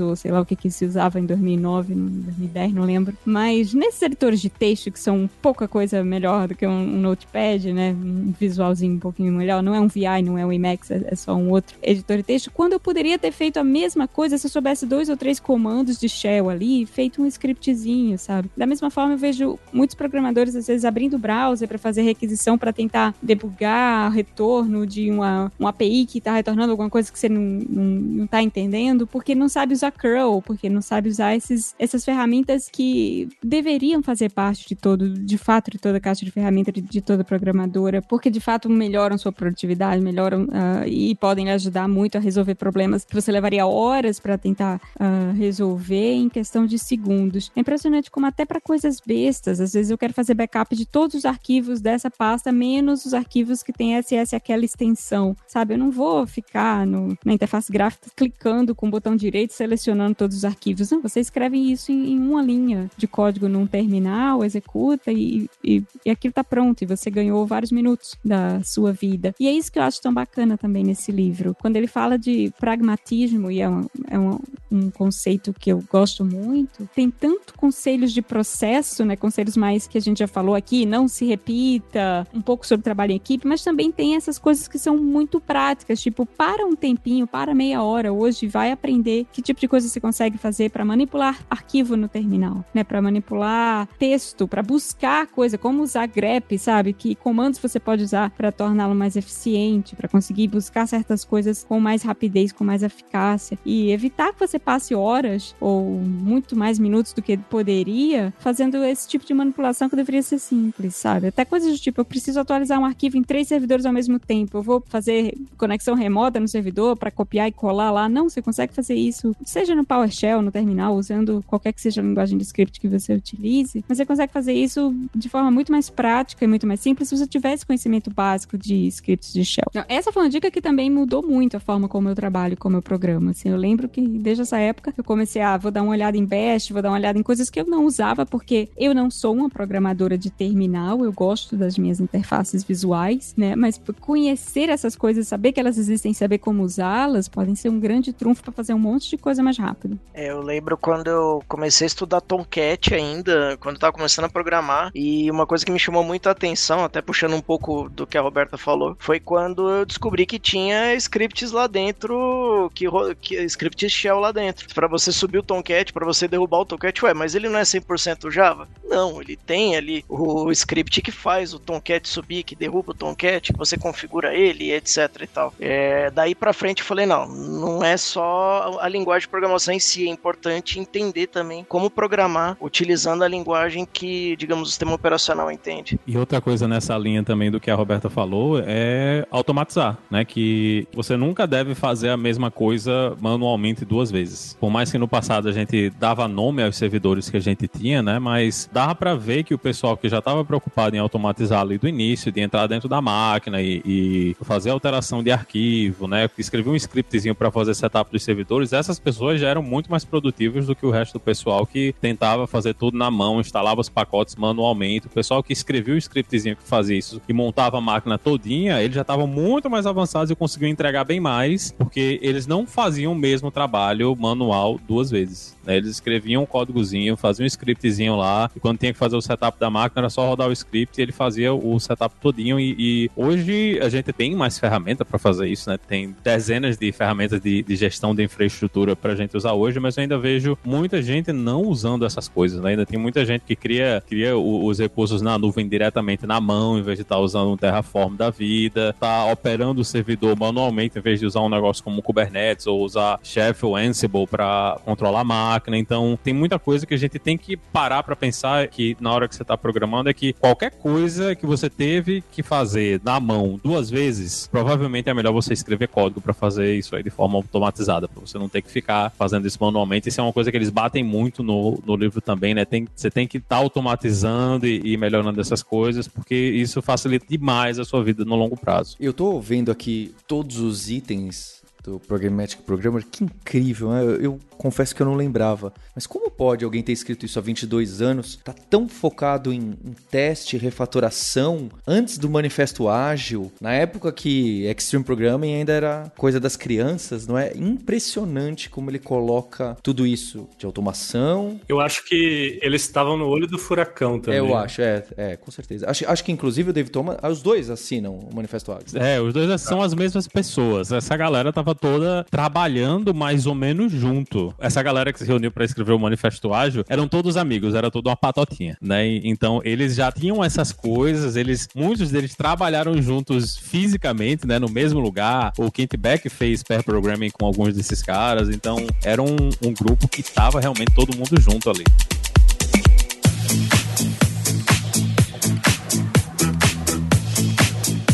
ou 0.00 0.16
sei 0.16 0.30
lá 0.30 0.40
o 0.40 0.46
que 0.46 0.56
que 0.56 0.70
se 0.70 0.84
usava 0.84 1.18
em 1.18 1.24
2009, 1.24 1.94
2010, 1.94 2.72
não 2.74 2.84
lembro. 2.84 3.16
Mas 3.24 3.72
nesses 3.72 4.02
editores 4.02 4.40
de 4.40 4.49
texto 4.50 4.90
que 4.90 4.98
são 4.98 5.28
pouca 5.40 5.66
coisa 5.66 6.02
melhor 6.04 6.48
do 6.48 6.54
que 6.54 6.66
um, 6.66 6.70
um 6.70 7.00
Notepad, 7.00 7.72
né, 7.72 7.92
um 7.92 8.32
visualzinho 8.38 8.94
um 8.94 8.98
pouquinho 8.98 9.32
melhor, 9.32 9.62
não 9.62 9.74
é 9.74 9.80
um 9.80 9.88
VI, 9.88 10.22
não 10.24 10.36
é 10.36 10.44
um 10.44 10.52
Emacs, 10.52 10.90
é, 10.90 11.02
é 11.06 11.14
só 11.14 11.34
um 11.34 11.50
outro 11.50 11.76
editor 11.82 12.16
de 12.18 12.22
texto, 12.22 12.50
quando 12.50 12.72
eu 12.72 12.80
poderia 12.80 13.18
ter 13.18 13.32
feito 13.32 13.58
a 13.58 13.64
mesma 13.64 14.06
coisa 14.06 14.36
se 14.38 14.46
eu 14.46 14.50
soubesse 14.50 14.86
dois 14.86 15.08
ou 15.08 15.16
três 15.16 15.38
comandos 15.38 15.98
de 15.98 16.08
shell 16.08 16.50
ali, 16.50 16.86
feito 16.86 17.22
um 17.22 17.26
scriptzinho, 17.26 18.18
sabe? 18.18 18.50
Da 18.56 18.66
mesma 18.66 18.90
forma, 18.90 19.14
eu 19.14 19.18
vejo 19.18 19.58
muitos 19.72 19.94
programadores 19.94 20.54
às 20.56 20.66
vezes 20.66 20.84
abrindo 20.84 21.14
o 21.14 21.18
browser 21.18 21.68
para 21.68 21.78
fazer 21.78 22.02
requisição 22.02 22.58
para 22.58 22.72
tentar 22.72 23.14
debugar 23.22 24.12
retorno 24.12 24.86
de 24.86 25.10
uma, 25.10 25.52
uma 25.58 25.70
API 25.70 26.06
que 26.06 26.18
está 26.18 26.34
retornando 26.34 26.70
alguma 26.70 26.90
coisa 26.90 27.10
que 27.10 27.18
você 27.18 27.28
não, 27.28 27.40
não, 27.40 27.84
não 27.84 28.26
tá 28.26 28.42
entendendo, 28.42 29.06
porque 29.06 29.34
não 29.34 29.48
sabe 29.48 29.74
usar 29.74 29.90
curl, 29.90 30.40
porque 30.42 30.68
não 30.68 30.82
sabe 30.82 31.08
usar 31.08 31.36
esses, 31.36 31.74
essas 31.78 32.04
ferramentas 32.04 32.68
que 32.70 33.28
deveriam 33.42 34.02
fazer 34.02 34.29
parte 34.30 34.66
de 34.68 34.74
todo, 34.74 35.08
de 35.08 35.38
fato, 35.38 35.70
de 35.70 35.78
toda 35.78 35.98
a 35.98 36.00
caixa 36.00 36.24
de 36.24 36.30
ferramentas 36.30 36.72
de, 36.72 36.80
de 36.80 37.00
toda 37.00 37.24
programadora, 37.24 38.02
porque 38.02 38.30
de 38.30 38.40
fato 38.40 38.68
melhoram 38.68 39.18
sua 39.18 39.32
produtividade, 39.32 40.02
melhoram 40.02 40.44
uh, 40.44 40.86
e 40.86 41.14
podem 41.16 41.46
lhe 41.46 41.50
ajudar 41.50 41.88
muito 41.88 42.16
a 42.16 42.20
resolver 42.20 42.54
problemas 42.54 43.04
que 43.04 43.14
você 43.14 43.30
levaria 43.32 43.66
horas 43.66 44.18
para 44.20 44.38
tentar 44.38 44.80
uh, 44.96 45.36
resolver 45.36 46.14
em 46.14 46.28
questão 46.28 46.66
de 46.66 46.78
segundos. 46.78 47.50
É 47.54 47.60
impressionante 47.60 48.10
como 48.10 48.26
até 48.26 48.44
para 48.44 48.60
coisas 48.60 49.00
bestas, 49.04 49.60
às 49.60 49.72
vezes 49.72 49.90
eu 49.90 49.98
quero 49.98 50.12
fazer 50.12 50.34
backup 50.34 50.74
de 50.74 50.86
todos 50.86 51.16
os 51.16 51.24
arquivos 51.24 51.80
dessa 51.80 52.10
pasta, 52.10 52.52
menos 52.52 53.04
os 53.04 53.14
arquivos 53.14 53.62
que 53.62 53.72
tem 53.72 54.00
SS 54.00 54.34
aquela 54.34 54.64
extensão, 54.64 55.36
sabe? 55.46 55.74
Eu 55.74 55.78
não 55.78 55.90
vou 55.90 56.26
ficar 56.26 56.86
no, 56.86 57.16
na 57.24 57.32
interface 57.32 57.72
gráfica 57.72 58.10
clicando 58.14 58.74
com 58.74 58.88
o 58.88 58.90
botão 58.90 59.16
direito, 59.16 59.52
selecionando 59.52 60.14
todos 60.14 60.36
os 60.36 60.44
arquivos. 60.44 60.90
Não, 60.90 61.00
você 61.00 61.20
escreve 61.20 61.56
isso 61.56 61.92
em, 61.92 62.12
em 62.12 62.18
uma 62.18 62.42
linha 62.42 62.90
de 62.96 63.06
código 63.06 63.48
num 63.48 63.66
terminal, 63.66 64.19
executa 64.44 65.12
e, 65.12 65.48
e, 65.64 65.82
e 66.04 66.10
aquilo 66.10 66.32
tá 66.32 66.44
pronto, 66.44 66.82
e 66.82 66.86
você 66.86 67.10
ganhou 67.10 67.46
vários 67.46 67.72
minutos 67.72 68.16
da 68.24 68.62
sua 68.62 68.92
vida. 68.92 69.34
E 69.38 69.46
é 69.46 69.52
isso 69.52 69.70
que 69.70 69.78
eu 69.78 69.82
acho 69.82 70.00
tão 70.00 70.12
bacana 70.12 70.56
também 70.56 70.84
nesse 70.84 71.12
livro. 71.12 71.56
Quando 71.60 71.76
ele 71.76 71.86
fala 71.86 72.18
de 72.18 72.52
pragmatismo, 72.58 73.50
e 73.50 73.60
é 73.60 73.68
um, 73.68 73.86
é 74.08 74.18
um, 74.18 74.38
um 74.70 74.90
conceito 74.90 75.52
que 75.52 75.70
eu 75.70 75.82
gosto 75.90 76.24
muito, 76.24 76.88
tem 76.94 77.10
tanto 77.10 77.54
conselhos 77.54 78.12
de 78.12 78.22
processo, 78.22 79.04
né? 79.04 79.16
Conselhos 79.16 79.56
mais 79.56 79.86
que 79.86 79.98
a 79.98 80.00
gente 80.00 80.18
já 80.18 80.28
falou 80.28 80.54
aqui, 80.54 80.86
não 80.86 81.08
se 81.08 81.24
repita, 81.24 82.26
um 82.32 82.40
pouco 82.40 82.66
sobre 82.66 82.84
trabalho 82.84 83.12
em 83.12 83.16
equipe, 83.16 83.46
mas 83.46 83.62
também 83.62 83.90
tem 83.90 84.16
essas 84.16 84.38
coisas 84.38 84.68
que 84.68 84.78
são 84.78 84.96
muito 84.96 85.40
práticas, 85.40 86.00
tipo, 86.00 86.24
para 86.26 86.66
um 86.66 86.74
tempinho, 86.74 87.26
para 87.26 87.54
meia 87.54 87.82
hora 87.82 88.12
hoje, 88.12 88.46
vai 88.46 88.70
aprender 88.70 89.26
que 89.32 89.42
tipo 89.42 89.60
de 89.60 89.68
coisa 89.68 89.88
você 89.88 90.00
consegue 90.00 90.38
fazer 90.38 90.70
para 90.70 90.84
manipular 90.84 91.38
arquivo 91.48 91.96
no 91.96 92.08
terminal, 92.08 92.64
né? 92.74 92.84
Para 92.84 93.00
manipular 93.02 93.88
texto, 93.98 94.09
para 94.48 94.62
buscar 94.62 95.26
coisa, 95.26 95.58
como 95.58 95.82
usar 95.82 96.06
grep, 96.06 96.58
sabe? 96.58 96.92
Que 96.92 97.14
comandos 97.14 97.58
você 97.58 97.78
pode 97.78 98.02
usar 98.02 98.30
para 98.30 98.50
torná-lo 98.50 98.94
mais 98.94 99.16
eficiente, 99.16 99.94
para 99.94 100.08
conseguir 100.08 100.48
buscar 100.48 100.86
certas 100.86 101.24
coisas 101.24 101.64
com 101.64 101.80
mais 101.80 102.02
rapidez, 102.02 102.52
com 102.52 102.64
mais 102.64 102.82
eficácia 102.82 103.58
e 103.64 103.90
evitar 103.90 104.32
que 104.32 104.40
você 104.40 104.58
passe 104.58 104.94
horas 104.94 105.54
ou 105.60 105.84
muito 106.00 106.56
mais 106.56 106.78
minutos 106.78 107.12
do 107.12 107.22
que 107.22 107.36
poderia 107.36 108.32
fazendo 108.38 108.82
esse 108.84 109.08
tipo 109.08 109.24
de 109.24 109.34
manipulação 109.34 109.88
que 109.88 109.96
deveria 109.96 110.22
ser 110.22 110.38
simples, 110.38 110.96
sabe? 110.96 111.28
Até 111.28 111.44
coisas 111.44 111.72
do 111.72 111.78
tipo, 111.78 112.00
eu 112.00 112.04
preciso 112.04 112.40
atualizar 112.40 112.78
um 112.78 112.84
arquivo 112.84 113.16
em 113.16 113.22
três 113.22 113.48
servidores 113.48 113.86
ao 113.86 113.92
mesmo 113.92 114.18
tempo, 114.18 114.58
eu 114.58 114.62
vou 114.62 114.82
fazer 114.86 115.34
conexão 115.56 115.94
remota 115.94 116.40
no 116.40 116.48
servidor 116.48 116.96
para 116.96 117.10
copiar 117.10 117.48
e 117.48 117.52
colar 117.52 117.90
lá. 117.90 118.08
Não, 118.08 118.28
você 118.28 118.42
consegue 118.42 118.74
fazer 118.74 118.94
isso, 118.94 119.34
seja 119.44 119.74
no 119.74 119.84
PowerShell, 119.84 120.42
no 120.42 120.50
terminal, 120.50 120.94
usando 120.96 121.44
qualquer 121.46 121.72
que 121.72 121.80
seja 121.80 122.00
a 122.00 122.04
linguagem 122.04 122.36
de 122.36 122.44
script 122.44 122.80
que 122.80 122.88
você 122.88 123.14
utilize, 123.14 123.84
mas 123.88 123.99
você 124.00 124.06
consegue 124.06 124.32
fazer 124.32 124.52
isso 124.52 124.94
de 125.14 125.28
forma 125.28 125.50
muito 125.50 125.70
mais 125.70 125.90
prática 125.90 126.44
e 126.44 126.48
muito 126.48 126.66
mais 126.66 126.80
simples 126.80 127.08
se 127.08 127.16
você 127.16 127.26
tiver 127.26 127.52
esse 127.52 127.66
conhecimento 127.66 128.10
básico 128.10 128.56
de 128.56 128.86
scripts 128.86 129.32
de 129.32 129.44
shell. 129.44 129.66
Então, 129.70 129.84
essa 129.88 130.10
foi 130.10 130.22
uma 130.22 130.28
dica 130.28 130.50
que 130.50 130.60
também 130.60 130.90
mudou 130.90 131.22
muito 131.22 131.56
a 131.56 131.60
forma 131.60 131.88
como 131.88 132.08
eu 132.08 132.14
trabalho, 132.14 132.56
como 132.56 132.76
eu 132.76 132.82
programo. 132.82 133.30
Assim, 133.30 133.50
eu 133.50 133.56
lembro 133.56 133.88
que 133.88 134.00
desde 134.00 134.42
essa 134.42 134.58
época 134.58 134.92
eu 134.96 135.04
comecei 135.04 135.42
a, 135.42 135.56
vou 135.56 135.70
dar 135.70 135.82
uma 135.82 135.92
olhada 135.92 136.16
em 136.16 136.24
Bash, 136.24 136.70
vou 136.70 136.82
dar 136.82 136.90
uma 136.90 136.96
olhada 136.96 137.18
em 137.18 137.22
coisas 137.22 137.50
que 137.50 137.60
eu 137.60 137.66
não 137.66 137.84
usava, 137.84 138.24
porque 138.24 138.68
eu 138.76 138.94
não 138.94 139.10
sou 139.10 139.34
uma 139.34 139.50
programadora 139.50 140.16
de 140.16 140.30
terminal, 140.30 141.04
eu 141.04 141.12
gosto 141.12 141.56
das 141.56 141.76
minhas 141.76 142.00
interfaces 142.00 142.64
visuais, 142.64 143.34
né? 143.36 143.54
Mas 143.54 143.80
conhecer 144.00 144.68
essas 144.68 144.96
coisas, 144.96 145.28
saber 145.28 145.52
que 145.52 145.60
elas 145.60 145.76
existem, 145.76 146.14
saber 146.14 146.38
como 146.38 146.62
usá-las, 146.62 147.28
podem 147.28 147.54
ser 147.54 147.68
um 147.68 147.78
grande 147.78 148.12
trunfo 148.12 148.42
para 148.42 148.52
fazer 148.52 148.72
um 148.72 148.78
monte 148.78 149.10
de 149.10 149.18
coisa 149.18 149.42
mais 149.42 149.58
rápido. 149.58 149.98
É, 150.14 150.30
eu 150.30 150.40
lembro 150.40 150.76
quando 150.76 151.08
eu 151.08 151.42
comecei 151.46 151.84
a 151.84 151.88
estudar 151.88 152.20
Tomcat 152.20 152.94
ainda, 152.94 153.56
quando 153.60 153.74
eu 153.74 153.80
tava 153.80 153.89
começando 153.92 154.26
a 154.26 154.28
programar, 154.28 154.90
e 154.94 155.30
uma 155.30 155.46
coisa 155.46 155.64
que 155.64 155.72
me 155.72 155.78
chamou 155.78 156.02
muito 156.02 156.28
a 156.28 156.32
atenção, 156.32 156.84
até 156.84 157.00
puxando 157.00 157.34
um 157.34 157.40
pouco 157.40 157.88
do 157.88 158.06
que 158.06 158.18
a 158.18 158.22
Roberta 158.22 158.56
falou, 158.56 158.96
foi 158.98 159.20
quando 159.20 159.68
eu 159.68 159.86
descobri 159.86 160.26
que 160.26 160.38
tinha 160.38 160.94
scripts 160.94 161.52
lá 161.52 161.66
dentro, 161.66 162.70
que, 162.74 162.86
que 163.20 163.36
scripts 163.44 163.92
shell 163.92 164.18
lá 164.18 164.32
dentro. 164.32 164.66
Para 164.74 164.86
você 164.86 165.12
subir 165.12 165.38
o 165.38 165.42
Tomcat, 165.42 165.92
para 165.92 166.06
você 166.06 166.26
derrubar 166.28 166.60
o 166.60 166.64
Tomcat, 166.64 167.04
ué, 167.04 167.14
mas 167.14 167.34
ele 167.34 167.48
não 167.48 167.58
é 167.58 167.62
100% 167.62 168.30
Java? 168.30 168.68
Não, 168.84 169.20
ele 169.20 169.36
tem 169.36 169.76
ali 169.76 170.04
o 170.08 170.50
script 170.50 171.02
que 171.02 171.12
faz 171.12 171.54
o 171.54 171.58
Tomcat 171.58 172.08
subir, 172.08 172.42
que 172.42 172.56
derruba 172.56 172.92
o 172.92 172.94
Tomcat, 172.94 173.52
que 173.52 173.58
você 173.58 173.76
configura 173.76 174.34
ele, 174.34 174.72
etc 174.72 175.08
e 175.20 175.26
tal. 175.26 175.54
É, 175.60 176.10
daí 176.10 176.34
pra 176.34 176.52
frente 176.52 176.80
eu 176.80 176.86
falei, 176.86 177.06
não, 177.06 177.26
não 177.26 177.84
é 177.84 177.96
só 177.96 178.78
a 178.80 178.88
linguagem 178.88 179.26
de 179.26 179.28
programação 179.28 179.74
em 179.74 179.80
si, 179.80 180.06
é 180.06 180.10
importante 180.10 180.78
entender 180.78 181.26
também 181.26 181.64
como 181.64 181.90
programar 181.90 182.56
utilizando 182.60 183.22
a 183.22 183.28
linguagem 183.28 183.79
que, 183.84 184.36
digamos, 184.36 184.68
o 184.68 184.70
sistema 184.70 184.92
operacional 184.92 185.50
entende. 185.50 185.98
E 186.06 186.16
outra 186.16 186.40
coisa 186.40 186.66
nessa 186.66 186.96
linha 186.96 187.22
também 187.22 187.50
do 187.50 187.60
que 187.60 187.70
a 187.70 187.74
Roberta 187.74 188.08
falou 188.08 188.60
é 188.64 189.26
automatizar, 189.30 189.98
né? 190.10 190.24
Que 190.24 190.86
você 190.92 191.16
nunca 191.16 191.46
deve 191.46 191.74
fazer 191.74 192.10
a 192.10 192.16
mesma 192.16 192.50
coisa 192.50 193.16
manualmente 193.20 193.84
duas 193.84 194.10
vezes. 194.10 194.56
Por 194.60 194.70
mais 194.70 194.90
que 194.90 194.98
no 194.98 195.08
passado 195.08 195.48
a 195.48 195.52
gente 195.52 195.90
dava 195.90 196.26
nome 196.28 196.62
aos 196.62 196.76
servidores 196.76 197.28
que 197.30 197.36
a 197.36 197.40
gente 197.40 197.68
tinha, 197.68 198.02
né? 198.02 198.18
Mas 198.18 198.68
dava 198.72 198.94
para 198.94 199.14
ver 199.14 199.44
que 199.44 199.54
o 199.54 199.58
pessoal 199.58 199.96
que 199.96 200.08
já 200.08 200.18
estava 200.18 200.44
preocupado 200.44 200.96
em 200.96 200.98
automatizar 200.98 201.60
ali 201.60 201.78
do 201.78 201.88
início, 201.88 202.32
de 202.32 202.40
entrar 202.40 202.66
dentro 202.66 202.88
da 202.88 203.00
máquina 203.00 203.60
e, 203.60 203.82
e 203.84 204.36
fazer 204.42 204.70
alteração 204.70 205.22
de 205.22 205.30
arquivo, 205.30 206.06
né? 206.06 206.28
Escrever 206.38 206.70
um 206.70 206.76
scriptzinho 206.76 207.34
para 207.34 207.50
fazer 207.50 207.74
setup 207.74 208.10
dos 208.10 208.22
servidores, 208.22 208.72
essas 208.72 208.98
pessoas 208.98 209.40
já 209.40 209.48
eram 209.48 209.62
muito 209.62 209.90
mais 209.90 210.04
produtivas 210.04 210.66
do 210.66 210.74
que 210.74 210.86
o 210.86 210.90
resto 210.90 211.14
do 211.14 211.20
pessoal 211.20 211.66
que 211.66 211.94
tentava 212.00 212.46
fazer 212.46 212.74
tudo 212.74 212.96
na 212.96 213.10
mão, 213.10 213.40
instalava 213.70 213.80
os 213.80 213.88
pacotes 213.88 214.36
manualmente. 214.36 215.06
O 215.06 215.10
pessoal 215.10 215.42
que 215.42 215.52
escrevia 215.52 215.94
o 215.94 215.98
scriptzinho 215.98 216.56
que 216.56 216.62
fazia 216.62 216.96
isso 216.96 217.20
e 217.28 217.32
montava 217.32 217.78
a 217.78 217.80
máquina 217.80 218.18
todinha, 218.18 218.82
eles 218.82 218.94
já 218.94 219.02
estavam 219.02 219.26
muito 219.26 219.70
mais 219.70 219.86
avançados 219.86 220.30
e 220.30 220.34
conseguiam 220.34 220.70
entregar 220.70 221.04
bem 221.04 221.20
mais, 221.20 221.72
porque 221.72 222.18
eles 222.22 222.46
não 222.46 222.66
faziam 222.66 223.12
o 223.12 223.16
mesmo 223.16 223.50
trabalho 223.50 224.14
manual 224.16 224.78
duas 224.86 225.10
vezes. 225.10 225.56
Né? 225.70 225.76
Eles 225.76 225.90
escreviam 225.90 226.42
um 226.42 226.46
códigozinho, 226.46 227.16
faziam 227.16 227.44
um 227.44 227.46
scriptzinho 227.46 228.16
lá, 228.16 228.50
e 228.56 228.60
quando 228.60 228.78
tinha 228.78 228.92
que 228.92 228.98
fazer 228.98 229.16
o 229.16 229.22
setup 229.22 229.58
da 229.58 229.70
máquina, 229.70 230.02
era 230.02 230.10
só 230.10 230.26
rodar 230.26 230.48
o 230.48 230.52
script 230.52 230.98
e 230.98 231.02
ele 231.02 231.12
fazia 231.12 231.54
o 231.54 231.78
setup 231.78 232.14
todinho. 232.20 232.58
E, 232.58 232.74
e 232.78 233.10
hoje 233.14 233.78
a 233.80 233.88
gente 233.88 234.12
tem 234.12 234.34
mais 234.34 234.58
ferramenta 234.58 235.04
para 235.04 235.18
fazer 235.18 235.46
isso, 235.46 235.70
né? 235.70 235.78
Tem 235.78 236.14
dezenas 236.24 236.76
de 236.76 236.90
ferramentas 236.90 237.40
de, 237.40 237.62
de 237.62 237.76
gestão 237.76 238.14
de 238.14 238.24
infraestrutura 238.24 238.96
para 238.96 239.12
a 239.12 239.16
gente 239.16 239.36
usar 239.36 239.52
hoje, 239.52 239.78
mas 239.78 239.96
eu 239.96 240.02
ainda 240.02 240.18
vejo 240.18 240.58
muita 240.64 241.00
gente 241.00 241.32
não 241.32 241.62
usando 241.62 242.04
essas 242.04 242.26
coisas, 242.26 242.60
né? 242.60 242.70
Ainda 242.70 242.84
tem 242.84 242.98
muita 242.98 243.24
gente 243.24 243.42
que 243.42 243.54
cria, 243.54 244.02
cria 244.08 244.36
os 244.36 244.78
recursos 244.78 245.22
na 245.22 245.38
nuvem 245.38 245.68
diretamente 245.68 246.26
na 246.26 246.40
mão, 246.40 246.78
em 246.78 246.82
vez 246.82 246.98
de 246.98 247.02
estar 247.02 247.16
tá 247.16 247.20
usando 247.20 247.52
um 247.52 247.56
Terraform 247.56 248.16
da 248.16 248.30
vida, 248.30 248.94
tá 248.98 249.26
operando 249.26 249.80
o 249.80 249.84
servidor 249.84 250.36
manualmente, 250.36 250.98
em 250.98 251.02
vez 251.02 251.20
de 251.20 251.26
usar 251.26 251.40
um 251.40 251.48
negócio 251.48 251.84
como 251.84 252.02
Kubernetes 252.02 252.66
ou 252.66 252.80
usar 252.80 253.20
Chef 253.22 253.64
ou 253.64 253.76
Ansible 253.76 254.26
para 254.26 254.78
controlar 254.84 255.20
a 255.20 255.24
máquina. 255.24 255.59
Então, 255.68 256.18
tem 256.22 256.32
muita 256.32 256.58
coisa 256.58 256.86
que 256.86 256.94
a 256.94 256.96
gente 256.96 257.18
tem 257.18 257.36
que 257.36 257.56
parar 257.56 258.02
para 258.02 258.16
pensar 258.16 258.68
que 258.68 258.96
na 259.00 259.12
hora 259.12 259.28
que 259.28 259.34
você 259.34 259.42
está 259.42 259.56
programando 259.56 260.08
é 260.08 260.14
que 260.14 260.32
qualquer 260.34 260.70
coisa 260.70 261.34
que 261.34 261.46
você 261.46 261.68
teve 261.68 262.22
que 262.32 262.42
fazer 262.42 263.00
na 263.04 263.18
mão 263.20 263.60
duas 263.62 263.90
vezes, 263.90 264.48
provavelmente 264.50 265.08
é 265.08 265.14
melhor 265.14 265.32
você 265.32 265.52
escrever 265.52 265.88
código 265.88 266.20
para 266.20 266.32
fazer 266.32 266.74
isso 266.76 266.94
aí 266.96 267.02
de 267.02 267.10
forma 267.10 267.36
automatizada, 267.36 268.08
para 268.08 268.20
você 268.20 268.38
não 268.38 268.48
ter 268.48 268.62
que 268.62 268.70
ficar 268.70 269.10
fazendo 269.10 269.46
isso 269.46 269.58
manualmente. 269.60 270.08
Isso 270.08 270.20
é 270.20 270.24
uma 270.24 270.32
coisa 270.32 270.50
que 270.50 270.56
eles 270.56 270.70
batem 270.70 271.02
muito 271.02 271.42
no, 271.42 271.80
no 271.84 271.96
livro 271.96 272.20
também, 272.20 272.54
né? 272.54 272.64
Tem, 272.64 272.86
você 272.94 273.10
tem 273.10 273.26
que 273.26 273.38
estar 273.38 273.56
tá 273.56 273.62
automatizando 273.62 274.66
e, 274.66 274.80
e 274.84 274.96
melhorando 274.96 275.40
essas 275.40 275.62
coisas, 275.62 276.08
porque 276.08 276.34
isso 276.34 276.80
facilita 276.82 277.26
demais 277.28 277.78
a 277.78 277.84
sua 277.84 278.02
vida 278.02 278.24
no 278.24 278.36
longo 278.36 278.56
prazo. 278.56 278.96
Eu 279.00 279.12
tô 279.12 279.40
vendo 279.40 279.70
aqui 279.70 280.14
todos 280.26 280.58
os 280.58 280.90
itens 280.90 281.59
do 281.82 281.98
Programmatic 282.00 282.62
Programmer, 282.62 283.04
que 283.04 283.24
incrível, 283.24 283.90
né? 283.90 284.02
Eu, 284.02 284.20
eu 284.20 284.40
confesso 284.60 284.94
que 284.94 285.00
eu 285.00 285.06
não 285.06 285.14
lembrava. 285.14 285.72
Mas 285.94 286.06
como 286.06 286.30
pode 286.30 286.64
alguém 286.64 286.82
ter 286.82 286.92
escrito 286.92 287.24
isso 287.24 287.38
há 287.38 287.42
22 287.42 288.02
anos, 288.02 288.38
tá 288.44 288.52
tão 288.52 288.88
focado 288.88 289.52
em, 289.52 289.74
em 289.84 289.94
teste, 290.10 290.58
refatoração, 290.58 291.70
antes 291.86 292.18
do 292.18 292.28
manifesto 292.28 292.88
ágil, 292.88 293.50
na 293.60 293.72
época 293.72 294.12
que 294.12 294.64
Extreme 294.66 295.04
Programming 295.04 295.54
ainda 295.54 295.72
era 295.72 296.12
coisa 296.16 296.38
das 296.38 296.56
crianças, 296.56 297.26
não 297.26 297.38
é? 297.38 297.52
Impressionante 297.56 298.68
como 298.68 298.90
ele 298.90 298.98
coloca 298.98 299.76
tudo 299.82 300.06
isso 300.06 300.48
de 300.58 300.66
automação. 300.66 301.60
Eu 301.68 301.80
acho 301.80 302.04
que 302.04 302.58
eles 302.62 302.82
estavam 302.82 303.16
no 303.16 303.26
olho 303.26 303.46
do 303.46 303.58
furacão 303.58 304.20
também. 304.20 304.38
É, 304.38 304.42
eu 304.42 304.54
acho, 304.54 304.82
é, 304.82 305.04
é 305.16 305.36
com 305.36 305.50
certeza. 305.50 305.88
Acho, 305.88 306.08
acho 306.08 306.24
que 306.24 306.32
inclusive 306.32 306.70
o 306.70 306.72
David 306.72 306.92
Thomas, 306.92 307.16
os 307.22 307.40
dois 307.40 307.70
assinam 307.70 308.18
o 308.18 308.34
manifesto 308.34 308.72
ágil. 308.72 309.00
É, 309.00 309.20
os 309.20 309.32
dois 309.32 309.60
são 309.60 309.80
as 309.80 309.94
mesmas 309.94 310.28
pessoas. 310.28 310.92
Essa 310.92 311.16
galera 311.16 311.52
tava 311.52 311.69
toda 311.74 312.24
trabalhando 312.30 313.14
mais 313.14 313.46
ou 313.46 313.54
menos 313.54 313.92
junto 313.92 314.54
essa 314.58 314.82
galera 314.82 315.12
que 315.12 315.18
se 315.18 315.24
reuniu 315.24 315.50
para 315.50 315.64
escrever 315.64 315.92
o 315.92 315.98
Manifesto 315.98 316.52
Ágil 316.52 316.84
eram 316.88 317.08
todos 317.08 317.36
amigos, 317.36 317.74
era 317.74 317.90
toda 317.90 318.10
uma 318.10 318.16
patotinha, 318.16 318.76
né? 318.80 319.06
Então 319.24 319.60
eles 319.64 319.94
já 319.94 320.10
tinham 320.12 320.42
essas 320.44 320.72
coisas, 320.72 321.36
eles 321.36 321.68
muitos 321.74 322.10
deles 322.10 322.34
trabalharam 322.34 323.00
juntos 323.00 323.56
fisicamente, 323.56 324.46
né, 324.46 324.58
no 324.58 324.68
mesmo 324.68 325.00
lugar. 325.00 325.52
O 325.58 325.70
Kent 325.70 325.96
Beck 325.96 326.28
fez 326.28 326.62
pair 326.62 326.82
programming 326.82 327.30
com 327.30 327.46
alguns 327.46 327.74
desses 327.74 328.02
caras, 328.02 328.48
então 328.48 328.86
era 329.02 329.22
um, 329.22 329.36
um 329.64 329.72
grupo 329.72 330.08
que 330.08 330.20
estava 330.20 330.60
realmente 330.60 330.92
todo 330.94 331.16
mundo 331.16 331.40
junto 331.40 331.70
ali. 331.70 331.84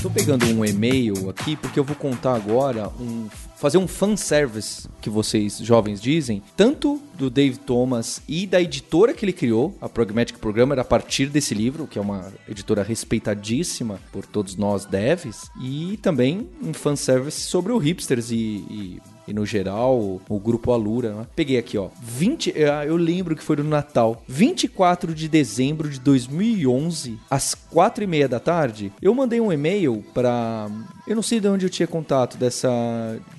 Tô 0.03 0.11
pegando 0.11 0.47
um 0.47 0.65
e-mail 0.65 1.29
aqui 1.31 1.57
porque 1.57 1.79
eu 1.79 1.85
vou 1.85 1.97
contar 1.97 2.35
agora 2.35 2.89
um 3.01 3.29
fazer 3.57 3.79
um 3.79 3.89
fanservice, 3.89 4.89
que 5.01 5.11
vocês 5.11 5.59
jovens 5.59 6.01
dizem, 6.01 6.43
tanto 6.57 7.01
do 7.15 7.31
Dave 7.31 7.59
Thomas 7.59 8.23
e 8.29 8.47
da 8.47 8.61
editora 8.61 9.15
que 9.15 9.25
ele 9.25 9.33
criou, 9.33 9.77
a 9.81 9.89
Pragmatic 9.89 10.39
Programmer, 10.39 10.79
a 10.79 10.85
partir 10.85 11.27
desse 11.27 11.55
livro, 11.55 11.87
que 11.87 11.99
é 11.99 12.03
uma 12.03 12.33
editora 12.49 12.83
respeitadíssima 12.83 13.99
por 14.13 14.27
todos 14.27 14.57
nós 14.57 14.85
devs, 14.85 15.51
e 15.61 15.99
também 16.03 16.49
um 16.63 16.75
fanservice 16.75 17.41
sobre 17.41 17.73
o 17.73 17.79
Hipsters 17.79 18.31
e, 18.31 18.37
e 18.37 19.03
e 19.27 19.33
no 19.33 19.45
geral 19.45 20.21
o 20.29 20.39
grupo 20.39 20.73
Alura. 20.73 21.15
Né? 21.15 21.27
Peguei 21.35 21.59
aqui, 21.59 21.79
ó. 21.79 21.89
20, 22.03 22.55
ah, 22.65 22.87
eu 22.87 22.97
lembro 22.97 23.37
que 23.37 23.43
foi 23.43 23.57
no 23.57 23.65
Natal, 23.65 24.23
24 24.29 25.15
de 25.15 25.29
dezembro 25.29 25.89
de 25.89 26.01
2011, 26.01 27.19
às 27.31 27.55
4 27.55 28.05
e 28.05 28.07
meia 28.07 28.29
da 28.29 28.41
tarde, 28.41 28.93
eu 29.01 29.15
mandei 29.15 29.41
um 29.41 29.53
e-mail 29.53 30.05
para 30.15 30.69
eu 31.07 31.15
não 31.15 31.23
sei 31.23 31.39
de 31.39 31.47
onde 31.47 31.65
eu 31.65 31.71
tinha 31.71 31.87
contato 31.87 32.37
dessa 32.37 32.69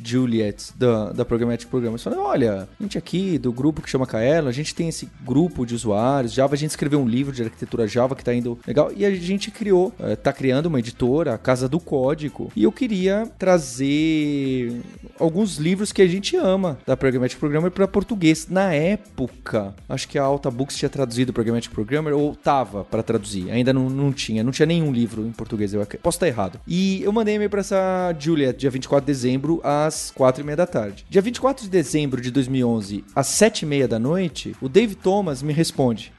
Juliet 0.03 0.71
da, 0.75 1.11
da 1.11 1.25
Programmatic 1.25 1.67
Programmers. 1.67 2.01
Falei, 2.01 2.17
olha, 2.17 2.69
a 2.79 2.83
gente 2.83 2.97
aqui 2.97 3.37
do 3.37 3.51
grupo 3.51 3.81
que 3.81 3.89
chama 3.89 4.07
Kaela, 4.07 4.49
a 4.49 4.53
gente 4.53 4.73
tem 4.73 4.87
esse 4.87 5.09
grupo 5.25 5.65
de 5.65 5.75
usuários 5.75 6.31
Java, 6.31 6.55
a 6.55 6.57
gente 6.57 6.69
escreveu 6.69 6.99
um 6.99 7.07
livro 7.07 7.33
de 7.33 7.43
arquitetura 7.43 7.87
Java 7.87 8.15
que 8.15 8.23
tá 8.23 8.33
indo 8.33 8.57
legal 8.65 8.91
e 8.95 9.05
a 9.05 9.13
gente 9.13 9.51
criou, 9.51 9.93
é, 9.99 10.15
tá 10.15 10.31
criando 10.31 10.67
uma 10.67 10.79
editora, 10.79 11.33
a 11.33 11.37
Casa 11.37 11.67
do 11.67 11.79
Código, 11.79 12.51
e 12.55 12.63
eu 12.63 12.71
queria 12.71 13.29
trazer 13.37 14.81
alguns 15.19 15.57
livros 15.57 15.76
que 15.91 16.01
a 16.01 16.07
gente 16.07 16.35
ama 16.35 16.77
da 16.85 16.97
Programmatic 16.97 17.37
Programmer 17.39 17.71
para 17.71 17.87
português. 17.87 18.47
Na 18.49 18.73
época, 18.73 19.73
acho 19.87 20.07
que 20.07 20.17
a 20.17 20.23
Alta 20.23 20.49
Books 20.51 20.75
tinha 20.75 20.89
traduzido 20.89 21.33
Programmatic 21.33 21.71
Programmer 21.71 22.13
ou 22.13 22.35
tava 22.35 22.83
para 22.83 23.03
traduzir, 23.03 23.49
ainda 23.51 23.71
não, 23.73 23.89
não 23.89 24.11
tinha, 24.11 24.43
não 24.43 24.51
tinha 24.51 24.65
nenhum 24.65 24.91
livro 24.91 25.25
em 25.25 25.31
português, 25.31 25.73
eu 25.73 25.85
posso 26.01 26.17
estar 26.17 26.27
errado. 26.27 26.59
E 26.67 27.01
eu 27.03 27.11
mandei 27.11 27.35
e-mail 27.35 27.49
para 27.49 27.61
essa 27.61 28.15
Juliet, 28.19 28.57
dia 28.57 28.69
24 28.69 29.05
de 29.05 29.11
dezembro, 29.11 29.61
às 29.63 30.11
4 30.11 30.41
e 30.41 30.45
meia 30.45 30.57
da 30.57 30.67
tarde. 30.67 31.05
Dia 31.09 31.21
24 31.21 31.63
de 31.63 31.69
dezembro 31.69 32.21
de 32.21 32.31
2011, 32.31 33.03
às 33.15 33.27
7 33.27 33.61
e 33.61 33.65
meia 33.65 33.87
da 33.87 33.99
noite, 33.99 34.55
o 34.61 34.67
Dave 34.67 34.95
Thomas 34.95 35.41
me 35.41 35.53
responde. 35.53 36.11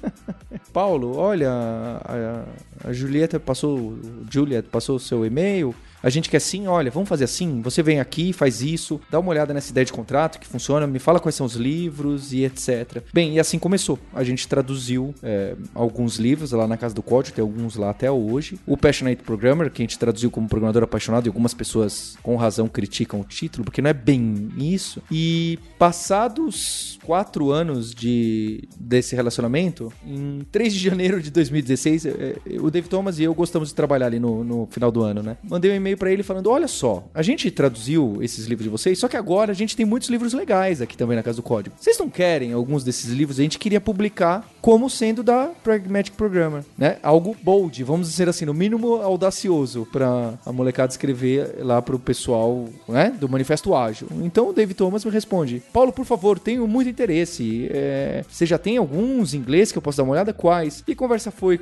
Paulo, 0.72 1.16
olha, 1.16 1.50
a, 1.52 2.44
a 2.88 2.92
Julieta 2.92 3.40
passou, 3.40 3.98
Juliet 4.30 4.68
passou 4.68 4.96
o 4.96 5.00
seu 5.00 5.24
e-mail, 5.24 5.74
a 6.02 6.10
gente 6.10 6.28
quer 6.28 6.38
assim, 6.38 6.66
olha, 6.66 6.90
vamos 6.90 7.08
fazer 7.08 7.24
assim, 7.24 7.60
você 7.62 7.82
vem 7.82 8.00
aqui, 8.00 8.32
faz 8.32 8.62
isso, 8.62 9.00
dá 9.10 9.18
uma 9.18 9.30
olhada 9.30 9.52
nessa 9.52 9.70
ideia 9.70 9.84
de 9.84 9.92
contrato 9.92 10.38
que 10.38 10.46
funciona, 10.46 10.86
me 10.86 10.98
fala 10.98 11.20
quais 11.20 11.34
são 11.34 11.46
os 11.46 11.54
livros 11.54 12.32
e 12.32 12.44
etc. 12.44 13.02
Bem, 13.12 13.34
e 13.34 13.40
assim 13.40 13.58
começou. 13.58 13.98
A 14.14 14.22
gente 14.22 14.46
traduziu 14.46 15.14
é, 15.22 15.54
alguns 15.74 16.16
livros 16.16 16.52
lá 16.52 16.66
na 16.66 16.76
Casa 16.76 16.94
do 16.94 17.02
Código, 17.02 17.34
tem 17.34 17.42
alguns 17.42 17.76
lá 17.76 17.90
até 17.90 18.10
hoje. 18.10 18.58
O 18.66 18.76
Passionate 18.76 19.22
Programmer, 19.22 19.70
que 19.70 19.82
a 19.82 19.84
gente 19.84 19.98
traduziu 19.98 20.30
como 20.30 20.48
programador 20.48 20.82
apaixonado, 20.82 21.26
e 21.26 21.28
algumas 21.28 21.54
pessoas 21.54 22.16
com 22.22 22.36
razão 22.36 22.68
criticam 22.68 23.20
o 23.20 23.24
título, 23.24 23.64
porque 23.64 23.82
não 23.82 23.90
é 23.90 23.94
bem 23.94 24.50
isso. 24.56 25.02
E 25.10 25.58
passados 25.78 26.98
quatro 27.04 27.50
anos 27.50 27.94
de, 27.94 28.68
desse 28.78 29.16
relacionamento, 29.16 29.92
em 30.06 30.40
3 30.52 30.74
de 30.74 30.78
janeiro 30.78 31.20
de 31.20 31.30
2016, 31.30 32.06
é, 32.06 32.36
o 32.60 32.70
David 32.70 32.90
Thomas 32.90 33.18
e 33.18 33.24
eu 33.24 33.34
gostamos 33.34 33.68
de 33.68 33.74
trabalhar 33.74 34.06
ali 34.06 34.18
no, 34.18 34.44
no 34.44 34.66
final 34.70 34.90
do 34.90 35.02
ano, 35.02 35.22
né? 35.22 35.36
Mandei 35.42 35.70
um 35.70 35.74
e 35.74 35.80
e-mail 35.88 35.96
para 35.96 36.10
ele 36.10 36.22
falando: 36.22 36.50
olha 36.50 36.68
só, 36.68 37.08
a 37.14 37.22
gente 37.22 37.50
traduziu 37.50 38.18
esses 38.20 38.46
livros 38.46 38.64
de 38.64 38.70
vocês, 38.70 38.98
só 38.98 39.08
que 39.08 39.16
agora 39.16 39.52
a 39.52 39.54
gente 39.54 39.76
tem 39.76 39.86
muitos 39.86 40.08
livros 40.08 40.32
legais 40.32 40.82
aqui 40.82 40.96
também 40.96 41.16
na 41.16 41.22
Casa 41.22 41.36
do 41.36 41.42
Código. 41.42 41.76
Vocês 41.78 41.98
não 41.98 42.08
querem 42.08 42.52
alguns 42.52 42.84
desses 42.84 43.10
livros? 43.10 43.38
A 43.38 43.42
gente 43.42 43.58
queria 43.58 43.80
publicar 43.80 44.48
como 44.60 44.90
sendo 44.90 45.22
da 45.22 45.50
Pragmatic 45.62 46.14
Programmer, 46.14 46.64
né? 46.76 46.98
Algo 47.02 47.36
bold, 47.42 47.82
vamos 47.84 48.08
dizer 48.08 48.28
assim, 48.28 48.44
no 48.44 48.54
mínimo 48.54 48.96
audacioso 48.96 49.86
para 49.90 50.34
a 50.44 50.52
molecada 50.52 50.92
escrever 50.92 51.56
lá 51.60 51.80
pro 51.80 51.98
pessoal, 51.98 52.68
né, 52.88 53.14
do 53.18 53.28
Manifesto 53.28 53.74
Ágil. 53.74 54.08
Então 54.22 54.48
o 54.48 54.52
David 54.52 54.76
Thomas 54.76 55.04
me 55.04 55.10
responde: 55.10 55.62
Paulo, 55.72 55.92
por 55.92 56.04
favor, 56.04 56.38
tenho 56.38 56.66
muito 56.66 56.88
interesse. 56.88 57.68
É, 57.70 58.24
você 58.28 58.44
já 58.44 58.58
tem 58.58 58.76
alguns 58.76 59.34
em 59.34 59.38
inglês 59.38 59.72
que 59.72 59.78
eu 59.78 59.82
posso 59.82 59.98
dar 59.98 60.04
uma 60.04 60.12
olhada? 60.12 60.32
Quais? 60.32 60.82
E 60.86 60.94
conversa 60.94 61.30
foi, 61.30 61.60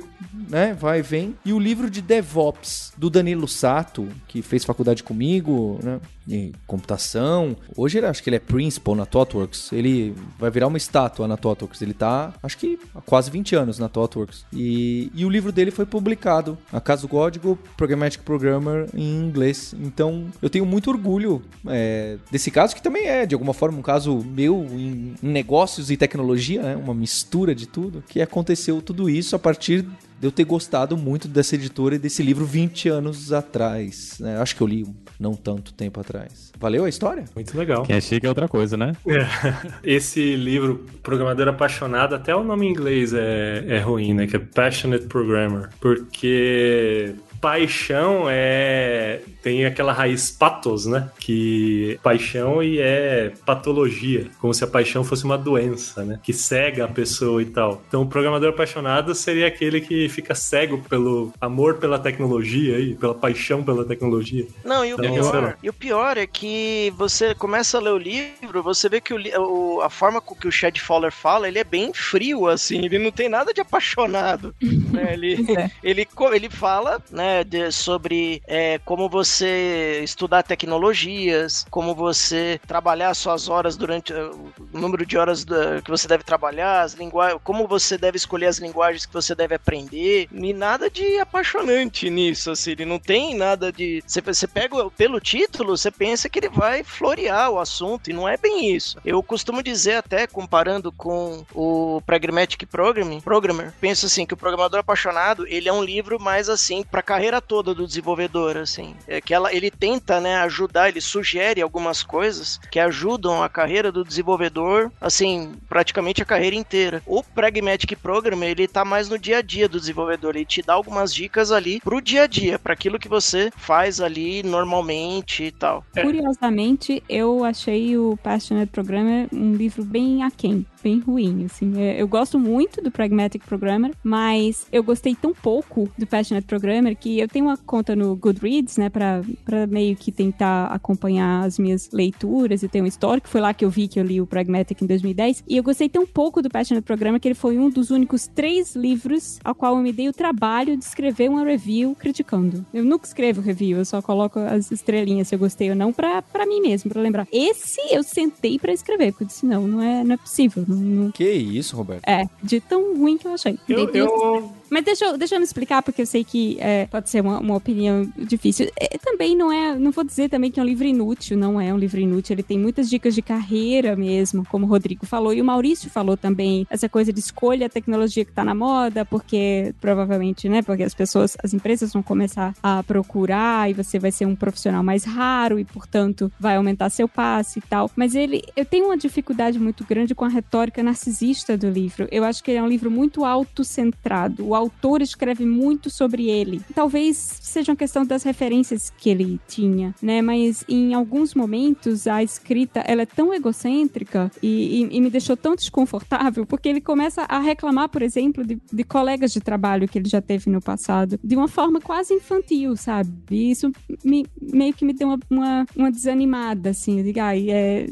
né? 0.49 0.75
Vai 0.79 1.01
vem. 1.01 1.35
E 1.45 1.53
o 1.53 1.59
livro 1.59 1.89
de 1.89 2.01
DevOps 2.01 2.91
do 2.97 3.09
Danilo 3.09 3.47
Sato, 3.47 4.07
que 4.27 4.41
fez 4.41 4.63
faculdade 4.63 5.03
comigo, 5.03 5.79
né? 5.83 5.99
Em 6.29 6.51
computação. 6.65 7.55
Hoje 7.75 7.97
ele 7.97 8.07
acho 8.07 8.21
que 8.21 8.29
ele 8.29 8.35
é 8.35 8.39
principal 8.39 8.95
na 8.95 9.05
ThoughtWorks. 9.05 9.71
Ele 9.71 10.13
vai 10.37 10.51
virar 10.51 10.67
uma 10.67 10.77
estátua 10.77 11.27
na 11.27 11.37
ThoughtWorks. 11.37 11.81
Ele 11.81 11.93
tá, 11.93 12.33
acho 12.43 12.57
que 12.57 12.79
há 12.93 13.01
quase 13.01 13.31
20 13.31 13.55
anos 13.55 13.79
na 13.79 13.87
ThoughtWorks. 13.87 14.45
E, 14.51 15.11
e 15.13 15.25
o 15.25 15.29
livro 15.29 15.51
dele 15.51 15.71
foi 15.71 15.85
publicado, 15.85 16.57
A 16.71 16.81
Casa 16.81 17.03
do 17.03 17.07
Código, 17.07 17.57
Programmatic 17.77 18.21
Programmer 18.23 18.89
em 18.93 19.19
inglês. 19.19 19.73
Então 19.79 20.27
eu 20.41 20.49
tenho 20.49 20.65
muito 20.65 20.89
orgulho 20.89 21.41
é, 21.67 22.17
desse 22.31 22.51
caso, 22.51 22.75
que 22.75 22.81
também 22.81 23.07
é, 23.07 23.25
de 23.25 23.33
alguma 23.35 23.53
forma, 23.53 23.77
um 23.77 23.81
caso 23.81 24.17
meu 24.17 24.65
em, 24.71 25.15
em 25.21 25.27
negócios 25.27 25.89
e 25.89 25.97
tecnologia, 25.97 26.61
né? 26.61 26.75
uma 26.75 26.93
mistura 26.93 27.55
de 27.55 27.67
tudo, 27.67 28.03
que 28.07 28.21
aconteceu 28.21 28.81
tudo 28.81 29.09
isso 29.09 29.35
a 29.35 29.39
partir 29.39 29.85
de 30.19 30.27
eu 30.27 30.31
ter 30.31 30.43
gostado 30.43 30.97
muito 30.97 31.27
dessa 31.27 31.55
editora 31.55 31.95
e 31.95 31.99
desse 31.99 32.23
livro 32.23 32.45
20 32.45 32.89
anos 32.89 33.31
atrás. 33.31 34.17
Né? 34.19 34.37
Acho 34.37 34.55
que 34.55 34.61
eu 34.61 34.67
li 34.67 34.85
não 35.19 35.33
tanto 35.33 35.73
tempo 35.73 35.99
atrás. 35.99 36.51
Valeu 36.59 36.85
a 36.85 36.89
história? 36.89 37.25
Muito 37.35 37.57
legal. 37.57 37.83
Quem 37.83 37.95
é 37.95 38.01
chique 38.01 38.25
é 38.25 38.29
outra 38.29 38.47
coisa, 38.47 38.77
né? 38.77 38.93
É. 39.07 39.25
Esse 39.83 40.35
livro, 40.35 40.85
Programador 41.01 41.47
Apaixonado, 41.47 42.15
até 42.15 42.35
o 42.35 42.43
nome 42.43 42.67
em 42.67 42.69
inglês 42.69 43.13
é, 43.13 43.65
é 43.67 43.79
ruim, 43.79 44.13
né? 44.13 44.27
Que 44.27 44.35
é 44.35 44.39
Passionate 44.39 45.05
Programmer. 45.07 45.69
Porque 45.79 47.15
paixão 47.39 48.25
é 48.29 49.21
tem 49.41 49.65
aquela 49.65 49.93
raiz 49.93 50.29
patos, 50.29 50.85
né? 50.85 51.09
Que 51.19 51.97
paixão 52.03 52.61
e 52.61 52.79
é 52.79 53.31
patologia, 53.45 54.27
como 54.39 54.53
se 54.53 54.63
a 54.63 54.67
paixão 54.67 55.03
fosse 55.03 55.23
uma 55.23 55.37
doença, 55.37 56.03
né? 56.03 56.19
Que 56.21 56.33
cega 56.33 56.85
a 56.85 56.87
pessoa 56.87 57.41
e 57.41 57.45
tal. 57.45 57.81
Então, 57.87 58.01
o 58.01 58.07
programador 58.07 58.49
apaixonado 58.49 59.15
seria 59.15 59.47
aquele 59.47 59.79
que 59.79 60.09
fica 60.09 60.35
cego 60.35 60.79
pelo 60.89 61.31
amor 61.39 61.75
pela 61.75 61.97
tecnologia 61.97 62.79
e 62.79 62.95
pela 62.95 63.15
paixão 63.15 63.63
pela 63.63 63.85
tecnologia. 63.85 64.45
Não, 64.65 64.83
e 64.83 64.93
o, 64.93 64.97
Então, 64.97 65.13
pior, 65.13 65.57
e 65.63 65.69
o 65.69 65.73
pior 65.73 66.17
é 66.17 66.27
que 66.27 66.93
você 66.97 67.33
começa 67.33 67.77
a 67.77 67.81
ler 67.81 67.91
o 67.91 67.97
livro, 67.97 68.61
você 68.61 68.89
vê 68.89 68.99
que 68.99 69.13
o, 69.13 69.81
a 69.81 69.89
forma 69.89 70.19
com 70.19 70.35
que 70.35 70.47
o 70.47 70.51
Chad 70.51 70.77
Fowler 70.77 71.11
fala, 71.11 71.47
ele 71.47 71.59
é 71.59 71.63
bem 71.63 71.93
frio, 71.93 72.47
assim, 72.47 72.83
ele 72.83 72.99
não 72.99 73.11
tem 73.11 73.29
nada 73.29 73.53
de 73.53 73.61
apaixonado. 73.61 74.53
né? 74.61 75.13
ele, 75.13 75.45
é. 75.57 75.71
ele, 75.83 76.07
ele 76.33 76.49
fala 76.49 77.01
né, 77.11 77.26
de- 77.43 77.71
sobre 77.71 78.41
é, 78.47 78.79
como 78.79 79.09
você 79.09 80.01
estudar 80.03 80.43
tecnologias, 80.43 81.65
como 81.69 81.93
você 81.95 82.59
trabalhar 82.67 83.13
suas 83.13 83.49
horas 83.49 83.75
durante 83.75 84.13
eh, 84.13 84.29
o 84.73 84.77
número 84.77 85.05
de 85.05 85.17
horas 85.17 85.45
que 85.83 85.89
você 85.89 86.07
deve 86.07 86.23
trabalhar, 86.23 86.81
as 86.81 86.93
lingua 86.93 87.39
como 87.43 87.67
você 87.67 87.97
deve 87.97 88.17
escolher 88.17 88.47
as 88.47 88.57
linguagens 88.59 89.05
que 89.05 89.13
você 89.13 89.33
deve 89.35 89.55
aprender, 89.55 90.27
e 90.31 90.53
nada 90.53 90.89
de 90.89 91.19
apaixonante 91.19 92.09
nisso, 92.09 92.51
assim, 92.51 92.71
ele 92.71 92.85
não 92.85 92.99
tem 92.99 93.35
nada 93.35 93.71
de. 93.71 94.03
Você, 94.05 94.21
você 94.21 94.47
pega 94.47 94.89
pelo 94.91 95.19
título, 95.19 95.77
você 95.77 95.91
pensa 95.91 96.29
que 96.29 96.39
ele 96.39 96.49
vai 96.49 96.83
florear 96.83 97.49
o 97.51 97.59
assunto, 97.59 98.09
e 98.09 98.13
não 98.13 98.27
é 98.27 98.37
bem 98.37 98.73
isso. 98.75 98.97
Eu 99.05 99.21
costumo 99.23 99.61
dizer, 99.63 99.95
até 99.95 100.27
comparando 100.27 100.91
com 100.91 101.45
o 101.53 102.01
Pragmatic 102.05 102.65
Programming, 102.69 103.21
Programmer, 103.21 103.73
penso 103.79 104.05
assim, 104.05 104.25
que 104.25 104.33
o 104.33 104.37
Programador 104.37 104.79
Apaixonado, 104.79 105.45
ele 105.47 105.69
é 105.69 105.73
um 105.73 105.83
livro 105.83 106.19
mais 106.19 106.49
assim, 106.49 106.83
pra 106.83 107.01
carreira 107.17 107.41
toda 107.41 107.73
do 107.73 107.87
desenvolvedor, 107.87 108.57
assim. 108.57 108.95
É 109.07 109.19
que 109.19 109.33
ela, 109.33 109.51
ele 109.51 109.71
tenta, 109.71 110.21
né, 110.21 110.35
ajudar, 110.37 110.89
ele 110.89 111.01
sugere 111.01 111.61
algumas 111.61 112.03
coisas 112.03 112.59
que 112.71 112.79
ajudam 112.79 113.41
a 113.41 113.49
carreira 113.49 113.91
do 113.91 114.03
desenvolvedor, 114.03 114.91
assim, 115.01 115.53
praticamente 115.67 116.21
a 116.21 116.25
carreira 116.25 116.55
inteira. 116.55 117.01
O 117.07 117.23
Pragmatic 117.23 117.97
Programmer, 117.97 118.51
ele 118.51 118.67
tá 118.67 118.85
mais 118.85 119.09
no 119.09 119.17
dia 119.17 119.39
a 119.39 119.41
dia 119.41 119.67
do 119.67 119.79
desenvolvedor, 119.79 120.35
ele 120.35 120.45
te 120.45 120.61
dá 120.61 120.73
algumas 120.73 121.11
dicas 121.13 121.51
ali 121.51 121.79
pro 121.79 121.99
dia 121.99 122.23
a 122.23 122.27
dia, 122.27 122.59
para 122.59 122.73
aquilo 122.73 122.99
que 122.99 123.09
você 123.09 123.49
faz 123.57 123.99
ali 123.99 124.43
normalmente 124.43 125.45
e 125.45 125.51
tal. 125.51 125.83
Curiosamente, 125.99 127.01
eu 127.09 127.43
achei 127.43 127.97
o 127.97 128.15
Passionate 128.21 128.71
Programmer 128.71 129.27
um 129.33 129.53
livro 129.53 129.83
bem 129.83 130.21
aquém, 130.21 130.65
bem 130.87 130.99
ruim, 130.99 131.43
assim. 131.43 131.81
É, 131.81 132.01
Eu 132.01 132.07
gosto 132.07 132.39
muito 132.39 132.81
do 132.81 132.89
Pragmatic 132.89 133.43
Programmer, 133.45 133.91
mas 134.01 134.65
eu 134.71 134.81
gostei 134.81 135.13
tão 135.13 135.33
pouco 135.33 135.89
do 135.97 136.07
Passionate 136.07 136.47
Programmer 136.47 136.95
que 136.95 137.19
eu 137.19 137.27
tenho 137.27 137.45
uma 137.45 137.57
conta 137.57 137.93
no 137.93 138.15
Goodreads, 138.15 138.77
né, 138.77 138.89
pra, 138.89 139.21
pra 139.43 139.67
meio 139.67 139.97
que 139.97 140.13
tentar 140.13 140.67
acompanhar 140.67 141.45
as 141.45 141.59
minhas 141.59 141.89
leituras 141.91 142.63
e 142.63 142.69
ter 142.69 142.81
um 142.81 142.85
histórico. 142.85 143.27
Foi 143.27 143.41
lá 143.41 143.53
que 143.53 143.65
eu 143.65 143.69
vi 143.69 143.89
que 143.89 143.99
eu 143.99 144.03
li 144.03 144.21
o 144.21 144.25
Pragmatic 144.25 144.81
em 144.81 144.85
2010. 144.85 145.43
E 145.45 145.57
eu 145.57 145.63
gostei 145.63 145.89
tão 145.89 146.07
pouco 146.07 146.41
do 146.41 146.49
Passionate 146.49 146.85
Programmer 146.85 147.19
que 147.19 147.27
ele 147.27 147.35
foi 147.35 147.57
um 147.57 147.69
dos 147.69 147.91
únicos 147.91 148.27
três 148.27 148.73
livros 148.73 149.39
ao 149.43 149.53
qual 149.53 149.75
eu 149.75 149.83
me 149.83 149.91
dei 149.91 150.07
o 150.07 150.13
trabalho 150.13 150.77
de 150.77 150.85
escrever 150.85 151.29
uma 151.29 151.43
review 151.43 151.95
criticando. 151.99 152.65
Eu 152.73 152.85
nunca 152.85 153.05
escrevo 153.05 153.41
review, 153.41 153.79
eu 153.79 153.85
só 153.85 154.01
coloco 154.01 154.39
as 154.39 154.71
estrelinhas 154.71 155.27
se 155.27 155.35
eu 155.35 155.39
gostei 155.39 155.69
ou 155.69 155.75
não 155.75 155.91
pra, 155.91 156.21
pra 156.21 156.45
mim 156.45 156.61
mesmo, 156.61 156.89
pra 156.89 157.01
lembrar. 157.01 157.27
Esse 157.31 157.81
eu 157.91 158.03
sentei 158.03 158.57
pra 158.57 158.71
escrever, 158.71 159.11
porque 159.11 159.25
eu 159.25 159.27
disse, 159.27 159.45
não, 159.45 159.67
não 159.67 159.81
é, 159.81 160.03
não 160.03 160.13
é 160.13 160.17
possível. 160.17 160.63
Não, 160.67 160.76
Que 161.13 161.29
isso, 161.29 161.75
Roberto? 161.75 162.07
É, 162.07 162.25
de 162.41 162.59
tão 162.59 162.97
ruim 162.97 163.17
que 163.17 163.27
eu 163.27 163.33
achei. 163.33 163.57
Eu, 163.67 163.89
eu, 163.89 164.51
mas 164.69 164.83
deixa 164.83 165.05
eu, 165.05 165.17
deixa 165.17 165.35
eu 165.35 165.39
me 165.39 165.45
explicar, 165.45 165.81
porque 165.81 166.01
eu 166.01 166.05
sei 166.05 166.23
que 166.23 166.57
é, 166.59 166.85
pode 166.87 167.09
ser 167.09 167.21
uma, 167.21 167.39
uma 167.39 167.55
opinião 167.55 168.11
difícil. 168.17 168.69
É, 168.79 168.97
também 168.97 169.35
não 169.35 169.51
é, 169.51 169.77
não 169.77 169.91
vou 169.91 170.03
dizer 170.03 170.29
também 170.29 170.51
que 170.51 170.59
é 170.59 170.63
um 170.63 170.65
livro 170.65 170.85
inútil, 170.85 171.37
não 171.37 171.59
é 171.59 171.73
um 171.73 171.77
livro 171.77 171.99
inútil. 171.99 172.33
Ele 172.33 172.43
tem 172.43 172.59
muitas 172.59 172.89
dicas 172.89 173.15
de 173.15 173.21
carreira 173.21 173.95
mesmo, 173.95 174.45
como 174.49 174.65
o 174.65 174.69
Rodrigo 174.69 175.05
falou, 175.05 175.33
e 175.33 175.41
o 175.41 175.45
Maurício 175.45 175.89
falou 175.89 176.17
também, 176.17 176.67
essa 176.69 176.89
coisa 176.89 177.11
de 177.13 177.19
escolha 177.19 177.67
a 177.67 177.69
tecnologia 177.69 178.25
que 178.25 178.31
tá 178.31 178.43
na 178.43 178.55
moda, 178.55 179.05
porque 179.05 179.73
provavelmente, 179.79 180.49
né, 180.49 180.61
porque 180.61 180.83
as 180.83 180.93
pessoas, 180.93 181.37
as 181.43 181.53
empresas 181.53 181.93
vão 181.93 182.03
começar 182.03 182.53
a 182.61 182.83
procurar 182.83 183.69
e 183.69 183.73
você 183.73 183.99
vai 183.99 184.11
ser 184.11 184.25
um 184.25 184.35
profissional 184.35 184.83
mais 184.83 185.03
raro 185.03 185.59
e, 185.59 185.65
portanto, 185.65 186.31
vai 186.39 186.55
aumentar 186.55 186.89
seu 186.89 187.07
passe 187.07 187.59
e 187.59 187.61
tal. 187.61 187.89
Mas 187.95 188.15
ele, 188.15 188.43
eu 188.55 188.65
tenho 188.65 188.85
uma 188.85 188.97
dificuldade 188.97 189.59
muito 189.59 189.83
grande 189.85 190.15
com 190.15 190.25
a 190.25 190.29
retórica 190.29 190.83
narcisista 190.83 191.57
do 191.57 191.69
livro. 191.69 192.07
Eu 192.11 192.23
acho 192.23 192.43
que 192.43 192.51
ele 192.51 192.59
é 192.59 192.63
um 192.63 192.67
livro 192.67 192.89
muito 192.89 193.25
autocentrado. 193.25 194.45
O 194.45 194.55
autor 194.57 195.01
escreve 195.01 195.45
muito 195.45 195.89
sobre 195.89 196.29
ele. 196.29 196.61
Talvez 196.75 197.15
seja 197.17 197.71
uma 197.71 197.75
questão 197.77 198.05
das 198.05 198.23
referências 198.23 198.91
que 198.97 199.09
ele 199.09 199.39
tinha, 199.47 199.93
né? 200.01 200.21
Mas 200.21 200.63
em 200.67 200.93
alguns 200.93 201.33
momentos 201.33 202.07
a 202.07 202.21
escrita 202.23 202.79
ela 202.81 203.01
é 203.03 203.05
tão 203.05 203.33
egocêntrica 203.33 204.31
e, 204.41 204.83
e- 204.91 204.97
e 204.97 205.01
me 205.01 205.09
deixou 205.09 205.35
tão 205.37 205.55
desconfortável 205.55 206.45
porque 206.45 206.69
ele 206.69 206.81
começa 206.81 207.23
a 207.23 207.39
reclamar, 207.39 207.89
por 207.89 208.01
exemplo, 208.01 208.45
de, 208.45 208.59
de 208.71 208.83
colegas 208.83 209.31
de 209.33 209.39
trabalho 209.41 209.87
que 209.87 209.97
ele 209.97 210.09
já 210.09 210.21
teve 210.21 210.49
no 210.49 210.61
passado, 210.61 211.19
de 211.23 211.35
uma 211.35 211.47
forma 211.47 211.79
quase 211.81 212.13
infantil, 212.13 212.75
sabe? 212.75 213.09
E 213.31 213.51
isso 213.51 213.71
me, 214.03 214.25
meio 214.41 214.73
que 214.73 214.85
me 214.85 214.93
deu 214.93 215.07
uma, 215.09 215.19
uma, 215.29 215.65
uma 215.75 215.91
desanimada, 215.91 216.69
assim. 216.71 216.99
Eu 216.99 217.03
digo, 217.03 217.19
é, 217.19 217.87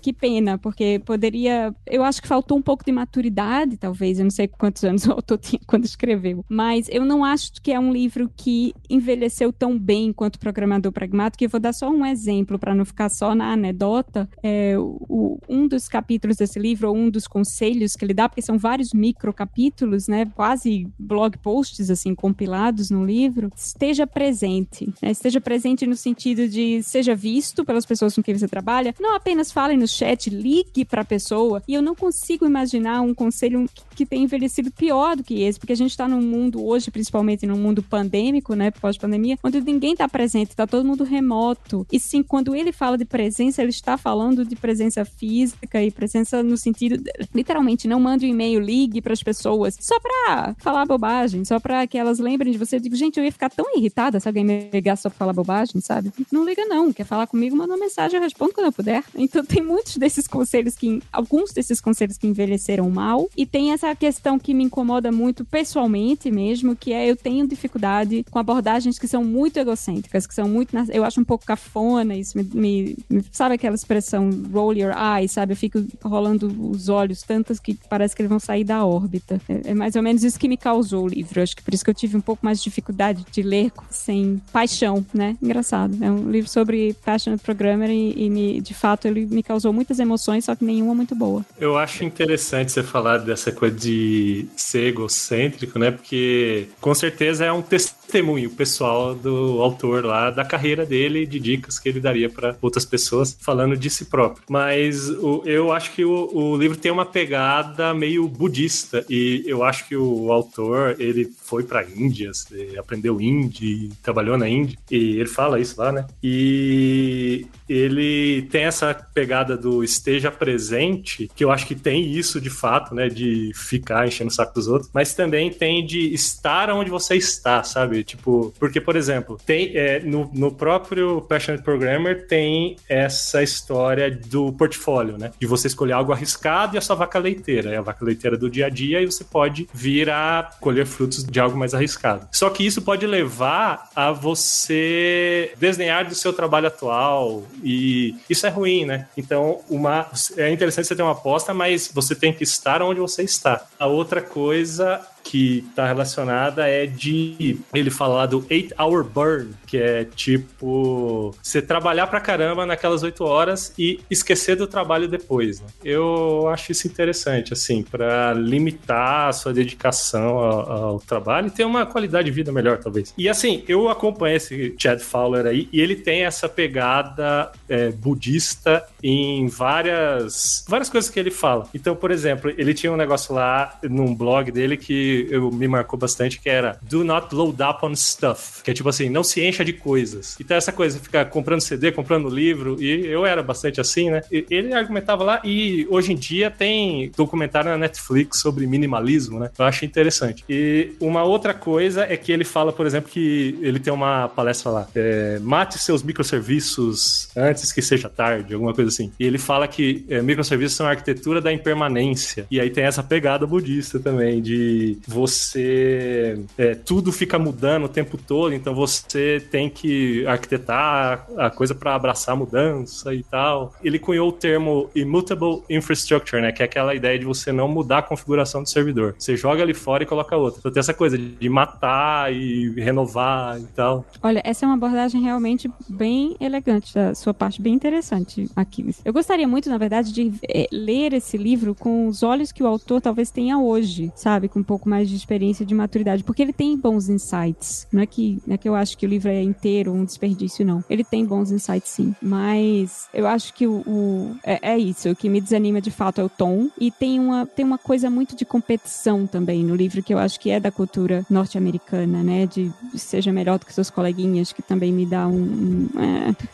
que 0.00 0.12
pena, 0.12 0.58
porque 0.58 1.00
poderia. 1.04 1.74
Eu 1.86 2.02
acho 2.04 2.20
que 2.22 2.28
faltou 2.28 2.56
um 2.58 2.62
pouco 2.62 2.84
de 2.84 2.92
maturidade, 2.92 3.76
talvez. 3.76 4.18
Eu 4.18 4.24
não 4.24 4.30
sei 4.30 4.48
quantos 4.48 4.84
anos 4.84 5.06
o 5.06 5.12
autor 5.12 5.38
tinha 5.38 5.60
quando 5.66 5.84
escreveu. 5.84 6.44
Mas 6.48 6.88
eu 6.90 7.04
não 7.04 7.24
acho 7.24 7.52
que 7.62 7.72
é 7.72 7.78
um 7.80 7.92
livro 7.92 8.30
que 8.36 8.72
envelheceu 8.88 9.52
tão 9.52 9.78
bem 9.78 10.12
quanto 10.12 10.38
Programador 10.38 10.92
Pragmático. 10.92 11.42
E 11.42 11.46
eu 11.46 11.50
vou 11.50 11.60
dar 11.60 11.72
só 11.72 11.90
um 11.90 12.04
exemplo 12.06 12.58
para 12.58 12.74
não 12.74 12.84
ficar 12.84 13.08
só 13.08 13.34
na 13.34 13.52
anedota. 13.52 14.28
É, 14.42 14.74
o- 14.78 15.38
um 15.48 15.66
dos 15.66 15.88
capítulos 15.88 16.36
desse 16.36 16.58
livro, 16.58 16.88
ou 16.88 16.96
um 16.96 17.10
dos 17.10 17.26
conselhos 17.26 17.94
que 17.94 18.04
ele 18.04 18.14
dá, 18.14 18.28
porque 18.28 18.42
são 18.42 18.56
vários 18.58 18.92
microcapítulos, 19.32 20.08
né? 20.08 20.26
Quase 20.34 20.88
blog 20.98 21.36
posts, 21.38 21.90
assim, 21.90 22.14
compilados 22.14 22.90
no 22.90 23.04
livro. 23.04 23.50
Esteja 23.56 24.06
presente. 24.06 24.86
né? 25.02 25.10
Esteja 25.10 25.40
presente 25.40 25.86
no 25.86 25.96
sentido 25.96 26.48
de 26.48 26.82
seja 26.82 27.14
visto 27.14 27.64
pelas 27.64 27.84
pessoas 27.86 28.14
com 28.14 28.22
quem 28.22 28.36
você 28.36 28.46
trabalha. 28.48 28.94
Não 29.00 29.14
apenas 29.14 29.50
fale 29.50 29.76
no 29.76 29.87
chat, 29.88 30.30
ligue 30.30 30.84
pra 30.84 31.04
pessoa. 31.04 31.62
E 31.66 31.74
eu 31.74 31.82
não 31.82 31.94
consigo 31.94 32.46
imaginar 32.46 33.00
um 33.00 33.14
conselho 33.14 33.68
que 33.94 34.06
tenha 34.06 34.22
envelhecido 34.22 34.70
pior 34.70 35.16
do 35.16 35.24
que 35.24 35.42
esse, 35.42 35.58
porque 35.58 35.72
a 35.72 35.76
gente 35.76 35.96
tá 35.96 36.06
num 36.06 36.22
mundo 36.22 36.64
hoje, 36.64 36.90
principalmente 36.90 37.46
num 37.46 37.58
mundo 37.58 37.82
pandêmico, 37.82 38.54
né, 38.54 38.70
pós-pandemia, 38.70 39.38
onde 39.42 39.60
ninguém 39.60 39.96
tá 39.96 40.08
presente, 40.08 40.54
tá 40.54 40.66
todo 40.66 40.86
mundo 40.86 41.02
remoto. 41.02 41.86
E 41.90 41.98
sim, 41.98 42.22
quando 42.22 42.54
ele 42.54 42.72
fala 42.72 42.96
de 42.96 43.04
presença, 43.04 43.62
ele 43.62 43.70
está 43.70 43.96
falando 43.96 44.44
de 44.44 44.54
presença 44.54 45.04
física 45.04 45.82
e 45.82 45.90
presença 45.90 46.42
no 46.42 46.56
sentido, 46.56 47.02
literalmente, 47.34 47.88
não 47.88 47.98
mande 47.98 48.26
um 48.26 48.28
e-mail, 48.28 48.60
ligue 48.60 49.00
para 49.00 49.12
as 49.12 49.22
pessoas, 49.22 49.76
só 49.80 49.98
pra 49.98 50.54
falar 50.58 50.86
bobagem, 50.86 51.44
só 51.44 51.58
pra 51.58 51.86
que 51.86 51.98
elas 51.98 52.18
lembrem 52.18 52.52
de 52.52 52.58
você. 52.58 52.76
Eu 52.76 52.80
digo, 52.80 52.94
gente, 52.94 53.18
eu 53.18 53.24
ia 53.24 53.32
ficar 53.32 53.50
tão 53.50 53.76
irritada 53.76 54.20
se 54.20 54.28
alguém 54.28 54.44
me 54.44 54.70
ligasse 54.72 55.02
só 55.02 55.08
pra 55.08 55.18
falar 55.18 55.32
bobagem, 55.32 55.80
sabe? 55.80 56.12
Não 56.30 56.44
liga 56.44 56.64
não, 56.66 56.92
quer 56.92 57.04
falar 57.04 57.26
comigo, 57.26 57.56
manda 57.56 57.72
uma 57.72 57.80
mensagem, 57.80 58.16
eu 58.16 58.22
respondo 58.22 58.52
quando 58.52 58.66
eu 58.66 58.72
puder. 58.72 59.02
Então 59.14 59.44
tem 59.44 59.62
muitos 59.78 59.96
desses 59.96 60.26
conselhos 60.26 60.74
que, 60.74 61.00
alguns 61.12 61.52
desses 61.52 61.80
conselhos 61.80 62.18
que 62.18 62.26
envelheceram 62.26 62.90
mal, 62.90 63.28
e 63.36 63.46
tem 63.46 63.72
essa 63.72 63.94
questão 63.94 64.38
que 64.38 64.52
me 64.52 64.64
incomoda 64.64 65.12
muito 65.12 65.44
pessoalmente 65.44 66.30
mesmo, 66.30 66.74
que 66.74 66.92
é 66.92 67.08
eu 67.08 67.14
tenho 67.14 67.46
dificuldade 67.46 68.24
com 68.28 68.38
abordagens 68.40 68.98
que 68.98 69.06
são 69.06 69.24
muito 69.24 69.56
egocêntricas, 69.56 70.26
que 70.26 70.34
são 70.34 70.48
muito, 70.48 70.76
eu 70.92 71.04
acho 71.04 71.20
um 71.20 71.24
pouco 71.24 71.46
cafona, 71.46 72.16
isso 72.16 72.36
me, 72.36 72.44
me, 72.44 72.96
me 73.08 73.24
sabe 73.30 73.54
aquela 73.54 73.76
expressão 73.76 74.28
roll 74.52 74.74
your 74.74 74.92
eyes, 74.92 75.30
sabe? 75.30 75.52
Eu 75.52 75.56
fico 75.56 75.84
rolando 76.02 76.48
os 76.70 76.88
olhos 76.88 77.22
tantas 77.22 77.60
que 77.60 77.78
parece 77.88 78.16
que 78.16 78.22
eles 78.22 78.30
vão 78.30 78.40
sair 78.40 78.64
da 78.64 78.84
órbita. 78.84 79.40
É, 79.48 79.70
é 79.70 79.74
mais 79.74 79.94
ou 79.94 80.02
menos 80.02 80.24
isso 80.24 80.38
que 80.38 80.48
me 80.48 80.56
causou 80.56 81.04
o 81.04 81.08
livro. 81.08 81.40
Acho 81.40 81.54
que 81.54 81.62
por 81.62 81.72
isso 81.72 81.84
que 81.84 81.90
eu 81.90 81.94
tive 81.94 82.16
um 82.16 82.20
pouco 82.20 82.44
mais 82.44 82.58
de 82.58 82.64
dificuldade 82.64 83.24
de 83.30 83.42
ler 83.42 83.70
sem 83.90 84.42
paixão, 84.52 85.06
né? 85.14 85.36
Engraçado. 85.40 85.96
É 86.02 86.10
um 86.10 86.30
livro 86.30 86.50
sobre 86.50 86.94
passionate 87.04 87.42
programmer 87.42 87.90
e, 87.90 88.24
e 88.24 88.30
me, 88.30 88.60
de 88.60 88.74
fato 88.74 89.06
ele 89.06 89.26
me 89.26 89.42
causou 89.42 89.67
muitas 89.72 89.98
emoções, 89.98 90.44
só 90.44 90.54
que 90.54 90.64
nenhuma 90.64 90.94
muito 90.94 91.14
boa. 91.14 91.44
Eu 91.58 91.76
acho 91.76 92.04
interessante 92.04 92.72
você 92.72 92.82
falar 92.82 93.18
dessa 93.18 93.52
coisa 93.52 93.76
de 93.76 94.46
ser 94.56 94.88
egocêntrico, 94.88 95.78
né? 95.78 95.90
Porque 95.90 96.68
com 96.80 96.94
certeza 96.94 97.44
é 97.44 97.52
um 97.52 97.62
testemunho 97.62 98.50
pessoal 98.50 99.14
do 99.14 99.60
autor 99.60 100.04
lá 100.04 100.30
da 100.30 100.44
carreira 100.44 100.84
dele, 100.86 101.26
de 101.26 101.38
dicas 101.38 101.78
que 101.78 101.88
ele 101.88 102.00
daria 102.00 102.28
para 102.28 102.56
outras 102.62 102.84
pessoas 102.84 103.36
falando 103.40 103.76
de 103.76 103.90
si 103.90 104.06
próprio. 104.06 104.44
Mas 104.48 105.08
o, 105.08 105.42
eu 105.44 105.72
acho 105.72 105.92
que 105.92 106.04
o, 106.04 106.30
o 106.34 106.56
livro 106.56 106.76
tem 106.76 106.90
uma 106.90 107.06
pegada 107.06 107.92
meio 107.92 108.26
budista 108.28 109.04
e 109.08 109.42
eu 109.46 109.62
acho 109.62 109.86
que 109.86 109.96
o 109.96 110.32
autor 110.32 110.96
ele 110.98 111.30
foi 111.42 111.62
para 111.62 111.84
Índia, 111.84 112.30
aprendeu 112.78 113.20
hindi, 113.20 113.90
trabalhou 114.02 114.36
na 114.38 114.48
Índia 114.48 114.78
e 114.90 115.18
ele 115.18 115.28
fala 115.28 115.60
isso 115.60 115.80
lá, 115.80 115.92
né? 115.92 116.06
E 116.22 117.46
ele 117.68 118.42
tem 118.50 118.64
essa 118.64 118.94
pegada 119.14 119.56
do 119.56 119.84
esteja 119.84 120.30
presente, 120.30 121.30
que 121.34 121.44
eu 121.44 121.50
acho 121.50 121.66
que 121.66 121.74
tem 121.74 122.12
isso 122.12 122.40
de 122.40 122.50
fato, 122.50 122.94
né? 122.94 123.08
De 123.08 123.52
ficar 123.54 124.06
enchendo 124.06 124.30
o 124.30 124.34
saco 124.34 124.54
dos 124.54 124.68
outros, 124.68 124.90
mas 124.92 125.14
também 125.14 125.50
tem 125.50 125.84
de 125.84 126.12
estar 126.12 126.70
onde 126.70 126.90
você 126.90 127.16
está, 127.16 127.62
sabe? 127.62 128.02
Tipo, 128.04 128.52
porque, 128.58 128.80
por 128.80 128.96
exemplo, 128.96 129.38
tem 129.44 129.76
é, 129.76 130.00
no, 130.00 130.30
no 130.32 130.52
próprio 130.52 131.20
Passionate 131.22 131.62
Programmer 131.62 132.26
tem 132.26 132.76
essa 132.88 133.42
história 133.42 134.10
do 134.10 134.52
portfólio, 134.52 135.18
né? 135.18 135.30
De 135.38 135.46
você 135.46 135.66
escolher 135.66 135.92
algo 135.92 136.12
arriscado 136.12 136.76
e 136.76 136.78
a 136.78 136.80
sua 136.80 136.96
vaca 136.96 137.18
leiteira. 137.18 137.70
É 137.70 137.76
a 137.76 137.82
vaca 137.82 138.04
leiteira 138.04 138.36
do 138.36 138.50
dia 138.50 138.66
a 138.66 138.68
dia 138.68 139.00
e 139.00 139.06
você 139.06 139.24
pode 139.24 139.68
vir 139.72 140.10
a 140.10 140.50
colher 140.60 140.86
frutos 140.86 141.24
de 141.24 141.40
algo 141.40 141.56
mais 141.56 141.74
arriscado. 141.74 142.28
Só 142.32 142.50
que 142.50 142.64
isso 142.64 142.82
pode 142.82 143.06
levar 143.06 143.90
a 143.94 144.12
você 144.12 145.52
desdenhar 145.58 146.06
do 146.06 146.14
seu 146.14 146.32
trabalho 146.32 146.66
atual 146.68 147.44
e 147.62 148.16
isso 148.28 148.46
é 148.46 148.50
ruim, 148.50 148.84
né? 148.84 149.06
Então, 149.16 149.60
uma 149.68 150.10
é 150.36 150.50
interessante 150.50 150.86
você 150.86 150.96
ter 150.96 151.02
uma 151.02 151.12
aposta, 151.12 151.52
mas 151.52 151.90
você 151.92 152.14
tem 152.14 152.32
que 152.32 152.44
estar 152.44 152.82
onde 152.82 153.00
você 153.00 153.22
está. 153.22 153.66
A 153.78 153.86
outra 153.86 154.20
coisa 154.20 155.00
que 155.22 155.64
está 155.68 155.86
relacionada 155.86 156.66
é 156.68 156.86
de 156.86 157.58
ele 157.74 157.90
falar 157.90 158.26
do 158.26 158.44
8 158.50 158.74
hour 158.78 159.04
burn, 159.04 159.50
que 159.66 159.76
é 159.76 160.04
tipo 160.04 161.34
você 161.42 161.60
trabalhar 161.60 162.06
pra 162.06 162.20
caramba 162.20 162.64
naquelas 162.64 163.02
8 163.02 163.22
horas 163.24 163.72
e 163.78 164.00
esquecer 164.10 164.56
do 164.56 164.66
trabalho 164.66 165.08
depois. 165.08 165.60
Né? 165.60 165.66
Eu 165.84 166.48
acho 166.48 166.72
isso 166.72 166.86
interessante, 166.86 167.52
assim, 167.52 167.82
para 167.82 168.32
limitar 168.32 169.28
a 169.28 169.32
sua 169.32 169.52
dedicação 169.52 170.38
ao, 170.38 170.72
ao, 170.72 171.00
trabalho 171.00 171.48
e 171.48 171.50
ter 171.50 171.64
uma 171.64 171.86
qualidade 171.86 172.26
de 172.26 172.32
vida 172.32 172.50
melhor, 172.50 172.78
talvez. 172.78 173.14
E 173.16 173.28
assim, 173.28 173.64
eu 173.68 173.88
acompanho 173.88 174.36
esse 174.36 174.74
Chad 174.78 175.00
Fowler 175.00 175.46
aí 175.46 175.68
e 175.72 175.80
ele 175.80 175.96
tem 175.96 176.24
essa 176.24 176.48
pegada 176.48 177.52
é, 177.68 177.90
budista 177.90 178.84
em 179.02 179.46
várias, 179.48 180.64
várias 180.68 180.88
coisas 180.88 181.10
que 181.10 181.18
ele 181.18 181.30
fala. 181.30 181.68
Então, 181.74 181.94
por 181.94 182.10
exemplo, 182.10 182.52
ele 182.56 182.74
tinha 182.74 182.92
um 182.92 182.96
negócio 182.96 183.34
lá 183.34 183.78
num 183.82 184.14
blog 184.14 184.50
dele 184.50 184.76
que 184.76 185.07
eu, 185.30 185.50
me 185.50 185.68
marcou 185.68 185.98
bastante, 185.98 186.40
que 186.40 186.48
era 186.48 186.78
Do 186.82 187.04
not 187.04 187.34
load 187.34 187.62
up 187.62 187.84
on 187.84 187.94
stuff. 187.94 188.62
Que 188.62 188.70
é 188.70 188.74
tipo 188.74 188.88
assim, 188.88 189.08
não 189.08 189.24
se 189.24 189.44
encha 189.44 189.64
de 189.64 189.72
coisas. 189.72 190.36
Então 190.40 190.56
essa 190.56 190.72
coisa, 190.72 190.98
ficar 190.98 191.24
comprando 191.26 191.60
CD, 191.60 191.92
comprando 191.92 192.28
livro, 192.28 192.76
e 192.80 193.06
eu 193.06 193.24
era 193.24 193.42
bastante 193.42 193.80
assim, 193.80 194.10
né? 194.10 194.22
E, 194.30 194.44
ele 194.50 194.72
argumentava 194.72 195.24
lá, 195.24 195.40
e 195.44 195.86
hoje 195.90 196.12
em 196.12 196.16
dia 196.16 196.50
tem 196.50 197.10
documentário 197.16 197.70
na 197.70 197.78
Netflix 197.78 198.40
sobre 198.40 198.66
minimalismo, 198.66 199.38
né? 199.38 199.50
Eu 199.58 199.64
acho 199.64 199.84
interessante. 199.84 200.44
E 200.48 200.92
uma 201.00 201.22
outra 201.24 201.54
coisa 201.54 202.04
é 202.04 202.16
que 202.16 202.32
ele 202.32 202.44
fala, 202.44 202.72
por 202.72 202.86
exemplo, 202.86 203.10
que 203.10 203.58
ele 203.60 203.78
tem 203.78 203.92
uma 203.92 204.28
palestra 204.28 204.70
lá, 204.70 204.88
é, 204.94 205.38
mate 205.40 205.78
seus 205.78 206.02
microserviços 206.02 207.28
antes 207.36 207.72
que 207.72 207.82
seja 207.82 208.08
tarde, 208.08 208.54
alguma 208.54 208.74
coisa 208.74 208.88
assim. 208.90 209.12
E 209.18 209.24
ele 209.24 209.38
fala 209.38 209.66
que 209.68 210.04
é, 210.08 210.20
microserviços 210.20 210.76
são 210.76 210.86
a 210.86 210.90
arquitetura 210.90 211.40
da 211.40 211.52
impermanência. 211.52 212.46
E 212.50 212.60
aí 212.60 212.70
tem 212.70 212.84
essa 212.84 213.02
pegada 213.02 213.46
budista 213.46 213.98
também, 213.98 214.40
de 214.42 214.97
você 215.06 216.44
é, 216.56 216.74
tudo 216.74 217.12
fica 217.12 217.38
mudando 217.38 217.84
o 217.84 217.88
tempo 217.88 218.16
todo, 218.16 218.54
então 218.54 218.74
você 218.74 219.40
tem 219.50 219.68
que 219.68 220.26
arquitetar 220.26 221.26
a 221.36 221.50
coisa 221.50 221.74
para 221.74 221.94
abraçar 221.94 222.34
a 222.34 222.38
mudança 222.38 223.14
e 223.14 223.22
tal. 223.22 223.74
Ele 223.82 223.98
cunhou 223.98 224.28
o 224.28 224.32
termo 224.32 224.90
immutable 224.94 225.62
infrastructure, 225.68 226.40
né, 226.40 226.52
que 226.52 226.62
é 226.62 226.64
aquela 226.64 226.94
ideia 226.94 227.18
de 227.18 227.24
você 227.24 227.52
não 227.52 227.68
mudar 227.68 227.98
a 227.98 228.02
configuração 228.02 228.62
do 228.62 228.68
servidor. 228.68 229.14
Você 229.18 229.36
joga 229.36 229.62
ali 229.62 229.74
fora 229.74 230.02
e 230.02 230.06
coloca 230.06 230.36
outra. 230.36 230.58
Então 230.60 230.72
tem 230.72 230.80
essa 230.80 230.94
coisa 230.94 231.16
de 231.16 231.48
matar 231.48 232.32
e 232.32 232.70
renovar 232.80 233.60
e 233.60 233.66
tal. 233.66 234.04
Olha, 234.22 234.40
essa 234.44 234.64
é 234.64 234.66
uma 234.66 234.74
abordagem 234.74 235.20
realmente 235.20 235.70
bem 235.88 236.36
elegante 236.40 236.94
da 236.94 237.14
sua 237.14 237.34
parte, 237.34 237.60
bem 237.60 237.74
interessante 237.74 238.48
aqui. 238.54 238.94
Eu 239.04 239.12
gostaria 239.12 239.46
muito, 239.46 239.68
na 239.68 239.78
verdade, 239.78 240.12
de 240.12 240.32
é, 240.48 240.66
ler 240.72 241.12
esse 241.12 241.36
livro 241.36 241.74
com 241.74 242.06
os 242.06 242.22
olhos 242.22 242.52
que 242.52 242.62
o 242.62 242.66
autor 242.66 243.00
talvez 243.00 243.30
tenha 243.30 243.58
hoje, 243.58 244.12
sabe, 244.14 244.48
com 244.48 244.60
um 244.60 244.64
pouco 244.64 244.87
mais 244.88 244.98
mais 244.98 245.08
de 245.08 245.14
experiência 245.14 245.64
de 245.64 245.74
maturidade, 245.74 246.24
porque 246.24 246.42
ele 246.42 246.52
tem 246.52 246.76
bons 246.76 247.08
insights. 247.08 247.86
Não 247.92 248.02
é 248.02 248.06
que, 248.06 248.42
não 248.44 248.54
é 248.54 248.58
que 248.58 248.68
eu 248.68 248.74
acho 248.74 248.98
que 248.98 249.06
o 249.06 249.08
livro 249.08 249.28
é 249.28 249.40
inteiro 249.40 249.92
um 249.92 250.04
desperdício, 250.04 250.66
não. 250.66 250.82
Ele 250.90 251.04
tem 251.04 251.24
bons 251.24 251.52
insights, 251.52 251.90
sim. 251.90 252.14
Mas 252.20 253.08
eu 253.14 253.26
acho 253.26 253.54
que 253.54 253.66
o, 253.66 253.82
o 253.86 254.36
é, 254.44 254.72
é, 254.72 254.78
isso. 254.78 255.08
O 255.08 255.14
que 255.14 255.28
me 255.28 255.40
desanima 255.40 255.80
de 255.80 255.90
fato 255.90 256.20
é 256.20 256.24
o 256.24 256.28
tom. 256.28 256.68
E 256.80 256.90
tem 256.90 257.20
uma, 257.20 257.46
tem 257.46 257.64
uma 257.64 257.78
coisa 257.78 258.10
muito 258.10 258.34
de 258.34 258.44
competição 258.44 259.26
também 259.26 259.64
no 259.64 259.74
livro, 259.74 260.02
que 260.02 260.12
eu 260.12 260.18
acho 260.18 260.40
que 260.40 260.50
é 260.50 260.58
da 260.58 260.70
cultura 260.70 261.24
norte-americana, 261.30 262.22
né? 262.22 262.46
De 262.46 262.72
seja 262.96 263.32
melhor 263.32 263.58
do 263.58 263.66
que 263.66 263.72
seus 263.72 263.90
coleguinhas, 263.90 264.52
que 264.52 264.62
também 264.62 264.92
me 264.92 265.06
dá 265.06 265.28
um. 265.28 265.34
um 265.34 265.88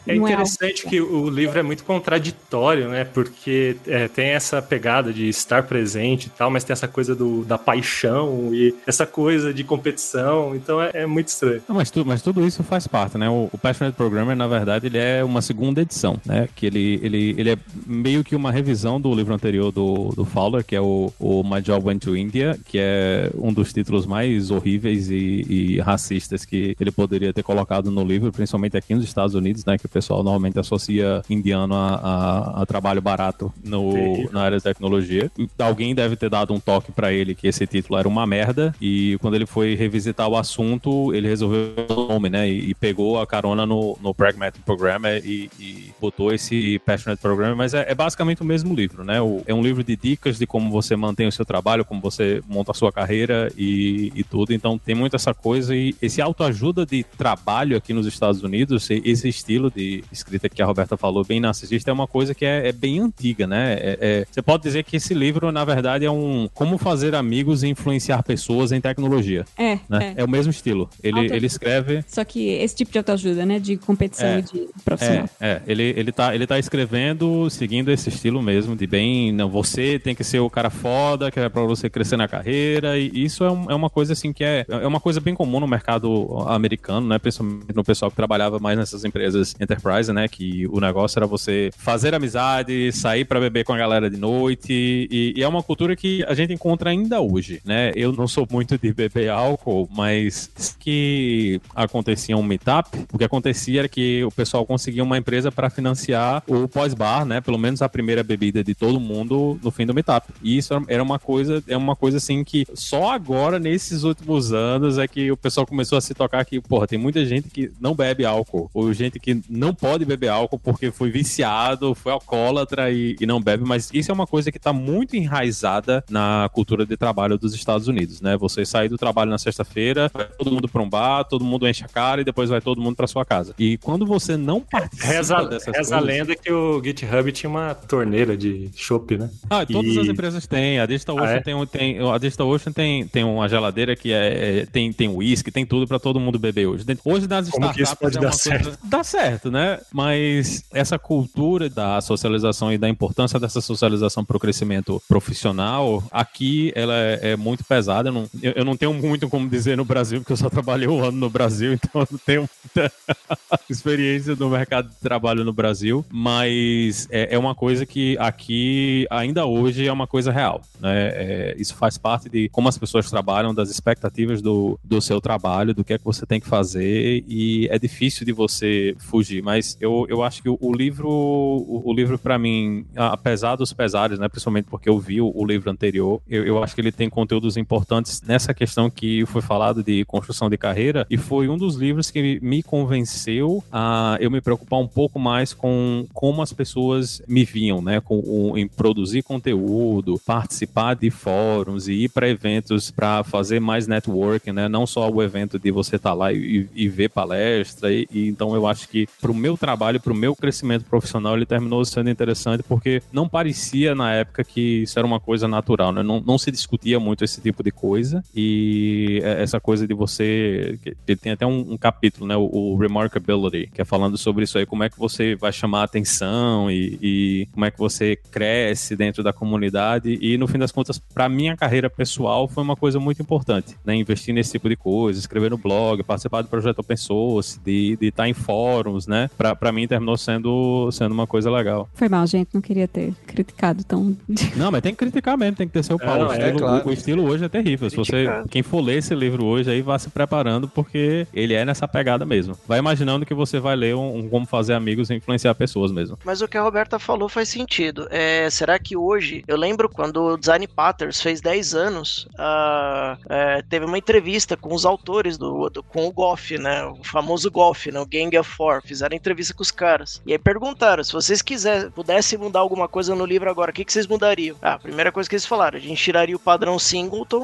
é, 0.07 0.13
é, 0.13 0.17
interessante 0.17 0.87
é 0.87 0.91
que 0.91 1.01
o 1.01 1.31
livro 1.31 1.59
é 1.59 1.63
muito 1.63 1.85
contraditório, 1.85 2.89
né? 2.89 3.05
Porque 3.05 3.77
é, 3.87 4.09
tem 4.09 4.29
essa 4.29 4.61
pegada 4.61 5.13
de 5.13 5.29
estar 5.29 5.63
presente 5.63 6.27
e 6.27 6.31
tal, 6.31 6.51
mas 6.51 6.65
tem 6.65 6.73
essa 6.73 6.89
coisa 6.89 7.15
do, 7.15 7.45
da 7.45 7.57
paixão 7.57 8.24
e 8.53 8.75
essa 8.87 9.07
coisa 9.07 9.53
de 9.53 9.65
competição. 9.65 10.55
Então 10.55 10.81
é, 10.81 10.91
é 10.95 11.07
muito 11.07 11.29
estranho. 11.29 11.63
Não, 11.69 11.77
mas, 11.77 11.91
tu, 11.91 12.05
mas 12.05 12.23
tudo 12.23 12.47
isso 12.47 12.63
faz 12.63 12.87
parte, 12.87 13.19
né? 13.19 13.29
O, 13.29 13.49
o 13.53 13.59
Passionate 13.59 13.97
Programmer, 13.97 14.37
na 14.37 14.47
verdade, 14.47 14.87
ele 14.87 14.99
é 14.99 15.23
uma 15.25 15.43
segunda 15.43 15.81
edição, 15.81 16.19
né? 16.25 16.49
Que 16.55 16.67
ele, 16.67 17.01
ele, 17.03 17.35
ele 17.39 17.51
é 17.51 17.59
meio 17.87 18.23
que 18.25 18.37
uma 18.37 18.51
revisão 18.51 19.01
do 19.01 19.15
livro 19.15 19.35
anterior 19.35 19.71
do, 19.71 20.11
do 20.15 20.25
Fowler, 20.25 20.65
que 20.65 20.77
é 20.77 20.81
o, 20.81 21.13
o 21.19 21.43
My 21.43 21.61
Job 21.61 21.87
Went 21.87 22.01
to 22.01 22.17
India, 22.17 22.59
que 22.65 22.79
é 22.79 23.31
um 23.37 23.53
dos 23.53 23.73
títulos 23.73 24.07
mais 24.07 24.51
horríveis 24.51 25.11
e, 25.11 25.45
e 25.49 25.81
racistas 25.81 26.45
que 26.45 26.77
ele 26.81 26.91
poderia 26.91 27.33
ter 27.33 27.43
colocado 27.43 27.91
no 27.91 28.05
livro, 28.05 28.33
principalmente 28.33 28.77
aqui 28.77 28.95
nos 28.95 29.05
Estados 29.05 29.35
Unidos, 29.35 29.65
né? 29.65 29.79
Que 29.79 29.87
o 29.87 29.89
pessoal 29.89 30.23
normalmente 30.23 30.59
associa 30.59 31.23
indiano 31.29 31.75
a, 31.75 31.95
a, 31.95 32.63
a 32.63 32.67
trabalho 32.67 33.01
barato 33.03 33.53
no, 33.63 34.31
na 34.31 34.43
área 34.43 34.59
de 34.59 34.65
tecnologia. 34.65 35.31
Alguém 35.59 35.95
deve 35.95 36.17
ter 36.17 36.31
dado 36.31 36.53
um 36.53 36.61
toque 36.61 36.93
para 36.93 37.13
ele 37.13 37.35
que 37.35 37.47
esse 37.47 37.67
título 37.67 37.99
era 37.99 38.09
uma 38.09 38.14
uma 38.15 38.27
merda 38.27 38.75
e 38.81 39.19
quando 39.21 39.35
ele 39.35 39.47
foi 39.47 39.75
revisitar 39.75 40.29
o 40.29 40.37
assunto, 40.37 41.13
ele 41.15 41.29
resolveu 41.29 41.75
o 41.89 41.95
nome, 42.09 42.31
né? 42.31 42.49
E, 42.49 42.71
e, 42.71 42.75
pegou 42.75 43.21
a 43.21 43.27
carona 43.27 43.67
no, 43.67 43.99
no 44.01 44.15
Pragmatic 44.15 44.63
Programmer 44.63 45.23
e, 45.25 45.51
e 45.59 45.93
botou 46.01 46.33
esse 46.33 46.79
Passionate 46.81 47.21
Programmer, 47.21 47.57
mas 47.57 47.75
é, 47.75 47.85
é, 47.89 47.95
basicamente 47.95 48.43
o 48.43 48.45
mesmo 48.45 48.75
livro, 48.75 49.05
né? 49.05 49.21
O, 49.21 49.43
é 49.47 49.53
um 49.53 49.63
livro 49.63 49.83
de 49.83 49.97
dicas 49.97 50.39
de 50.39 50.47
como 50.47 50.71
você 50.71 50.95
mantém 50.97 51.27
o 51.27 51.33
seu 51.33 51.45
trabalho, 51.45 51.85
como 51.85 52.01
você 52.01 52.43
monta 52.49 52.71
a 52.71 52.75
sua 52.75 52.93
carreira 52.93 53.51
e, 53.57 54.13
e 54.15 54.23
tudo. 54.23 54.53
Então 54.53 54.79
tem 54.79 54.95
muito 54.95 55.17
essa 55.17 55.35
coisa 55.35 55.75
e 55.75 55.95
esse 56.01 56.21
autoajuda 56.21 56.87
de 56.87 57.03
trabalho 57.03 57.77
aqui 57.77 57.93
nos 57.93 58.07
Estados 58.07 58.43
Unidos, 58.43 58.89
esse 58.91 59.29
estilo 59.29 59.71
de 59.71 60.05
escrita 60.13 60.49
que 60.49 60.63
a 60.63 60.67
Roberta 60.67 60.97
falou, 60.97 61.25
bem 61.25 61.41
narcisista, 61.41 61.91
é 61.91 61.95
uma 61.95 62.07
coisa 62.07 62.35
que 62.35 62.45
é, 62.45 62.69
é 62.69 62.73
bem 62.73 63.01
antiga, 63.01 63.47
né? 63.47 63.75
É, 63.75 63.99
é, 64.01 64.27
você 64.31 64.43
pode 64.43 64.63
dizer 64.63 64.85
que 64.85 64.97
esse 64.97 65.15
livro, 65.15 65.51
na 65.51 65.65
verdade, 65.65 66.05
é 66.05 66.11
um 66.11 66.49
como 66.53 66.79
fazer 66.79 67.15
amigos 67.15 67.63
e 67.63 67.69
influenciar 67.69 68.04
pessoas 68.25 68.73
em 68.73 68.81
tecnologia. 68.81 69.45
É. 69.57 69.79
Né? 69.89 70.15
É. 70.17 70.23
é 70.23 70.25
o 70.25 70.29
mesmo 70.29 70.51
estilo. 70.51 70.89
Ele, 71.03 71.27
ele 71.33 71.47
escreve. 71.47 72.05
Só 72.07 72.25
que 72.25 72.49
esse 72.49 72.75
tipo 72.75 72.93
de 72.93 72.99
autoajuda, 72.99 73.45
né? 73.47 73.59
De 73.59 73.77
competição 73.77 74.27
é, 74.27 74.39
e 74.39 74.43
de 74.43 74.69
profissional. 74.85 75.29
É, 75.41 75.49
é. 75.51 75.63
Ele, 75.67 75.83
ele, 75.97 76.13
tá, 76.13 76.35
ele 76.35 76.47
tá 76.47 76.59
escrevendo 76.59 77.49
seguindo 77.51 77.91
esse 77.91 78.09
estilo 78.09 78.43
mesmo, 78.43 78.77
de 78.77 78.87
bem, 78.87 79.33
não, 79.33 79.49
você 79.49 79.99
tem 79.99 80.15
que 80.15 80.25
ser 80.25 80.41
o 80.41 80.51
cara 80.51 80.71
foda, 80.71 81.31
que 81.31 81.41
é 81.41 81.49
pra 81.49 81.63
você 81.63 81.89
crescer 81.89 82.17
na 82.17 82.29
carreira. 82.29 82.99
E 82.99 83.25
isso 83.25 83.45
é, 83.45 83.51
um, 83.51 83.71
é 83.71 83.75
uma 83.75 83.91
coisa 83.91 84.13
assim 84.13 84.33
que 84.33 84.45
é, 84.45 84.65
é 84.69 84.87
uma 84.87 85.01
coisa 85.01 85.21
bem 85.21 85.35
comum 85.35 85.61
no 85.61 85.67
mercado 85.67 86.39
americano, 86.49 87.07
né? 87.07 87.19
Principalmente 87.19 87.75
no 87.75 87.85
pessoal 87.85 88.11
que 88.11 88.17
trabalhava 88.17 88.59
mais 88.59 88.79
nessas 88.79 89.05
empresas 89.05 89.55
enterprise, 89.61 90.13
né? 90.13 90.29
Que 90.29 90.67
o 90.69 90.81
negócio 90.81 91.19
era 91.19 91.27
você 91.27 91.71
fazer 91.77 92.15
amizade, 92.15 92.93
sair 92.93 93.25
para 93.25 93.41
beber 93.41 93.65
com 93.65 93.73
a 93.73 93.79
galera 93.79 94.11
de 94.11 94.17
noite. 94.17 94.73
E, 94.73 95.35
e 95.37 95.43
é 95.43 95.49
uma 95.49 95.63
cultura 95.63 95.97
que 95.97 96.25
a 96.25 96.35
gente 96.35 96.53
encontra 96.53 96.91
ainda 96.91 97.21
hoje, 97.21 97.61
né? 97.65 97.93
Eu 97.95 98.13
não 98.13 98.27
sou 98.27 98.47
muito 98.51 98.77
de 98.77 98.93
beber 98.93 99.31
álcool, 99.31 99.89
mas 99.93 100.51
que 100.79 101.61
acontecia 101.75 102.37
um 102.37 102.43
meetup, 102.43 103.07
o 103.13 103.19
que 103.19 103.25
acontecia 103.25 103.81
era 103.81 103.89
que 103.89 104.25
o 104.25 104.31
pessoal 104.31 104.67
conseguia 104.67 105.03
uma 105.03 105.17
empresa 105.17 105.51
para 105.53 105.71
financiar 105.71 106.43
o 106.47 106.69
pós-bar, 106.69 107.25
né? 107.25 107.41
Pelo 107.41 107.59
menos 107.59 107.83
a 107.83 107.89
primeira 107.89 108.23
bebida 108.23 108.63
de 108.65 108.75
todo 108.75 108.99
mundo 108.99 109.59
no 109.63 109.71
fim 109.71 109.87
do 109.87 109.95
meetup. 109.95 110.29
E 110.43 110.59
isso 110.59 110.75
era 110.89 111.03
uma 111.03 111.19
coisa, 111.19 111.63
é 111.69 111.77
uma 111.77 111.95
coisa 111.95 112.17
assim 112.17 112.43
que 112.43 112.67
só 112.75 113.13
agora, 113.13 113.59
nesses 113.59 114.03
últimos 114.03 114.53
anos, 114.53 114.99
é 114.99 115.07
que 115.07 115.31
o 115.31 115.37
pessoal 115.37 115.67
começou 115.67 115.97
a 115.97 116.01
se 116.01 116.15
tocar 116.15 116.45
que, 116.45 116.61
porra, 116.61 116.87
tem 116.87 116.99
muita 116.99 117.25
gente 117.25 117.49
que 117.49 117.71
não 117.81 117.95
bebe 117.95 118.25
álcool, 118.25 118.71
ou 118.75 118.93
gente 118.93 119.19
que 119.19 119.41
não 119.49 119.75
pode 119.75 120.05
beber 120.05 120.29
álcool 120.29 120.59
porque 120.59 120.91
foi 120.91 121.11
viciado, 121.11 121.95
foi 121.95 122.13
alcoólatra 122.13 122.91
e, 122.91 123.17
e 123.21 123.27
não 123.27 123.41
bebe, 123.41 123.65
mas 123.65 123.91
isso 123.93 124.11
é 124.11 124.15
uma 124.15 124.27
coisa 124.27 124.51
que 124.51 124.59
está 124.59 124.73
muito 124.73 125.17
enraizada 125.17 126.05
na 126.11 126.51
cultura 126.53 126.85
de 126.85 126.97
trabalho 126.97 127.39
dos 127.39 127.55
Estados 127.55 127.84
Unidos, 127.89 128.21
né? 128.21 128.37
Você 128.37 128.65
sair 128.65 128.89
do 128.89 128.99
trabalho 128.99 129.31
na 129.31 129.39
sexta-feira, 129.39 130.11
vai 130.13 130.27
todo 130.27 130.51
mundo 130.51 130.69
para 130.69 130.83
um 130.83 130.89
bar, 130.89 131.25
todo 131.25 131.45
mundo 131.45 131.67
enche 131.69 131.85
a 131.85 131.89
cara 131.89 132.21
e 132.21 132.25
depois 132.25 132.51
vai 132.51 132.61
todo 132.61 132.81
mundo 132.81 132.97
para 132.97 133.07
sua 133.07 133.25
casa. 133.25 133.55
E 133.59 133.79
quando 133.79 134.07
você 134.07 134.37
não 134.37 134.61
participa 134.61 135.07
reza, 135.07 135.37
dessas 135.45 135.67
reza 135.67 135.73
coisas... 135.73 135.93
a 135.93 136.01
lenda 136.01 136.37
que 136.37 136.51
o 136.53 136.83
GitHub 136.83 137.33
tinha 137.33 137.51
uma 137.51 137.75
torneira 137.75 138.37
de 138.37 138.71
chopp, 138.75 139.17
né? 139.17 139.31
Ah, 139.49 139.65
todas 139.67 139.95
e... 139.95 140.01
as 140.01 140.07
empresas 140.07 140.47
têm. 140.47 140.79
A 140.81 140.87
DigitalOcean 140.87 141.35
ah, 141.35 141.37
é? 141.37 141.41
tem, 141.41 141.67
tem, 141.67 142.11
a 142.11 142.19
DigitalOcean 142.19 142.73
tem, 142.73 143.07
tem 143.07 143.25
uma 143.25 143.49
geladeira 143.49 143.97
que 143.97 144.13
é, 144.13 144.61
é 144.61 144.67
tem, 144.67 144.93
tem 144.93 145.09
whisky, 145.09 145.51
tem 145.51 145.67
tudo 145.67 145.87
para 145.87 145.99
todo 145.99 146.21
mundo 146.21 146.39
beber 146.39 146.67
hoje. 146.67 146.85
Hoje 147.05 147.27
nas 147.27 147.49
Como 147.51 147.67
startups 147.67 147.77
que 147.77 147.83
isso 147.83 147.97
pode 147.97 148.19
é 148.19 148.21
dar 148.21 148.33
certo? 148.33 148.79
Dá 148.85 149.05
certo, 149.05 149.51
né? 149.51 149.81
Mas 149.93 150.65
essa 150.73 150.99
cultura 150.99 151.69
da 151.69 152.01
socialização 152.01 152.73
e 152.73 152.79
da 152.79 152.89
importância 152.89 153.39
dessa 153.39 153.61
socialização 153.61 154.25
para 154.25 154.37
o 154.37 154.41
crescimento 154.41 155.03
profissional, 155.09 156.03
aqui 156.11 156.73
ela 156.75 156.95
é, 156.95 157.33
é 157.33 157.37
muito 157.37 157.64
pesada. 157.65 158.09
Eu 158.09 158.13
não, 158.13 158.29
eu, 158.43 158.53
eu 158.53 158.65
não 158.65 158.77
tenho 158.77 158.93
muito 158.95 159.29
como 159.29 159.49
dizer 159.49 159.77
no 159.77 159.85
Brasil, 159.85 160.21
porque 160.21 160.33
eu 160.33 160.37
só 160.37 160.49
trabalhei 160.49 160.89
um 160.89 161.03
ano 161.03 161.19
no 161.19 161.31
Brasil, 161.31 161.73
então 161.75 162.03
eu 162.03 162.09
não 162.11 162.19
tenho 162.19 162.49
muita 162.65 162.93
experiência 163.69 164.35
no 164.37 164.51
mercado 164.51 164.89
de 164.89 164.97
trabalho 164.97 165.45
no 165.45 165.53
Brasil, 165.53 166.05
mas 166.11 167.09
é, 167.11 167.35
é 167.35 167.39
uma 167.39 167.55
coisa 167.55 167.87
que 167.87 168.17
aqui, 168.19 169.07
ainda 169.11 169.47
hoje, 169.47 169.87
é 169.87 169.93
uma 169.93 170.07
coisa 170.07 170.31
real. 170.31 170.63
Né? 170.81 171.09
É, 171.09 171.57
isso 171.59 171.75
faz 171.75 171.99
parte 171.99 172.29
de 172.29 172.49
como 172.51 172.69
as 172.69 172.79
pessoas 172.79 173.11
trabalham, 173.11 173.55
das 173.55 173.71
expectativas 173.71 174.43
do, 174.43 174.79
do 174.83 175.01
seu 175.01 175.21
trabalho, 175.21 175.75
do 175.75 175.85
que 175.85 175.95
é 175.95 175.99
que 175.99 176.05
você 176.05 176.27
tem 176.27 176.41
que 176.41 176.47
fazer, 176.47 177.25
e 177.27 177.69
é 177.71 177.79
difícil 177.79 178.25
de 178.27 178.33
você 178.33 178.95
fugir, 178.99 179.43
mas 179.43 179.77
eu, 179.81 180.07
eu 180.09 180.23
acho 180.23 180.43
que 180.43 180.49
o, 180.49 180.59
o 180.61 180.73
livro, 180.73 181.09
o, 181.09 181.83
o 181.85 181.93
livro 181.93 182.19
para 182.19 182.39
mim, 182.39 182.87
apesar 182.97 183.57
dos 183.57 183.73
pesares, 183.73 184.19
né, 184.19 184.29
principalmente 184.29 184.67
porque 184.67 184.89
eu 184.89 184.99
vi 184.99 185.21
o, 185.21 185.33
o 185.35 185.45
livro 185.45 185.71
anterior, 185.71 186.21
eu, 186.29 186.45
eu 186.45 186.63
acho 186.63 186.75
que 186.75 186.81
ele 186.81 186.93
tem 186.93 187.09
conteúdos 187.09 187.54
importantes 187.57 188.23
nessa 188.23 188.53
questão 188.55 188.91
que 188.91 189.25
foi 189.27 189.43
falado 189.43 189.83
de 189.83 190.05
construção 190.05 190.49
de 190.49 190.57
carreira, 190.57 191.07
e 191.11 191.17
foi 191.17 191.49
um 191.49 191.57
dos 191.57 191.77
livros 191.77 192.11
que 192.11 192.39
me 192.41 192.63
convenceu 192.63 193.63
a 193.73 194.17
eu 194.21 194.31
me 194.31 194.41
preocupar 194.41 194.79
um 194.79 194.87
pouco 194.87 195.19
mais 195.19 195.53
com 195.53 196.07
como 196.13 196.43
as 196.43 196.53
pessoas 196.53 197.23
me 197.27 197.45
viam, 197.45 197.83
né? 197.83 198.01
Com, 198.01 198.57
em 198.57 198.67
produzir 198.67 199.23
conteúdo, 199.23 200.21
participar 200.25 200.95
de 200.95 201.11
fóruns 201.11 201.89
e 201.89 202.05
ir 202.05 202.09
para 202.09 202.29
eventos 202.29 202.91
para 202.91 203.23
fazer 203.25 203.61
mais 203.61 203.87
networking, 203.87 204.53
né? 204.53 204.69
Não 204.69 204.87
só 204.87 205.11
o 205.11 205.23
evento 205.23 205.59
de 205.59 205.71
você 205.71 205.97
estar 205.97 206.11
tá 206.11 206.15
lá 206.15 206.33
e, 206.33 206.69
e, 206.75 206.89
ver 206.89 207.11
palestra. 207.11 207.93
E, 207.93 208.07
e, 208.11 208.29
então 208.29 208.55
eu 208.55 208.67
acho 208.67 208.89
que 208.89 209.07
para 209.21 209.31
o 209.31 209.35
meu 209.35 209.57
trabalho, 209.57 210.01
para 210.01 210.13
o 210.13 210.17
meu 210.17 210.35
crescimento 210.35 210.85
profissional, 210.85 211.37
ele 211.37 211.47
terminou 211.47 211.85
sendo 211.85 212.11
interessante 212.11 212.63
porque 212.63 213.03
não 213.13 213.29
parecia 213.29 213.95
na 213.95 214.13
época 214.13 214.45
que 214.45 214.83
isso 214.83 214.99
era 214.99 215.07
uma 215.07 215.21
coisa 215.21 215.49
natural, 215.49 215.93
né? 215.93 216.03
Não, 216.03 216.21
não 216.21 216.39
se 216.39 216.51
discutia 216.51 216.99
muito 217.01 217.25
esse 217.25 217.41
tipo 217.45 217.63
de 217.63 217.71
coisa 217.71 218.23
e 218.35 219.21
essa 219.23 219.61
coisa 219.61 219.87
de 219.87 219.95
você. 219.95 220.79
Ele 221.07 221.17
tem 221.17 221.33
até 221.33 221.47
um, 221.47 221.73
um 221.73 221.77
capítulo, 221.77 222.27
né? 222.27 222.37
O, 222.37 222.51
o 222.53 222.77
Remarkability, 222.77 223.71
que 223.73 223.81
é 223.81 223.85
falando 223.85 224.17
sobre 224.19 224.45
isso 224.45 224.59
aí, 224.59 224.67
como 224.67 224.83
é 224.83 224.91
que 224.91 224.99
você 224.99 225.35
vai 225.35 225.53
chamar 225.53 225.83
a 225.83 225.85
atenção 225.85 226.71
e, 226.71 226.99
e 227.03 227.49
como 227.53 227.65
é 227.65 227.71
que 227.71 227.79
você 227.79 228.17
cresce 228.31 228.97
dentro 228.97 229.23
da 229.23 229.33
comunidade. 229.33 230.19
E 230.21 230.37
no 230.37 230.47
fim 230.47 230.59
das 230.59 230.73
contas, 230.73 230.99
para 230.99 231.29
minha 231.29 231.57
carreira 231.57 231.89
pessoal, 231.89 232.49
foi 232.49 232.63
uma 232.63 232.77
coisa 232.77 232.99
muito 232.99 233.23
importante, 233.23 233.77
né? 233.85 233.95
Investir 233.95 234.35
nesse 234.35 234.53
tipo 234.53 234.69
de 234.69 234.77
coisa, 234.77 235.19
escrever 235.19 235.51
no 235.51 235.59
blog, 235.59 236.03
participar 236.03 236.43
do 236.43 236.49
projeto 236.49 236.81
open 236.81 236.97
source, 236.97 237.61
de 237.61 237.97
estar 238.01 238.29
em 238.29 238.35
fóruns, 238.35 239.07
né? 239.07 239.31
Para 239.37 239.73
mim 239.73 239.87
terminou 239.87 240.17
sendo, 240.17 240.91
sendo 240.91 241.13
uma 241.13 241.27
coisa 241.27 241.51
legal. 241.51 241.89
Foi 241.95 242.09
mal, 242.09 242.27
gente, 242.27 242.51
não 242.55 242.61
queria 242.61 242.89
ter 242.89 243.15
criticado 243.27 243.85
tão. 243.85 244.17
Não, 244.57 244.71
mas 244.71 244.83
tem 244.83 244.93
que 244.93 244.99
criticar 244.99 245.37
mesmo, 245.37 245.57
tem 245.57 245.67
que 245.67 245.73
ter 245.73 245.83
seu 245.83 245.99
pau. 245.99 246.17
É, 246.17 246.25
o, 246.25 246.33
estilo, 246.33 246.49
é, 246.49 246.53
claro. 246.59 246.85
o, 246.85 246.89
o, 246.89 246.93
estilo, 246.93 247.25
hoje 247.35 247.45
é 247.45 247.49
terrível. 247.49 247.91
Se 247.91 247.97
você, 247.97 248.27
quem 248.51 248.63
for 248.63 248.81
ler 248.81 248.99
esse 248.99 249.15
livro 249.15 249.45
hoje 249.45 249.71
aí, 249.71 249.83
vá 249.83 249.99
se 249.99 250.11
preparando, 250.11 250.69
porque 250.69 251.27
ele 251.33 251.55
é 251.55 251.65
nessa 251.65 251.87
pegada 251.87 252.25
mesmo. 252.25 252.57
Vai 252.67 252.79
imaginando 252.79 253.27
que 253.27 253.35
você 253.35 253.61
vai 253.61 253.77
ler 253.77 253.95
um, 253.95 254.19
um 254.19 254.29
como 254.29 254.47
fazer 254.47 254.75
amigos 254.75 255.11
e 255.11 255.15
influenciar 255.15 255.55
pessoas 255.55 255.93
mesmo. 255.93 256.19
Mas 256.25 256.41
o 256.41 256.49
que 256.49 256.57
a 256.57 256.63
Roberta 256.63 256.99
falou 256.99 257.29
faz 257.29 257.49
sentido. 257.49 258.07
É, 258.11 258.49
será 258.51 258.79
que 258.79 258.97
hoje, 258.97 259.45
eu 259.47 259.57
lembro 259.57 259.89
quando 259.89 260.23
o 260.23 260.37
Design 260.37 260.67
Patterns 260.67 261.21
fez 261.21 261.41
10 261.41 261.75
anos, 261.75 262.29
uh, 262.35 263.19
é, 263.29 263.63
teve 263.63 263.85
uma 263.85 263.99
entrevista 263.99 264.57
com 264.57 264.75
os 264.75 264.85
autores 264.85 265.37
do, 265.37 265.69
do, 265.69 265.83
com 265.83 266.07
o 266.07 266.13
Goff, 266.13 266.57
né? 266.59 266.85
O 266.85 267.05
famoso 267.05 267.51
Goff, 267.51 267.91
né? 267.91 268.01
O 268.01 268.07
Gang 268.07 268.37
of 268.39 268.51
Four. 268.51 268.83
Fizeram 268.85 269.17
entrevista 269.17 269.55
com 269.55 269.63
os 269.63 269.71
caras. 269.71 270.23
E 270.27 270.33
aí 270.33 270.39
perguntaram: 270.39 271.03
se 271.03 271.13
vocês 271.13 271.43
quiser, 271.43 271.91
pudessem 271.91 272.39
mudar 272.39 272.61
alguma 272.61 272.89
coisa 272.89 273.15
no 273.15 273.25
livro 273.25 273.51
agora, 273.51 273.71
o 273.71 273.75
que, 273.75 273.85
que 273.85 273.93
vocês 273.93 274.07
mudariam? 274.07 274.57
Ah, 274.63 274.75
a 274.75 274.79
primeira 274.79 275.13
coisa 275.13 275.29
que 275.29 275.35
eles 275.35 275.47
falaram: 275.47 275.79
a 275.79 275.81
gente 275.81 276.03
tiraria 276.03 276.37
o 276.37 276.41
padrão 276.41 276.79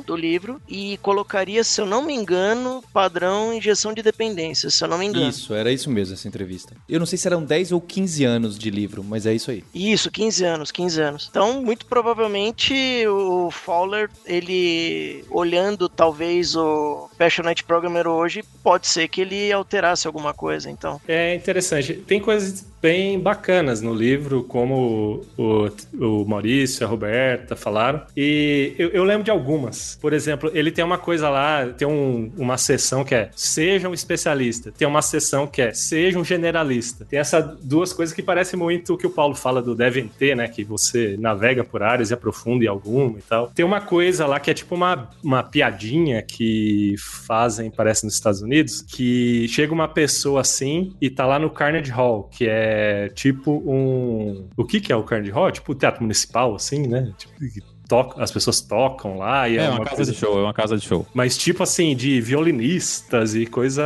Do 0.07 0.17
livro 0.17 0.61
e 0.69 0.97
colocaria, 0.99 1.65
se 1.65 1.81
eu 1.81 1.87
não 1.87 2.03
me 2.03 2.15
engano, 2.15 2.83
padrão 2.93 3.53
injeção 3.53 3.93
de 3.93 4.03
dependência, 4.03 4.71
se 4.71 4.83
eu 4.85 4.89
não 4.89 4.99
me 4.99 5.07
engano. 5.07 5.29
Isso, 5.29 5.55
era 5.55 5.73
isso 5.73 5.91
mesmo 5.91 6.15
essa 6.15 6.29
entrevista. 6.29 6.75
Eu 6.89 6.99
não 6.99 7.07
sei 7.07 7.19
se 7.19 7.27
eram 7.27 7.43
10 7.43 7.73
ou 7.73 7.81
15 7.81 8.25
anos 8.25 8.59
de 8.59 8.71
livro, 8.71 9.03
mas 9.03 9.27
é 9.27 9.35
isso 9.35 9.51
aí. 9.51 9.65
Isso, 9.75 10.11
15 10.11 10.45
anos, 10.45 10.71
15 10.71 11.01
anos. 11.01 11.29
Então, 11.31 11.63
muito 11.63 11.87
provavelmente 11.87 12.75
o 13.07 13.51
Fowler, 13.51 14.11
ele 14.25 15.25
olhando 15.31 15.89
talvez 15.89 16.55
o 16.57 17.09
Passionate 17.19 17.65
Programmer 17.65 18.07
hoje, 18.07 18.43
pode 18.63 18.87
ser 18.87 19.09
que 19.09 19.21
ele 19.21 19.53
alterasse 19.53 20.07
alguma 20.07 20.33
coisa, 20.35 20.71
então. 20.71 21.01
É 21.07 21.35
interessante. 21.35 21.95
Tem 21.95 22.21
coisas 22.21 22.65
bem 22.81 23.19
bacanas 23.19 23.81
no 23.83 23.95
livro, 23.95 24.43
como 24.45 25.23
o, 25.37 25.69
o 25.99 26.25
Maurício, 26.25 26.87
a 26.87 26.89
Roberta 26.89 27.55
falaram. 27.55 28.03
E 28.17 28.75
eu, 28.79 28.89
eu, 28.91 29.05
lembro 29.05 29.25
de 29.25 29.31
algumas. 29.31 29.99
Por 30.01 30.13
exemplo, 30.13 30.51
ele 30.55 30.71
tem 30.71 30.85
uma 30.85 30.99
coisa 30.99 31.29
lá, 31.29 31.67
tem 31.67 31.87
um, 31.87 32.33
uma 32.37 32.57
sessão 32.57 33.05
que 33.05 33.15
é 33.15 33.31
seja 33.35 33.89
um 33.89 33.95
especialista. 33.95 34.73
Tem 34.77 34.87
uma 34.87 35.03
sessão 35.03 35.47
que 35.47 35.63
é 35.63 35.73
seja 35.73 36.19
um 36.19 36.25
generalista. 36.25 37.05
Tem 37.05 37.19
essas 37.19 37.59
duas 37.61 37.93
coisas 37.93 38.15
que 38.15 38.23
parecem 38.23 38.59
muito 38.59 38.95
o 38.95 38.99
que 38.99 39.07
o 39.07 39.11
Paulo 39.11 39.35
fala 39.35 39.61
do 39.63 39.75
devem 39.75 40.09
ter, 40.09 40.35
né? 40.35 40.49
Que 40.49 40.65
você 40.65 41.17
navega 41.19 41.63
por 41.63 41.83
áreas 41.83 42.11
e 42.11 42.15
aprofunda 42.15 42.65
em 42.65 42.69
alguma 42.69 43.19
e 43.19 43.23
tal. 43.23 43.49
Tem 43.49 43.65
uma 43.65 43.81
coisa 43.81 44.27
lá 44.27 44.41
que 44.41 44.51
é 44.51 44.55
tipo 44.55 44.75
uma, 44.75 45.11
uma 45.23 45.43
piadinha 45.43 46.23
que 46.23 46.95
fazem, 46.99 47.71
parece, 47.71 48.05
nos 48.05 48.15
Estados 48.15 48.41
Unidos, 48.41 48.83
que 48.83 49.47
chega 49.49 49.73
uma 49.73 49.89
pessoa 49.89 50.41
assim 50.41 50.95
e 51.01 51.11
tá 51.11 51.27
lá 51.27 51.39
no 51.39 51.51
Carnegie 51.51 51.93
Hall, 51.93 52.29
que 52.33 52.47
é 52.47 52.70
é 52.71 53.09
tipo 53.09 53.53
um. 53.53 54.49
O 54.57 54.65
que, 54.65 54.81
que 54.81 54.93
é 54.93 54.97
o 54.97 55.03
Carnegie 55.03 55.33
Hall? 55.33 55.51
Tipo 55.51 55.73
o 55.73 55.75
teatro 55.75 56.03
municipal, 56.03 56.55
assim, 56.55 56.87
né? 56.87 57.13
Tipo, 57.19 57.35
toca, 57.91 58.23
as 58.23 58.31
pessoas 58.31 58.61
tocam 58.61 59.19
lá. 59.19 59.49
E 59.49 59.59
É, 59.59 59.65
é, 59.65 59.69
uma, 59.71 59.85
casa 59.85 59.97
coisa- 59.97 60.13
de 60.13 60.19
show, 60.19 60.39
é 60.39 60.43
uma 60.45 60.55
casa 60.55 60.77
de 60.79 60.87
show. 60.87 61.05
Mas 61.13 61.37
tipo 61.37 61.63
assim, 61.63 61.95
de 61.97 62.21
violinistas 62.21 63.35
e 63.35 63.45
coisa 63.47 63.83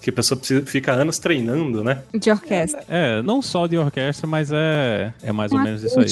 que 0.00 0.10
a 0.10 0.12
pessoa 0.12 0.38
precisa, 0.38 0.64
fica 0.64 0.92
anos 0.92 1.18
treinando, 1.18 1.82
né? 1.82 2.02
De 2.14 2.30
orquestra. 2.30 2.82
É, 2.88 3.20
não 3.22 3.42
só 3.42 3.66
de 3.66 3.76
orquestra, 3.76 4.26
mas 4.26 4.50
é, 4.52 5.12
é 5.22 5.32
mais 5.32 5.50
ou 5.52 5.58
Uma 5.58 5.64
menos 5.64 5.82
isso 5.82 5.98
aí. 5.98 6.06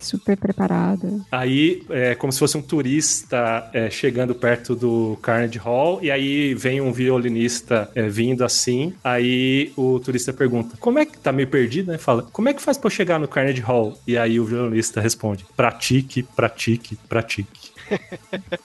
super 0.00 0.36
preparada. 0.36 1.08
Aí 1.30 1.82
é 1.90 2.14
como 2.14 2.32
se 2.32 2.38
fosse 2.38 2.56
um 2.56 2.62
turista 2.62 3.68
é, 3.72 3.90
chegando 3.90 4.34
perto 4.34 4.74
do 4.76 5.18
Carnegie 5.20 5.58
Hall, 5.58 5.98
e 6.02 6.10
aí 6.10 6.54
vem 6.54 6.80
um 6.80 6.92
violinista 6.92 7.90
é, 7.94 8.08
vindo 8.08 8.44
assim. 8.44 8.92
Aí 9.02 9.72
o 9.76 9.98
turista 9.98 10.32
pergunta: 10.32 10.76
Como 10.78 10.98
é 10.98 11.04
que 11.06 11.18
tá 11.18 11.32
meio 11.32 11.48
perdido, 11.48 11.90
né? 11.90 11.98
Fala: 11.98 12.22
Como 12.32 12.48
é 12.48 12.54
que 12.54 12.62
faz 12.62 12.78
pra 12.78 12.86
eu 12.86 12.90
chegar 12.90 13.18
no 13.18 13.26
Carnegie 13.28 13.62
Hall? 13.62 13.98
E 14.06 14.16
aí 14.16 14.38
o 14.38 14.44
violinista 14.44 15.00
responde: 15.00 15.44
Pratique, 15.56 16.22
pratique, 16.22 16.51
pratique. 17.08 17.72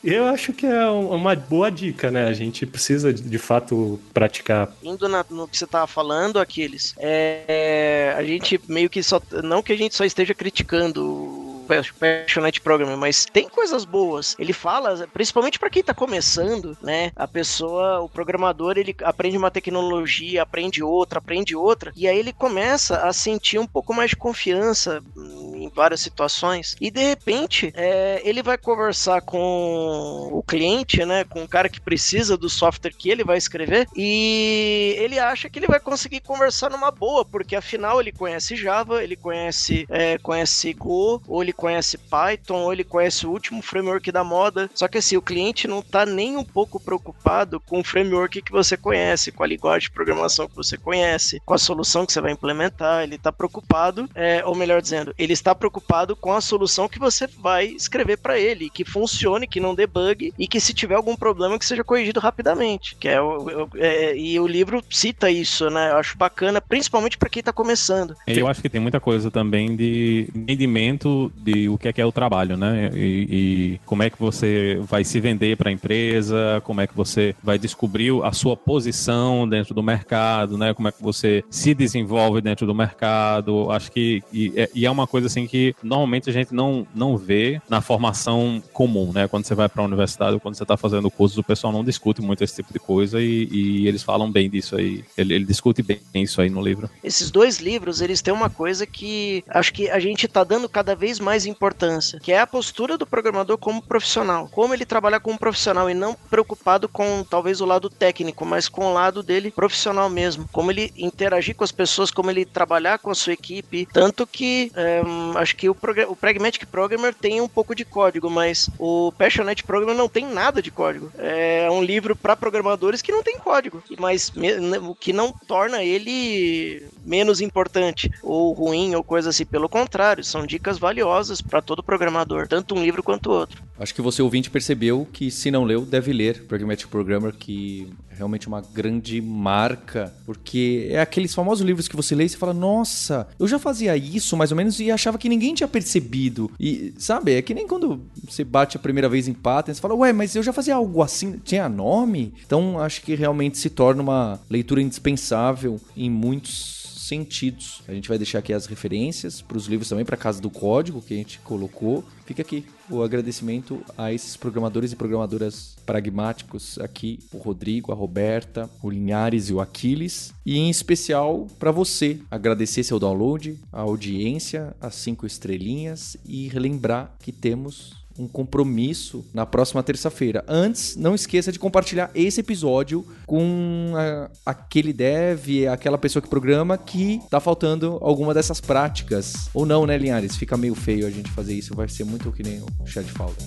Eu 0.04 0.26
acho 0.26 0.54
que 0.54 0.66
é 0.66 0.90
um- 0.90 1.10
uma 1.16 1.36
boa 1.36 1.70
dica, 1.70 2.10
né? 2.12 2.28
A 2.28 2.34
gente 2.34 2.66
precisa 2.66 3.14
de, 3.14 3.38
fato 3.38 4.00
praticar. 4.14 4.72
Indo 4.84 5.10
na- 5.10 5.26
no 5.30 5.48
que 5.48 5.58
você 5.58 5.68
tava 5.68 5.88
falando, 5.88 6.40
Aquiles, 6.40 6.94
é, 6.98 8.14
a 8.18 8.24
gente 8.24 8.60
meio 8.68 8.90
que 8.90 9.02
só. 9.04 9.22
Não 9.44 9.62
que 9.62 9.74
a 9.74 9.78
gente 9.78 9.96
só 9.96 10.06
esteja 10.06 10.34
criticando 10.34 11.37
o 11.68 11.94
Passionate 11.94 12.62
Programming, 12.62 12.96
mas 12.96 13.26
tem 13.26 13.50
coisas 13.50 13.86
boas. 13.86 14.36
Ele 14.40 14.54
fala, 14.54 15.08
principalmente 15.14 15.60
para 15.60 15.70
quem 15.70 15.84
tá 15.84 15.94
começando, 15.94 16.78
né? 16.82 17.12
A 17.16 17.28
pessoa, 17.28 18.00
o 18.00 18.10
programador, 18.10 18.78
ele 18.78 18.96
aprende 19.04 19.38
uma 19.38 19.52
tecnologia, 19.52 20.42
aprende 20.42 20.82
outra, 20.82 21.20
aprende 21.20 21.56
outra, 21.56 21.92
e 21.96 22.08
aí 22.08 22.18
ele 22.18 22.34
começa 22.34 22.98
a 22.98 23.12
sentir 23.12 23.60
um 23.60 23.68
pouco 23.68 23.94
mais 23.94 24.12
de 24.12 24.16
confiança 24.16 25.02
em 25.18 25.70
várias 25.70 26.02
situações. 26.02 26.76
E 26.80 26.90
de 26.90 27.02
repente, 27.02 27.72
é, 27.76 28.22
ele 28.24 28.42
vai 28.42 28.58
conversar 28.58 29.22
com 29.22 30.30
o 30.32 30.44
cliente, 30.44 31.04
né? 31.06 31.24
Com 31.24 31.44
o 31.44 31.48
cara 31.48 31.70
que 31.70 31.82
precisa 31.82 32.38
do 32.38 32.50
software 32.50 32.94
que 32.98 33.10
ele 33.10 33.24
vai 33.24 33.38
escrever, 33.38 33.88
e 33.96 34.96
ele 34.98 35.20
acha 35.20 35.50
que 35.50 35.60
ele 35.60 35.68
vai 35.68 35.80
conseguir 35.80 36.22
conversar 36.22 36.70
numa 36.70 36.92
boa, 36.92 37.26
porque 37.26 37.56
afinal 37.56 38.00
ele 38.00 38.12
conhece 38.12 38.56
Java, 38.56 39.04
ele 39.04 39.16
conhece, 39.16 39.86
é, 39.90 40.18
conhece 40.18 40.74
Go, 40.74 41.22
ou 41.28 41.42
ele 41.42 41.54
conhece 41.58 41.98
Python, 41.98 42.60
ou 42.60 42.72
ele 42.72 42.84
conhece 42.84 43.26
o 43.26 43.32
último 43.32 43.62
framework 43.62 44.12
da 44.12 44.24
moda. 44.24 44.70
Só 44.76 44.88
que 44.88 45.00
assim, 45.00 45.18
o 45.18 45.22
cliente 45.22 45.68
não 45.68 45.82
tá 45.82 46.06
nem 46.06 46.38
um 46.38 46.44
pouco 46.44 46.80
preocupado 46.80 47.60
com 47.60 47.80
o 47.80 47.84
framework 47.84 48.42
que 48.44 48.52
você 48.52 48.78
conhece, 48.78 49.32
com 49.32 49.44
a 49.44 49.48
linguagem 49.48 49.90
de 49.90 49.92
programação 49.92 50.48
que 50.48 50.56
você 50.56 50.78
conhece, 50.78 51.42
com 51.44 51.54
a 51.54 51.58
solução 51.58 52.06
que 52.06 52.14
você 52.14 52.22
vai 52.22 52.32
implementar. 52.32 53.04
Ele 53.04 53.18
tá 53.18 53.32
preocupado, 53.32 54.08
é, 54.14 54.46
ou 54.46 54.56
melhor 54.56 54.82
dizendo, 54.82 55.14
ele 55.18 55.34
está 55.34 55.56
preocupado 55.56 56.16
com 56.16 56.32
a 56.32 56.40
solução 56.40 56.88
que 56.88 57.00
você 57.00 57.28
vai 57.28 57.66
escrever 57.66 58.18
para 58.18 58.40
ele, 58.40 58.70
que 58.70 58.86
funcione, 58.86 59.48
que 59.48 59.60
não 59.60 59.74
debugue 59.74 60.34
e 60.38 60.48
que 60.48 60.60
se 60.60 60.74
tiver 60.74 60.96
algum 60.96 61.16
problema 61.16 61.58
que 61.58 61.66
seja 61.66 61.84
corrigido 61.84 62.20
rapidamente. 62.20 62.96
Que 62.96 63.10
é, 63.10 63.20
o, 63.20 63.68
é, 63.76 64.16
e 64.16 64.40
o 64.40 64.46
livro 64.46 64.84
cita 64.90 65.32
isso, 65.32 65.70
né? 65.72 65.92
Eu 65.92 65.98
acho 65.98 66.18
bacana, 66.18 66.62
principalmente 66.62 67.18
para 67.18 67.30
quem 67.30 67.42
tá 67.42 67.52
começando. 67.52 68.16
E 68.28 68.38
Eu 68.38 68.48
acho 68.48 68.62
que 68.62 68.70
tem 68.70 68.80
muita 68.80 69.00
coisa 69.00 69.32
também 69.32 69.76
de 69.76 70.30
entendimento 70.36 71.32
de 71.48 71.70
o 71.70 71.78
que 71.78 71.88
é 71.88 71.94
que 71.94 72.02
é 72.02 72.06
o 72.06 72.12
trabalho, 72.12 72.58
né? 72.58 72.92
E, 72.94 73.78
e 73.78 73.80
como 73.86 74.04
é 74.04 74.10
que 74.10 74.20
você 74.20 74.80
vai 74.82 75.04
se 75.06 75.20
vender 75.22 75.56
para 75.56 75.70
a 75.70 75.74
empresa, 75.74 76.62
como 76.66 76.82
é 76.82 76.88
que 76.88 76.96
você 76.96 77.34
vai 77.42 77.58
descobrir 77.58 78.12
a 78.24 78.32
sua 78.34 78.58
posição 78.58 79.48
dentro 79.48 79.74
do 79.74 79.82
mercado, 79.82 80.58
né? 80.58 80.74
Como 80.74 80.88
é 80.90 80.92
que 80.92 81.02
você 81.02 81.44
se 81.50 81.74
desenvolve 81.74 82.42
dentro 82.42 82.66
do 82.68 82.76
mercado. 82.76 83.72
Acho 83.72 83.92
que 83.92 84.22
e, 84.34 84.52
é- 84.56 84.70
e 84.76 84.86
é 84.86 84.92
uma 84.92 85.08
coisa 85.08 85.28
assim 85.28 85.48
que 85.48 85.74
normalmente 85.82 86.30
a 86.30 86.34
gente 86.34 86.54
não, 86.54 86.86
não 86.94 87.16
vê 87.18 87.62
na 87.70 87.80
formação 87.80 88.62
comum, 88.74 89.12
né? 89.14 89.28
Quando 89.28 89.46
você 89.46 89.56
vai 89.56 89.70
para 89.70 89.82
a 89.82 89.86
universidade 89.86 90.34
ou 90.34 90.40
quando 90.40 90.56
você 90.56 90.64
está 90.64 90.76
fazendo 90.76 91.10
cursos, 91.10 91.38
o 91.38 91.44
pessoal 91.44 91.72
não 91.72 91.84
discute 91.84 92.22
muito 92.22 92.44
esse 92.44 92.56
tipo 92.56 92.74
de 92.74 92.80
coisa 92.80 93.22
e, 93.22 93.48
e 93.52 93.88
eles 93.88 94.04
falam 94.04 94.30
bem 94.30 94.50
disso 94.50 94.76
aí. 94.76 95.04
Ele, 95.18 95.34
ele 95.34 95.46
discute 95.46 95.82
bem 95.82 96.00
isso 96.16 96.42
aí 96.42 96.50
no 96.50 96.62
livro. 96.62 96.90
Esses 97.04 97.32
dois 97.32 97.60
livros, 97.60 98.02
eles 98.02 98.22
têm 98.22 98.34
uma 98.34 98.50
coisa 98.50 98.86
que 98.86 99.44
acho 99.50 99.74
que 99.74 99.90
a 99.90 100.00
gente 100.00 100.28
tá 100.28 100.44
dando 100.44 100.68
cada 100.68 100.96
vez 100.96 101.20
mais 101.20 101.37
importância, 101.46 102.20
que 102.20 102.32
é 102.32 102.40
a 102.40 102.48
postura 102.48 102.98
do 102.98 103.06
programador 103.06 103.58
como 103.58 103.82
profissional. 103.82 104.48
Como 104.52 104.74
ele 104.74 104.86
trabalha 104.86 105.20
como 105.20 105.38
profissional 105.38 105.90
e 105.90 105.94
não 105.94 106.16
preocupado 106.30 106.88
com 106.90 107.24
talvez 107.30 107.62
o 107.62 107.66
lado 107.66 107.90
técnico, 107.90 108.46
mas 108.46 108.68
com 108.70 108.86
o 108.86 108.94
lado 108.94 109.22
dele 109.22 109.52
profissional 109.52 110.10
mesmo. 110.10 110.48
Como 110.52 110.72
ele 110.72 110.92
interagir 110.96 111.56
com 111.56 111.64
as 111.64 111.72
pessoas, 111.72 112.12
como 112.12 112.30
ele 112.32 112.46
trabalhar 112.46 113.00
com 113.00 113.10
a 113.12 113.16
sua 113.16 113.34
equipe. 113.34 113.88
Tanto 113.92 114.26
que 114.26 114.72
hum, 115.06 115.38
acho 115.38 115.56
que 115.56 115.70
o, 115.70 115.76
o 116.10 116.16
Pragmatic 116.16 116.66
Programmer 116.68 117.14
tem 117.14 117.42
um 117.42 117.48
pouco 117.48 117.76
de 117.76 117.84
código, 117.86 118.30
mas 118.30 118.70
o 118.80 119.12
Passionate 119.18 119.64
Programmer 119.64 119.96
não 119.98 120.08
tem 120.10 120.26
nada 120.26 120.62
de 120.62 120.72
código. 120.72 121.12
É 121.18 121.70
um 121.70 121.84
livro 121.84 122.16
para 122.16 122.36
programadores 122.36 123.02
que 123.02 123.12
não 123.12 123.24
tem 123.24 123.38
código, 123.38 123.82
mas 124.00 124.32
me- 124.32 124.78
o 124.80 124.96
que 124.96 125.12
não 125.14 125.34
torna 125.48 125.84
ele 125.84 126.88
menos 127.04 127.42
importante 127.42 128.10
ou 128.22 128.54
ruim 128.54 128.96
ou 128.96 129.04
coisa 129.04 129.30
assim. 129.30 129.46
Pelo 129.46 129.70
contrário, 129.70 130.24
são 130.24 130.46
dicas 130.46 130.78
valiosas 130.78 131.27
para 131.42 131.62
todo 131.62 131.84
programador, 131.84 132.48
tanto 132.48 132.76
um 132.76 132.84
livro 132.84 133.04
quanto 133.04 133.30
outro. 133.30 133.64
Acho 133.80 133.94
que 133.94 134.02
você 134.02 134.22
ouvinte 134.22 134.50
percebeu 134.50 135.08
que 135.12 135.30
se 135.30 135.52
não 135.52 135.64
leu, 135.64 135.86
deve 135.86 136.12
ler 136.12 136.44
Pragmatic 136.46 136.88
Programmer, 136.88 137.34
que 137.34 137.92
é 138.10 138.16
realmente 138.16 138.48
uma 138.48 138.62
grande 138.62 139.22
marca, 139.22 140.14
porque 140.26 140.88
é 140.92 141.00
aqueles 141.00 141.34
famosos 141.34 141.66
livros 141.66 141.88
que 141.88 141.96
você 141.96 142.16
lê 142.16 142.26
e 142.26 142.30
você 142.30 142.38
fala, 142.38 142.54
nossa, 142.54 143.28
eu 143.40 143.48
já 143.48 143.60
fazia 143.60 143.96
isso 143.96 144.36
mais 144.36 144.52
ou 144.52 144.58
menos 144.58 144.80
e 144.80 144.90
achava 144.90 145.18
que 145.18 145.30
ninguém 145.30 145.54
tinha 145.54 145.68
percebido. 145.68 146.52
E, 146.60 146.94
sabe, 146.98 147.34
é 147.34 147.42
que 147.42 147.54
nem 147.54 147.68
quando 147.68 148.02
você 148.24 148.44
bate 148.44 148.78
a 148.78 148.80
primeira 148.80 149.08
vez 149.08 149.28
em 149.28 149.34
Pattern, 149.34 149.76
você 149.76 149.82
fala, 149.82 149.96
ué, 149.96 150.12
mas 150.12 150.36
eu 150.36 150.42
já 150.42 150.52
fazia 150.52 150.76
algo 150.76 151.04
assim, 151.04 151.40
tinha 151.44 151.70
nome? 151.70 152.34
Então, 152.46 152.80
acho 152.80 153.02
que 153.02 153.14
realmente 153.14 153.58
se 153.58 153.70
torna 153.70 154.02
uma 154.02 154.40
leitura 154.50 154.82
indispensável 154.82 155.80
em 155.96 156.10
muitos 156.10 156.77
sentidos. 157.08 157.82
A 157.88 157.94
gente 157.94 158.10
vai 158.10 158.18
deixar 158.18 158.40
aqui 158.40 158.54
as 158.54 158.66
referências 158.66 159.42
para 159.42 159.58
os 159.58 159.66
livros 159.66 159.90
também, 159.90 160.06
para 160.06 160.18
casa 160.18 160.42
do 160.42 160.50
código 160.50 161.02
que 161.02 161.14
a 161.14 161.18
gente 161.18 161.40
colocou. 161.40 162.04
Fica 162.26 162.42
aqui 162.42 162.66
o 162.90 163.02
agradecimento 163.02 163.82
a 163.98 164.12
esses 164.12 164.36
programadores 164.36 164.92
e 164.92 164.96
programadoras 164.96 165.78
pragmáticos 165.86 166.78
aqui, 166.80 167.20
o 167.32 167.38
Rodrigo, 167.38 167.92
a 167.92 167.96
Roberta, 167.96 168.70
o 168.82 168.90
Linhares 168.90 169.50
e 169.50 169.54
o 169.54 169.62
Aquiles. 169.62 170.34
E 170.46 170.58
em 170.58 170.70
especial 170.70 171.48
para 171.58 171.72
você, 171.72 172.20
agradecer 172.30 172.84
seu 172.84 173.00
download, 173.00 173.58
a 173.72 173.82
audiência, 173.82 174.76
as 174.82 174.96
cinco 174.96 175.26
estrelinhas 175.26 176.18
e 176.26 176.48
relembrar 176.48 177.16
que 177.20 177.32
temos 177.32 178.07
um 178.18 178.28
compromisso 178.28 179.26
na 179.34 179.46
próxima 179.46 179.84
terça-feira. 179.84 180.44
Antes, 180.48 180.96
não 180.96 181.14
esqueça 181.16 181.52
de 181.52 181.60
compartilhar 181.60 182.10
esse 182.16 182.40
episódio 182.40 183.06
com 183.26 183.94
a- 183.96 184.30
aquele 184.46 184.92
dev, 184.94 185.68
aquela 185.72 185.98
pessoa 185.98 186.22
que 186.22 186.28
programa 186.30 186.78
que 186.78 187.20
tá 187.30 187.40
faltando 187.40 187.98
alguma 188.02 188.34
dessas 188.34 188.60
práticas. 188.62 189.50
Ou 189.54 189.66
não, 189.66 189.86
né, 189.86 189.98
Linhares? 189.98 190.36
Fica 190.36 190.58
meio 190.58 190.76
feio 190.76 191.06
a 191.06 191.10
gente 191.10 191.30
fazer 191.32 191.54
isso. 191.54 191.76
Vai 191.76 191.88
ser 191.90 192.04
muito 192.04 192.32
que 192.32 192.44
nem 192.44 192.60
o 192.62 192.88
chat 192.88 193.06
de 193.06 193.12
falta. 193.12 193.44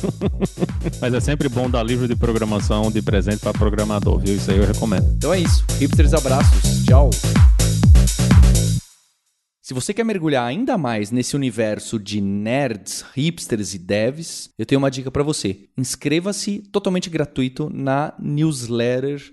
Mas 1.00 1.14
é 1.14 1.20
sempre 1.20 1.48
bom 1.48 1.68
dar 1.70 1.82
livro 1.82 2.06
de 2.06 2.16
programação 2.16 2.90
de 2.90 3.00
presente 3.02 3.38
para 3.40 3.52
programador, 3.52 4.18
viu? 4.18 4.34
Isso 4.36 4.50
aí 4.50 4.58
eu 4.58 4.64
recomendo. 4.66 5.06
Então 5.16 5.32
é 5.32 5.40
isso. 5.40 5.64
Hipsters, 5.78 6.14
abraços. 6.14 6.84
Tchau. 6.84 7.10
Se 9.70 9.74
você 9.74 9.94
quer 9.94 10.04
mergulhar 10.04 10.44
ainda 10.44 10.76
mais 10.76 11.12
nesse 11.12 11.36
universo 11.36 11.96
de 11.96 12.20
nerds, 12.20 13.04
hipsters 13.14 13.72
e 13.72 13.78
devs, 13.78 14.50
eu 14.58 14.66
tenho 14.66 14.80
uma 14.80 14.90
dica 14.90 15.12
para 15.12 15.22
você. 15.22 15.68
Inscreva-se 15.78 16.58
totalmente 16.72 17.08
gratuito 17.08 17.70
na 17.72 18.12
newsletter 18.18 19.32